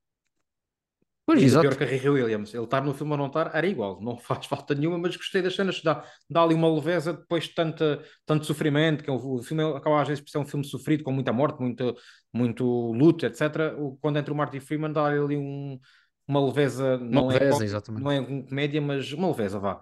Pois, 1.26 1.40
E 1.40 1.44
ainda 1.44 1.58
pior 1.58 1.74
exato, 1.74 1.76
que 1.76 1.84
a 1.84 1.86
Riri 1.86 2.08
Williams. 2.08 2.54
Ele 2.54 2.64
estar 2.64 2.82
no 2.82 2.94
filme 2.94 3.12
ou 3.12 3.18
não 3.18 3.26
estar 3.26 3.54
era 3.54 3.66
igual. 3.66 4.00
Não 4.00 4.16
faz 4.18 4.46
falta 4.46 4.74
nenhuma, 4.74 4.98
mas 4.98 5.16
gostei 5.16 5.42
das 5.42 5.54
cenas. 5.54 5.82
Dá, 5.82 6.04
dá 6.30 6.42
ali 6.42 6.54
uma 6.54 6.72
leveza 6.72 7.12
depois 7.12 7.44
de 7.44 7.54
tanta, 7.54 8.02
tanto 8.24 8.46
sofrimento. 8.46 9.04
Que 9.04 9.10
é 9.10 9.12
o, 9.12 9.42
filme 9.42 9.62
acaba 9.76 10.00
às 10.02 10.08
vezes 10.08 10.22
por 10.24 10.30
ser 10.30 10.38
um 10.38 10.46
filme 10.46 10.64
sofrido, 10.64 11.04
com 11.04 11.12
muita 11.12 11.32
morte, 11.32 11.60
muito, 11.60 11.94
muito 12.32 12.64
luto, 12.92 13.26
etc. 13.26 13.74
O- 13.78 13.96
Quando 14.00 14.18
entra 14.18 14.32
o 14.32 14.36
Martin 14.36 14.60
Freeman, 14.60 14.92
dá 14.92 15.06
ali 15.06 15.36
um, 15.36 15.78
uma 16.26 16.44
leveza. 16.46 16.96
uma 17.10 17.22
Não 17.22 17.30
é, 17.30 17.38
leveza, 17.38 17.48
có- 17.48 17.64
exatamente. 17.64 18.04
não 18.04 18.10
é 18.10 18.20
um 18.20 18.44
comédia, 18.46 18.80
mas 18.80 19.12
uma 19.12 19.28
leveza, 19.28 19.58
vá. 19.58 19.80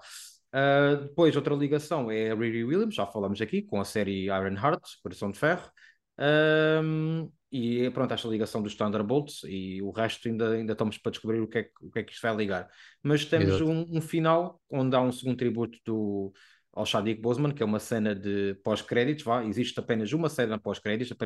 Ah, 0.53 0.95
depois, 1.03 1.35
outra 1.37 1.55
ligação 1.55 2.11
é 2.11 2.31
a 2.31 2.35
Riri 2.35 2.65
Williams, 2.65 2.95
já 2.95 3.07
falamos 3.07 3.41
aqui, 3.41 3.63
com 3.63 3.81
a 3.81 3.85
série 3.85 4.27
Iron 4.27 4.55
Heart, 4.55 4.83
Coração 5.03 5.31
de 5.31 5.39
Ferro. 5.39 5.69
Ahm, 6.19 7.29
e 7.51 7.89
pronto, 7.91 8.13
esta 8.13 8.29
ligação 8.29 8.63
dos 8.63 8.75
Thunderbolts 8.75 9.43
e 9.45 9.81
o 9.83 9.91
resto 9.91 10.29
ainda, 10.29 10.51
ainda 10.53 10.73
estamos 10.73 10.99
para 10.99 11.13
descobrir 11.13 11.41
o 11.41 11.47
que, 11.49 11.59
é, 11.59 11.63
que- 11.65 11.71
o 11.87 11.91
que 11.91 11.99
é 12.01 12.03
que 12.03 12.13
isto 12.13 12.23
vai 12.23 12.35
ligar. 12.37 12.69
Mas 13.03 13.25
temos 13.25 13.61
um, 13.61 13.87
um 13.97 14.01
final 14.01 14.61
onde 14.71 14.97
há 14.97 15.01
um 15.01 15.13
segundo 15.13 15.37
tributo 15.37 15.79
do, 15.85 16.33
ao 16.73 16.85
Chadwick 16.87 17.21
Boseman, 17.21 17.53
que 17.55 17.63
é 17.63 17.67
uma 17.67 17.79
cena 17.79 18.15
de 18.15 18.55
pós-créditos, 18.65 19.25
vá, 19.25 19.45
existe 19.45 19.79
apenas 19.79 20.13
uma 20.13 20.29
cena 20.29 20.59
pós-créditos, 20.59 21.17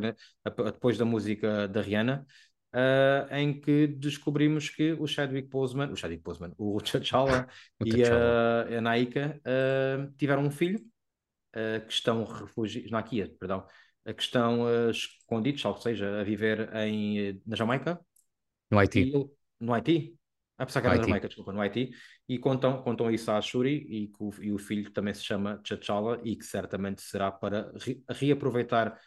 depois 0.44 0.98
da 0.98 1.04
música 1.04 1.66
da 1.68 1.80
Rihanna, 1.80 2.26
ah, 2.72 3.26
em 3.32 3.58
que 3.60 3.86
descobrimos 3.86 4.68
que 4.68 4.92
o 4.92 5.06
Chadwick 5.06 5.48
Boseman, 5.48 5.90
o 5.90 5.96
Chadwick 5.96 6.22
Boseman, 6.22 6.52
o 6.58 6.78
T'Challa 6.80 7.46
e 7.82 8.04
a, 8.04 8.78
a 8.78 8.80
Naika 8.80 9.40
ah, 9.44 10.08
tiveram 10.18 10.42
um 10.44 10.50
filho 10.50 10.80
uh, 11.56 11.86
que 11.86 11.92
estão 11.92 12.24
refugiados, 12.24 12.90
na 12.90 13.02
Kia, 13.02 13.32
perdão, 13.38 13.60
uh, 13.60 13.66
que 14.14 14.22
estão 14.22 14.62
uh, 14.62 14.90
escondidos, 14.90 15.64
ou 15.64 15.76
seja, 15.78 16.20
a 16.20 16.24
viver 16.24 16.74
em, 16.76 17.30
uh, 17.32 17.42
na 17.46 17.56
Jamaica, 17.56 18.00
No 18.70 18.78
e 18.94 19.02
Haiti, 19.02 19.12
ele- 19.14 19.30
no 19.60 19.72
Haiti, 19.74 20.16
a 20.58 20.66
pensar 20.66 20.80
que 20.80 20.86
era 20.88 20.96
na. 20.96 21.02
Jamaica, 21.02 21.28
desculpa, 21.28 21.52
no 21.52 21.60
Haiti, 21.60 21.90
e 22.28 22.38
contam, 22.38 22.82
contam 22.82 23.10
isso 23.10 23.30
à 23.30 23.40
Shuri 23.40 23.86
e, 23.88 24.08
que 24.08 24.22
o, 24.22 24.30
e 24.42 24.52
o 24.52 24.58
filho 24.58 24.90
também 24.92 25.14
se 25.14 25.24
chama 25.24 25.58
T'Challa 25.62 26.20
e 26.24 26.36
que 26.36 26.44
certamente 26.44 27.02
será 27.02 27.30
para 27.32 27.72
re- 27.78 28.02
reaproveitar 28.10 28.98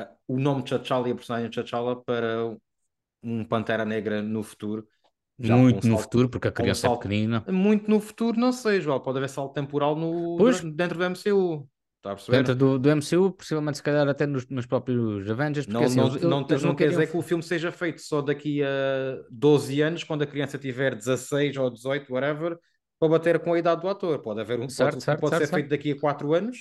uh, 0.00 0.04
o 0.28 0.38
nome 0.38 0.64
T'Challa 0.64 1.08
e 1.08 1.12
a 1.12 1.14
personagem 1.16 1.50
T'Challa 1.50 2.02
para 2.04 2.56
um 3.22 3.44
Pantera 3.44 3.84
Negra 3.84 4.22
no 4.22 4.42
futuro, 4.42 4.86
já 5.40 5.56
Muito 5.56 5.86
no 5.88 5.96
salto, 5.96 6.02
futuro, 6.02 6.28
porque 6.30 6.46
a 6.48 6.52
criança 6.52 6.86
é 6.86 6.90
salto 6.90 6.90
pequenina. 6.90 7.44
muito 7.48 7.90
no 7.90 8.00
futuro, 8.00 8.38
não 8.38 8.52
sei, 8.52 8.80
João, 8.80 9.00
pode 9.00 9.18
haver 9.18 9.28
salto 9.30 9.54
temporal 9.54 9.96
no, 9.96 10.38
Pois, 10.38 10.58
dentro 10.76 10.98
do 10.98 11.04
MCU, 11.04 11.68
está 12.00 12.12
a 12.12 12.14
dentro 12.28 12.54
perceber? 12.54 12.56
do, 12.56 12.78
do 12.78 12.88
MCU, 12.90 13.30
possivelmente 13.32 13.78
se 13.78 13.82
calhar 13.82 14.08
até 14.08 14.26
nos, 14.26 14.46
nos 14.48 14.66
próprios 14.66 15.28
Avengers, 15.30 15.66
porque 15.66 15.84
Não, 15.84 15.84
assim, 15.84 16.00
não, 16.00 16.06
eles, 16.06 16.22
não, 16.22 16.46
eles 16.48 16.62
não 16.62 16.70
não 16.70 16.74
quer 16.74 16.88
dizer 16.88 17.06
que 17.10 17.16
o 17.16 17.22
filme 17.22 17.42
seja 17.42 17.70
feito 17.70 18.00
só 18.00 18.22
daqui 18.22 18.62
a 18.62 18.66
12 19.30 19.80
anos, 19.80 20.04
quando 20.04 20.22
a 20.22 20.26
criança 20.26 20.58
tiver 20.58 20.94
16 20.94 21.56
ou 21.56 21.70
18, 21.70 22.12
whatever, 22.12 22.58
para 22.98 23.08
bater 23.08 23.38
com 23.40 23.52
a 23.52 23.58
idade 23.58 23.82
do 23.82 23.88
ator. 23.88 24.20
Pode 24.20 24.40
haver 24.40 24.60
um, 24.60 24.70
pode, 24.72 24.72
Certo, 24.72 25.00
filme 25.02 25.02
certo, 25.02 25.20
pode 25.20 25.36
certo, 25.36 25.46
ser 25.46 25.46
feito 25.46 25.68
certo. 25.68 25.70
daqui 25.70 25.92
a 25.92 26.00
4 26.00 26.32
anos, 26.34 26.58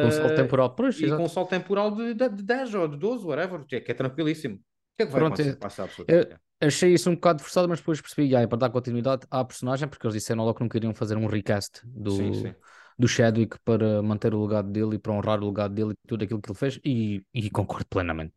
Com 0.00 0.06
um 0.08 0.10
salto 0.10 0.32
eh, 0.32 0.36
temporal. 0.36 0.74
Pois, 0.74 1.00
e 1.00 1.12
com 1.12 1.24
um 1.24 1.28
exato. 1.28 1.28
salto 1.28 1.50
temporal 1.50 1.90
de, 1.94 2.14
de, 2.14 2.28
de 2.28 2.42
10 2.42 2.74
ou 2.74 2.88
de 2.88 2.96
12, 2.96 3.26
whatever, 3.26 3.64
que 3.66 3.76
é, 3.76 3.80
que 3.80 3.90
é 3.90 3.94
tranquilíssimo. 3.94 4.56
O 4.56 4.60
que 4.96 5.02
é 5.02 5.06
que 5.06 5.12
vai 5.12 5.20
Pronto, 5.20 5.40
acontecer? 5.40 5.58
eu 6.08 6.38
achei 6.60 6.92
isso 6.94 7.10
um 7.10 7.14
bocado 7.14 7.42
forçado, 7.42 7.68
mas 7.68 7.80
depois 7.80 8.00
percebi, 8.00 8.30
já, 8.30 8.40
é 8.40 8.46
para 8.46 8.58
dar 8.58 8.70
continuidade 8.70 9.26
à 9.30 9.44
personagem, 9.44 9.88
porque 9.88 10.06
eles 10.06 10.14
disseram 10.14 10.44
logo 10.44 10.54
que 10.56 10.62
não 10.62 10.68
queriam 10.68 10.94
fazer 10.94 11.16
um 11.16 11.26
recast 11.26 11.80
Sim, 12.08 12.32
do, 12.32 12.34
sim. 12.34 12.54
Do 12.98 13.08
Chadwick 13.08 13.58
para 13.64 14.02
manter 14.02 14.34
o 14.34 14.42
legado 14.46 14.70
dele 14.70 14.96
e 14.96 14.98
para 14.98 15.12
honrar 15.12 15.40
o 15.42 15.46
legado 15.48 15.74
dele 15.74 15.92
e 15.92 16.08
tudo 16.08 16.24
aquilo 16.24 16.40
que 16.40 16.50
ele 16.50 16.58
fez, 16.58 16.80
e, 16.84 17.22
e 17.34 17.50
concordo 17.50 17.86
plenamente. 17.88 18.34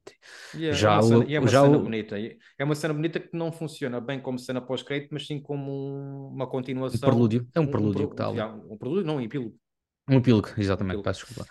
E 0.54 0.66
é, 0.66 0.84
é 0.84 0.90
Já 0.90 0.92
uma 0.92 1.02
cena, 1.02 1.26
o, 1.26 1.32
é 1.32 1.40
uma 1.40 1.52
já 1.52 1.64
cena 1.64 1.78
o, 1.78 1.78
bonita. 1.78 2.16
É 2.58 2.64
uma 2.64 2.74
cena 2.76 2.94
bonita 2.94 3.20
que 3.20 3.30
não 3.38 3.52
funciona 3.52 4.02
bem 4.02 4.20
como 4.22 4.40
cena 4.40 4.60
pós-crédito, 4.62 5.10
mas 5.14 5.28
sim 5.28 5.40
como 5.42 5.72
um- 5.72 6.28
uma 6.34 6.48
um 6.94 6.98
continuação. 6.98 7.00
prelúdio, 7.00 7.48
é 7.56 7.60
um 7.60 7.66
Um, 7.66 7.86
um, 7.86 7.90
prelúdio 7.90 8.08
pro- 8.08 8.10
que 8.10 8.14
está 8.14 8.28
ali. 8.28 8.48
um 8.72 8.78
prelúdio, 8.78 9.06
não, 9.06 9.18
um 9.18 9.22
epílogo. 9.22 9.60
Um 10.10 10.16
epílogo, 10.18 10.50
Um 10.80 10.82
exatamente, 10.82 11.02
epílogo. 11.02 11.04
peço 11.04 11.26
desculpa. 11.26 11.48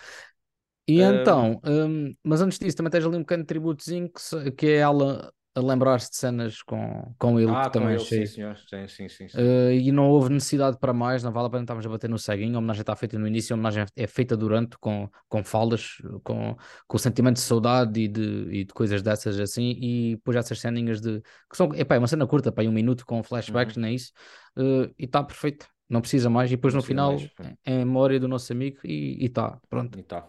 E 0.88 1.00
então, 1.02 1.60
hum, 1.64 2.14
mas 2.24 2.40
antes 2.42 2.58
disso, 2.58 2.76
também 2.76 2.90
tens 2.90 3.04
ali 3.06 3.16
um 3.16 3.22
pequeno 3.24 3.44
tributozinho 3.44 4.10
que, 4.12 4.52
que 4.52 4.66
é 4.68 4.76
ela 4.78 5.32
a 5.58 5.62
lembrar-se 5.62 6.10
de 6.10 6.16
cenas 6.16 6.62
com, 6.62 7.14
com 7.18 7.38
ele, 7.40 7.54
ah, 7.54 7.68
que 7.70 7.70
também 7.70 7.94
ele, 7.94 8.04
sim, 8.04 8.22
achei. 8.22 8.26
senhor. 8.26 8.56
Sim, 8.68 8.86
sim, 8.88 9.08
sim, 9.08 9.28
sim. 9.28 9.42
Uh, 9.42 9.70
e 9.72 9.92
não 9.92 10.08
houve 10.08 10.30
necessidade 10.32 10.78
para 10.78 10.92
mais, 10.92 11.22
não 11.22 11.30
vale 11.32 11.46
a 11.46 11.50
pena 11.50 11.62
estarmos 11.62 11.84
a 11.86 11.88
bater 11.88 12.08
no 12.10 12.18
ceguinho. 12.18 12.56
A 12.56 12.58
homenagem 12.58 12.80
está 12.80 12.96
feita 12.96 13.18
no 13.18 13.26
início, 13.26 13.54
a 13.54 13.56
homenagem 13.56 13.84
é 13.96 14.06
feita 14.06 14.36
durante, 14.36 14.78
com, 14.78 15.08
com 15.28 15.44
falas, 15.44 15.98
com, 16.24 16.56
com 16.86 16.98
sentimento 16.98 17.36
de 17.36 17.42
saudade 17.42 18.00
e 18.00 18.08
de, 18.08 18.22
e 18.50 18.64
de 18.64 18.72
coisas 18.74 19.02
dessas 19.02 19.38
assim. 19.38 19.70
E 19.80 20.16
depois 20.16 20.36
essas 20.36 20.58
ceninhas 20.60 21.00
de 21.00 21.20
que 21.50 21.56
são, 21.56 21.74
epá, 21.74 21.94
é 21.94 21.98
uma 21.98 22.08
cena 22.08 22.26
curta, 22.26 22.50
pá, 22.50 22.62
um 22.62 22.72
minuto 22.72 23.04
com 23.06 23.22
flashbacks, 23.22 23.76
Uhum. 23.76 23.82
não 23.82 23.88
é 23.88 23.92
isso? 23.92 24.12
Uh, 24.56 24.92
e 24.98 25.04
está 25.04 25.22
perfeito, 25.22 25.68
não 25.88 26.00
precisa 26.00 26.28
mais. 26.30 26.50
E 26.50 26.56
depois 26.56 26.74
Não 26.74 26.80
no 26.80 26.82
final 26.82 27.12
mais. 27.12 27.30
É 27.40 27.56
é 27.64 27.82
a 27.82 27.84
memória 27.84 28.18
do 28.18 28.26
nosso 28.28 28.52
amigo 28.52 28.78
e 28.84 29.24
está, 29.24 29.60
pronto. 29.68 29.98
E 29.98 30.02
tá. 30.02 30.26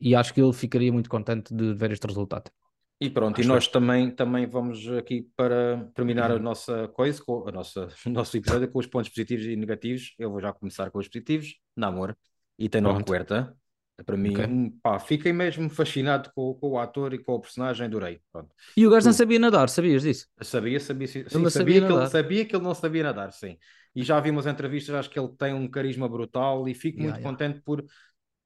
E 0.00 0.14
acho 0.14 0.34
que 0.34 0.40
ele 0.40 0.52
ficaria 0.52 0.92
muito 0.92 1.08
contente 1.08 1.54
de 1.54 1.74
ver 1.74 1.92
este 1.92 2.06
resultado. 2.06 2.50
E 3.04 3.10
pronto, 3.10 3.40
e 3.40 3.44
Acho 3.44 3.54
eu. 3.56 3.60
nós 3.60 3.66
também, 3.68 4.14
também 4.14 4.46
vamos 4.46 4.86
aqui 4.92 5.22
para 5.36 5.84
terminar 5.94 6.30
a 6.30 6.38
nossa 6.38 6.86
coisa, 6.88 7.22
a 7.46 7.50
nossa, 7.52 7.88
o 8.06 8.10
nosso 8.10 8.36
episódio 8.36 8.70
com 8.70 8.78
os 8.78 8.86
pontos 8.86 9.10
positivos 9.10 9.44
e 9.46 9.56
negativos. 9.56 10.14
Eu 10.18 10.30
vou 10.30 10.40
já 10.40 10.52
começar 10.52 10.90
com 10.90 10.98
os 10.98 11.08
positivos. 11.08 11.54
Namor 11.76 12.16
e 12.58 12.68
Tenoch 12.68 13.02
Pronto. 13.02 13.08
Huerta. 13.08 13.56
Para 14.06 14.16
mim, 14.16 14.36
Ok. 14.36 14.40
um, 14.40 14.70
pá, 14.80 14.98
fiquei 14.98 15.32
mesmo 15.32 15.68
fascinado 15.70 16.30
com, 16.34 16.54
com 16.54 16.70
o 16.70 16.78
ator 16.78 17.14
e 17.14 17.18
com 17.22 17.34
o 17.34 17.40
personagem, 17.40 17.86
adorei. 17.86 18.20
Pronto. 18.32 18.54
E 18.78 18.86
o 18.86 18.90
gajo 18.90 19.06
não 19.06 19.12
sabia 19.20 19.38
nadar, 19.38 19.68
sabias 19.68 20.02
disso? 20.02 20.26
Sabia, 20.42 20.80
sabia, 20.80 21.06
sim, 21.06 21.28
sabia, 21.28 21.50
sabia 21.50 21.82
que 21.84 21.92
ele, 21.92 22.02
sabia 22.02 22.44
que 22.46 22.56
ele 22.56 22.64
não 22.64 22.74
sabia 22.74 23.02
nadar, 23.04 23.32
sim. 23.32 23.56
E 23.94 24.02
já 24.02 24.18
vi 24.18 24.30
umas 24.30 24.46
entrevistas, 24.46 24.94
acho 24.94 25.10
que 25.10 25.18
ele 25.18 25.28
tem 25.36 25.54
um 25.54 25.68
carisma 25.70 26.08
brutal 26.08 26.66
e 26.68 26.74
fico 26.74 26.98
Yeah, 26.98 27.02
muito 27.02 27.20
yeah. 27.20 27.30
contente 27.30 27.60
por 27.60 27.84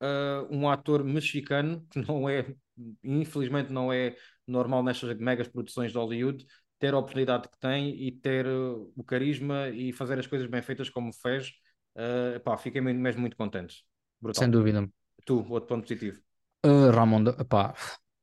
ah, 0.00 0.46
um 0.50 0.68
ator 0.70 1.04
mexicano, 1.04 1.86
que 1.90 2.00
não 2.00 2.28
é, 2.28 2.54
infelizmente 3.02 3.72
não 3.72 3.92
é 3.92 4.16
normal 4.46 4.82
nestas 4.82 5.16
megas 5.18 5.48
produções 5.48 5.92
de 5.92 5.98
Hollywood, 5.98 6.46
ter 6.78 6.94
a 6.94 6.98
oportunidade 6.98 7.48
que 7.48 7.58
tem 7.58 7.90
e 8.06 8.12
ter 8.12 8.46
uh, 8.46 8.92
o 8.96 9.02
carisma 9.04 9.68
e 9.70 9.92
fazer 9.92 10.18
as 10.18 10.26
coisas 10.26 10.46
bem 10.48 10.62
feitas 10.62 10.90
como 10.90 11.12
fez. 11.12 11.52
Ah, 11.94 12.38
pá, 12.44 12.56
fiquei 12.58 12.80
mesmo, 12.80 13.20
muito 13.22 13.36
contente. 13.36 13.84
Sem 14.32 14.50
Brutal. 14.50 14.50
dúvida. 14.50 14.88
Tu, 15.26 15.36
outro 15.50 15.68
ponto 15.68 15.82
positivo. 15.88 16.20
Uh, 16.64 16.90
Ramonda, 16.90 17.32
pá, 17.44 17.74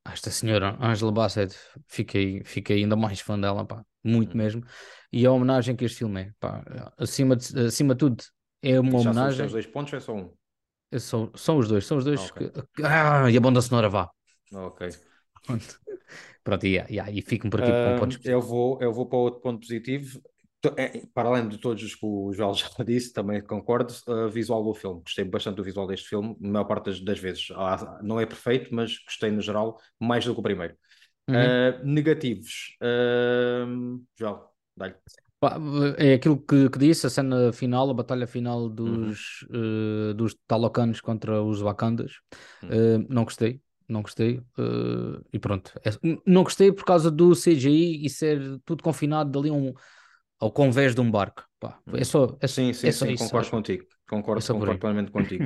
esta 0.05 0.29
senhora, 0.29 0.77
Angela 0.81 1.11
Bassett, 1.11 1.55
fiquei, 1.87 2.43
fiquei 2.43 2.77
ainda 2.83 2.95
mais 2.95 3.19
fã 3.21 3.39
dela, 3.39 3.65
pá, 3.65 3.85
muito 4.03 4.35
Uhum. 4.35 4.37
mesmo. 4.37 4.63
E 5.11 5.25
a 5.25 5.31
homenagem 5.31 5.75
que 5.75 5.85
este 5.85 5.99
filme 5.99 6.21
é, 6.23 6.33
pá, 6.39 6.61
acima 6.97 7.35
de, 7.37 7.57
acima 7.67 7.93
de 7.95 7.99
tudo, 7.99 8.23
é 8.61 8.79
uma 8.79 8.97
Já 8.97 9.13
são 9.13 9.27
os 9.27 9.35
homenagem. 9.37 9.51
dois 9.51 9.67
pontos 9.67 9.93
ou 9.93 9.97
é 9.97 10.01
só 10.01 10.13
um? 10.15 10.35
São, 10.99 11.31
são 11.35 11.57
os 11.57 11.67
dois, 11.67 11.85
são 11.85 11.97
os 11.97 12.03
Ah, 12.15 12.21
dois 12.21 12.29
ok. 12.29 12.37
que. 12.37 12.51
Ah, 12.83 13.29
e 13.31 13.35
a 13.37 13.41
banda 13.41 13.61
sonora 13.61 13.89
vá. 13.89 14.09
Ok. 14.53 14.89
Pronto, 15.45 15.79
Pronto 16.43 16.65
e, 16.65 16.69
yeah, 16.69 17.11
e 17.11 17.21
fico 17.21 17.49
por 17.49 17.61
aqui 17.61 17.71
com 17.71 17.95
Ah, 17.95 17.99
pontos 17.99 18.19
eu 18.23 18.41
vou, 18.41 18.81
eu 18.81 18.93
vou 18.93 19.05
para 19.05 19.17
outro 19.17 19.41
ponto 19.41 19.59
positivo, 19.59 20.21
é, 20.77 21.03
para 21.13 21.27
além 21.27 21.49
de 21.49 21.57
todos 21.57 21.83
os 21.83 21.95
que 21.95 22.05
o 22.05 22.31
Joel 22.31 22.53
já 22.55 22.83
disse, 22.85 23.11
também 23.11 23.41
concordo, 23.41 23.93
uh, 24.07 24.29
visual 24.29 24.63
do 24.63 24.73
filme. 24.73 25.01
Gostei 25.01 25.25
bastante 25.25 25.57
do 25.57 25.63
visual 25.63 25.87
deste 25.87 26.07
filme, 26.07 26.35
na 26.39 26.49
maior 26.49 26.65
parte 26.65 26.85
das, 26.85 26.99
das 26.99 27.19
vezes. 27.19 27.49
Ah, 27.55 27.99
não 28.01 28.19
é 28.19 28.25
perfeito, 28.25 28.73
mas 28.73 28.97
gostei 28.99 29.31
no 29.31 29.41
geral 29.41 29.77
mais 29.99 30.25
do 30.25 30.33
que 30.33 30.39
o 30.39 30.43
primeiro. 30.43 30.75
Uhum. 31.29 31.35
Uh, 31.35 31.85
negativos. 31.85 32.77
Uh, 32.81 34.01
Joel, 34.17 34.49
dá-lhe. 34.75 34.95
É 35.97 36.13
aquilo 36.13 36.37
que, 36.37 36.69
que, 36.69 36.79
disse, 36.79 37.05
a 37.05 37.09
cena 37.09 37.51
final, 37.51 37.89
a 37.89 37.93
batalha 37.93 38.25
final 38.25 38.69
dos, 38.69 39.45
uhum. 39.49 40.11
uh, 40.11 40.13
dos 40.13 40.35
Talocanos 40.47 41.01
contra 41.01 41.41
os 41.43 41.61
Wakandas. 41.61 42.13
Uhum. 42.61 42.69
Uh, 42.69 43.05
não 43.09 43.25
gostei, 43.25 43.59
não 43.87 44.01
gostei. 44.01 44.39
Uh, 44.57 45.23
e 45.31 45.39
pronto. 45.39 45.71
É, 45.83 45.91
não 46.25 46.43
gostei 46.43 46.71
por 46.71 46.85
causa 46.85 47.09
do 47.09 47.35
CGI 47.35 48.05
e 48.05 48.09
ser 48.09 48.59
tudo 48.65 48.83
confinado 48.83 49.31
dali 49.31 49.51
um, 49.51 49.73
ao 50.39 50.51
convés 50.51 50.93
de 50.93 51.01
um 51.01 51.09
barco. 51.09 51.45
Pá, 51.59 51.79
é 51.87 51.97
uhum. 51.97 52.03
só, 52.03 52.37
é, 52.41 52.47
sim, 52.47 52.73
sim, 52.73 52.87
é 52.87 52.91
sim, 52.91 53.11
isso, 53.11 53.23
concordo 53.23 53.37
acho. 53.45 53.51
contigo. 53.51 53.85
Concordo, 54.07 54.43
é 54.43 54.47
concordo 54.47 54.79
plenamente 54.79 55.11
contigo. 55.13 55.45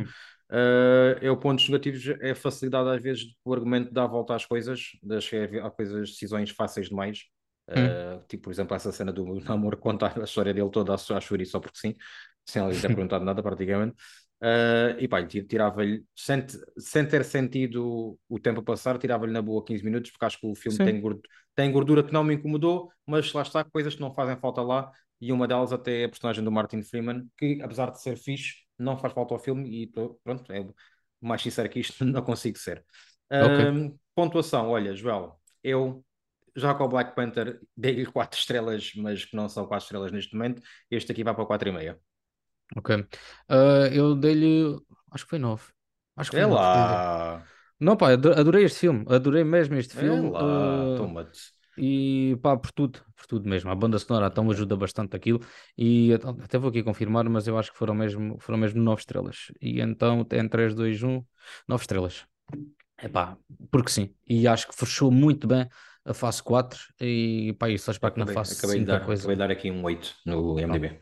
Uh, 0.50 1.20
eu, 1.22 1.36
pontos 1.38 1.68
negativos 1.68 2.08
é 2.22 2.32
a 2.32 2.36
facilidade, 2.36 2.90
às 2.90 3.02
vezes, 3.02 3.26
do 3.46 3.54
argumento 3.54 3.90
de 3.90 3.94
dar 3.94 4.06
a 4.06 4.08
volta 4.08 4.34
às 4.34 4.46
coisas, 4.46 4.92
das, 5.04 5.30
há 5.64 5.70
coisas, 5.70 6.12
decisões 6.12 6.50
fáceis 6.52 6.90
demais. 6.90 7.26
Uh, 7.70 8.26
tipo, 8.30 8.44
por 8.44 8.52
exemplo, 8.52 8.76
essa 8.76 8.92
cena 8.92 9.12
do 9.12 9.26
namoro, 9.44 9.78
contar 9.78 10.18
a 10.18 10.24
história 10.24 10.54
dele 10.54 10.70
toda 10.72 10.94
a 10.94 10.98
chorar 10.98 11.22
só 11.46 11.60
porque 11.60 11.78
sim, 11.78 11.96
sem 12.46 12.62
ela 12.62 12.72
lhe 12.72 12.80
ter 12.80 12.88
perguntado 12.96 13.26
nada, 13.26 13.44
praticamente. 13.44 13.96
Uh, 14.40 14.94
e 15.00 15.08
pá, 15.08 15.26
tirava-lhe, 15.26 16.06
sem, 16.16 16.46
sem 16.78 17.08
ter 17.08 17.26
sentido 17.26 18.20
o 18.30 18.40
tempo 18.40 18.60
a 18.60 18.64
passar, 18.64 18.98
tirava-lhe 19.00 19.34
na 19.34 19.42
boa 19.42 19.66
15 19.66 19.84
minutos, 19.84 20.12
porque 20.12 20.26
acho 20.26 20.40
que 20.40 20.46
o 20.46 20.54
filme 20.54 20.78
tem 20.78 21.02
gordura, 21.02 21.28
tem 21.56 21.72
gordura 21.72 22.04
que 22.04 22.14
não 22.14 22.24
me 22.24 22.36
incomodou, 22.36 22.92
mas 23.06 23.34
lá 23.34 23.42
está, 23.42 23.64
coisas 23.64 23.96
que 23.96 24.02
não 24.02 24.14
fazem 24.14 24.38
falta 24.38 24.62
lá, 24.62 24.92
e 25.20 25.32
uma 25.32 25.48
delas 25.48 25.74
até 25.74 26.02
é 26.02 26.06
a 26.06 26.10
personagem 26.10 26.44
do 26.44 26.52
Martin 26.52 26.84
Freeman, 26.84 27.28
que 27.36 27.60
apesar 27.64 27.90
de 27.90 28.00
ser 28.00 28.16
fixe, 28.16 28.58
não 28.78 28.96
faz 28.96 29.12
falta 29.14 29.34
ao 29.34 29.40
filme, 29.40 29.84
e 29.84 29.88
pronto, 29.88 30.52
é 30.54 30.68
mais 31.20 31.42
sincero 31.42 31.68
que 31.68 31.80
isto, 31.80 32.06
não 32.06 32.22
consigo 32.22 32.60
ser. 32.60 32.86
Okay. 33.30 33.70
Uh, 33.70 34.00
pontuação, 34.14 34.70
olha, 34.70 34.94
Joel, 34.94 35.40
eu 35.64 36.06
já 36.56 36.74
com 36.74 36.84
o 36.84 36.88
Black 36.90 37.16
Panther 37.16 37.60
dei-lhe 37.76 38.06
4 38.06 38.40
estrelas, 38.40 38.92
mas 38.96 39.26
que 39.26 39.36
não 39.36 39.50
são 39.50 39.66
4 39.66 39.86
estrelas 39.86 40.12
neste 40.12 40.36
momento. 40.36 40.62
Este 40.92 41.12
aqui 41.12 41.24
vai 41.24 41.34
para 41.34 41.46
4,5. 41.46 41.98
Ok. 42.76 42.96
Uh, 42.96 43.88
eu 43.92 44.16
dei-lhe. 44.16 44.78
Acho 45.12 45.24
que 45.24 45.30
foi 45.30 45.40
9. 45.40 45.64
Acho 46.16 46.32
que 46.32 46.38
foi 46.38 46.44
é 46.44 46.48
9. 46.48 46.56
lá. 46.56 47.44
Não, 47.80 47.96
pá, 47.96 48.12
adorei 48.12 48.66
este 48.66 48.80
filme. 48.80 49.06
Adorei 49.08 49.44
mesmo 49.44 49.76
este 49.76 49.98
é 49.98 50.02
filme. 50.02 50.32
Lá, 50.32 50.44
uh, 50.44 50.98
toma-te. 50.98 51.58
E 51.78 52.36
pá, 52.42 52.58
por 52.58 52.72
tudo, 52.72 53.00
por 53.16 53.28
tudo 53.28 53.48
mesmo. 53.48 53.70
A 53.70 53.76
banda 53.76 54.00
sonora 54.00 54.28
então 54.28 54.50
ajuda 54.50 54.76
bastante 54.76 55.16
aquilo. 55.16 55.40
E 55.78 56.12
até 56.14 56.58
vou 56.58 56.70
aqui 56.70 56.82
confirmar, 56.82 57.30
mas 57.30 57.48
eu 57.48 57.58
acho 57.58 57.72
que 57.72 57.78
foram 57.78 57.94
mesmo, 57.94 58.38
foram 58.40 58.58
mesmo 58.58 58.82
9 58.82 59.00
estrelas. 59.00 59.52
E 59.62 59.80
então 59.80 60.26
tem 60.26 60.48
3, 60.50 60.74
2, 60.74 61.04
1, 61.04 61.24
9 61.68 61.82
estrelas. 61.84 62.26
É 62.98 63.08
pá, 63.08 63.38
porque 63.70 63.92
sim. 63.92 64.14
E 64.28 64.48
acho 64.48 64.68
que 64.68 64.76
fechou 64.76 65.12
muito 65.12 65.48
bem 65.48 65.70
a 66.04 66.14
fase 66.14 66.42
4 66.42 66.80
e 67.00 67.56
pá, 67.60 67.70
isso 67.70 67.92
acho 67.92 68.00
que 68.00 68.20
na 68.20 68.26
fase 68.26 68.58
acabei 68.58 68.78
5 68.78 68.80
de 68.80 68.86
dar, 68.86 69.06
coisa... 69.06 69.22
acabei 69.22 69.36
de 69.36 69.40
dar 69.40 69.52
aqui 69.52 69.70
um 69.70 69.84
8 69.84 70.16
no 70.26 70.60
IMDB. 70.60 71.00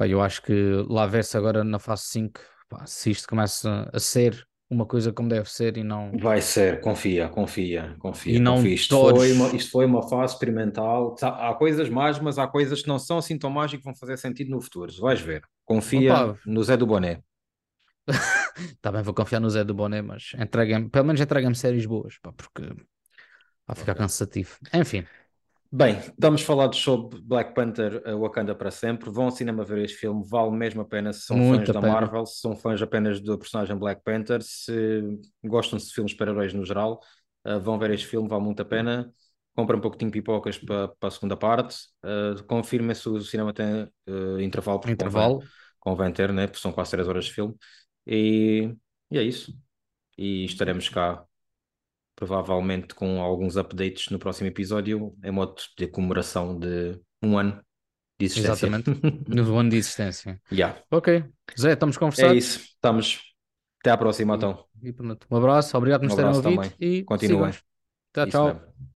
Pá, 0.00 0.08
eu 0.08 0.22
acho 0.22 0.40
que 0.40 0.82
lá 0.88 1.06
vê-se 1.06 1.36
agora 1.36 1.62
na 1.62 1.78
fase 1.78 2.04
5 2.04 2.40
pá, 2.70 2.86
se 2.86 3.10
isto 3.10 3.28
começa 3.28 3.86
a 3.92 4.00
ser 4.00 4.48
uma 4.70 4.86
coisa 4.86 5.12
como 5.12 5.28
deve 5.28 5.52
ser 5.52 5.76
e 5.76 5.84
não. 5.84 6.10
Vai 6.18 6.40
ser, 6.40 6.80
confia, 6.80 7.28
confia, 7.28 7.96
confia. 7.98 8.36
E 8.36 8.38
não 8.38 8.56
confia. 8.56 8.72
Isto, 8.72 8.96
todos... 8.96 9.18
foi 9.18 9.32
uma, 9.32 9.48
isto 9.54 9.70
foi 9.70 9.84
uma 9.84 10.08
fase 10.08 10.32
experimental. 10.32 11.14
Há 11.20 11.52
coisas 11.52 11.90
más, 11.90 12.18
mas 12.18 12.38
há 12.38 12.46
coisas 12.46 12.80
que 12.80 12.88
não 12.88 12.98
são 12.98 13.18
assim 13.18 13.38
tão 13.38 13.50
mágicas 13.50 13.80
que 13.80 13.84
vão 13.84 13.94
fazer 13.94 14.16
sentido 14.16 14.50
no 14.50 14.60
futuro. 14.62 14.90
Vais 15.02 15.20
ver. 15.20 15.42
Confia 15.66 16.14
Opa. 16.14 16.38
no 16.46 16.64
Zé 16.64 16.78
do 16.78 16.86
Boné. 16.86 17.20
Tá 18.80 18.90
bem, 18.90 19.02
vou 19.02 19.14
confiar 19.14 19.40
no 19.40 19.48
Zé 19.50 19.64
do 19.64 19.74
Boné, 19.74 20.02
mas 20.02 20.32
entreguem 20.38 20.88
pelo 20.88 21.04
menos 21.04 21.20
entreguem-me 21.20 21.54
séries 21.54 21.86
boas, 21.86 22.18
pá, 22.18 22.32
porque 22.32 22.62
Vai 23.70 23.76
ficar 23.76 23.92
okay. 23.92 24.02
cansativo. 24.02 24.56
Enfim. 24.74 25.06
Bem, 25.72 25.98
estamos 26.00 26.42
falados 26.42 26.78
sobre 26.80 27.20
Black 27.20 27.54
Panther 27.54 28.02
Wakanda 28.18 28.56
para 28.56 28.72
sempre. 28.72 29.08
Vão 29.08 29.26
ao 29.26 29.30
cinema 29.30 29.64
ver 29.64 29.84
este 29.84 29.98
filme, 29.98 30.20
vale 30.28 30.50
mesmo 30.50 30.80
a 30.80 30.84
pena 30.84 31.12
se 31.12 31.20
são 31.20 31.36
Muito 31.36 31.66
fãs 31.66 31.74
da 31.74 31.80
pena. 31.80 31.92
Marvel, 31.92 32.26
se 32.26 32.40
são 32.40 32.56
fãs 32.56 32.82
apenas 32.82 33.20
do 33.20 33.38
personagem 33.38 33.76
Black 33.76 34.02
Panther, 34.02 34.42
se 34.42 35.00
gostam 35.44 35.78
de 35.78 35.84
filmes 35.84 36.10
super-heróis 36.10 36.52
no 36.52 36.64
geral, 36.64 37.00
uh, 37.46 37.60
vão 37.60 37.78
ver 37.78 37.92
este 37.92 38.08
filme, 38.08 38.28
vale 38.28 38.42
muito 38.42 38.60
a 38.60 38.64
pena. 38.64 39.12
Comprem 39.54 39.78
um 39.78 39.80
pouquinho 39.80 40.10
de 40.10 40.18
pipocas 40.18 40.58
para, 40.58 40.88
para 40.88 41.08
a 41.08 41.10
segunda 41.12 41.36
parte. 41.36 41.76
Uh, 42.04 42.42
confirmem 42.48 42.94
se 42.94 43.08
o 43.08 43.20
cinema 43.20 43.52
tem 43.52 43.84
uh, 44.08 44.40
intervalo, 44.40 44.80
porque 44.80 44.94
intervalo. 44.94 45.34
Convém, 45.34 45.48
convém 45.78 46.12
ter, 46.12 46.32
né? 46.32 46.48
porque 46.48 46.60
são 46.60 46.72
quase 46.72 46.90
3 46.90 47.06
horas 47.06 47.26
de 47.26 47.32
filme. 47.32 47.54
E, 48.04 48.74
e 49.08 49.18
é 49.18 49.22
isso. 49.22 49.56
E 50.18 50.46
estaremos 50.46 50.88
cá 50.88 51.24
provavelmente 52.20 52.94
com 52.94 53.20
alguns 53.20 53.56
updates 53.56 54.10
no 54.10 54.18
próximo 54.18 54.46
episódio, 54.46 55.16
em 55.24 55.30
modo 55.30 55.54
de 55.76 55.86
comemoração 55.86 56.58
de 56.58 57.00
um 57.22 57.38
ano 57.38 57.58
de 58.18 58.26
existência. 58.26 58.66
Exatamente, 58.66 58.90
no 59.26 59.58
ano 59.58 59.70
de 59.70 59.76
existência. 59.76 60.38
yeah. 60.52 60.78
Ok, 60.90 61.24
Zé, 61.58 61.72
estamos 61.72 61.96
conversados. 61.96 62.34
É 62.34 62.36
isso, 62.36 62.58
estamos. 62.60 63.20
Até 63.80 63.90
à 63.90 63.96
próxima, 63.96 64.36
então. 64.36 64.62
E, 64.82 64.90
e, 64.90 64.94
um 65.30 65.36
abraço, 65.36 65.74
obrigado 65.78 66.02
por 66.02 66.08
nos 66.08 66.12
um 66.12 66.16
terem 66.16 66.30
ouvido 66.30 66.54
também. 66.56 66.72
e 66.78 67.02
continuem. 67.04 67.52
Tchau, 68.12 68.26
tchau. 68.26 68.74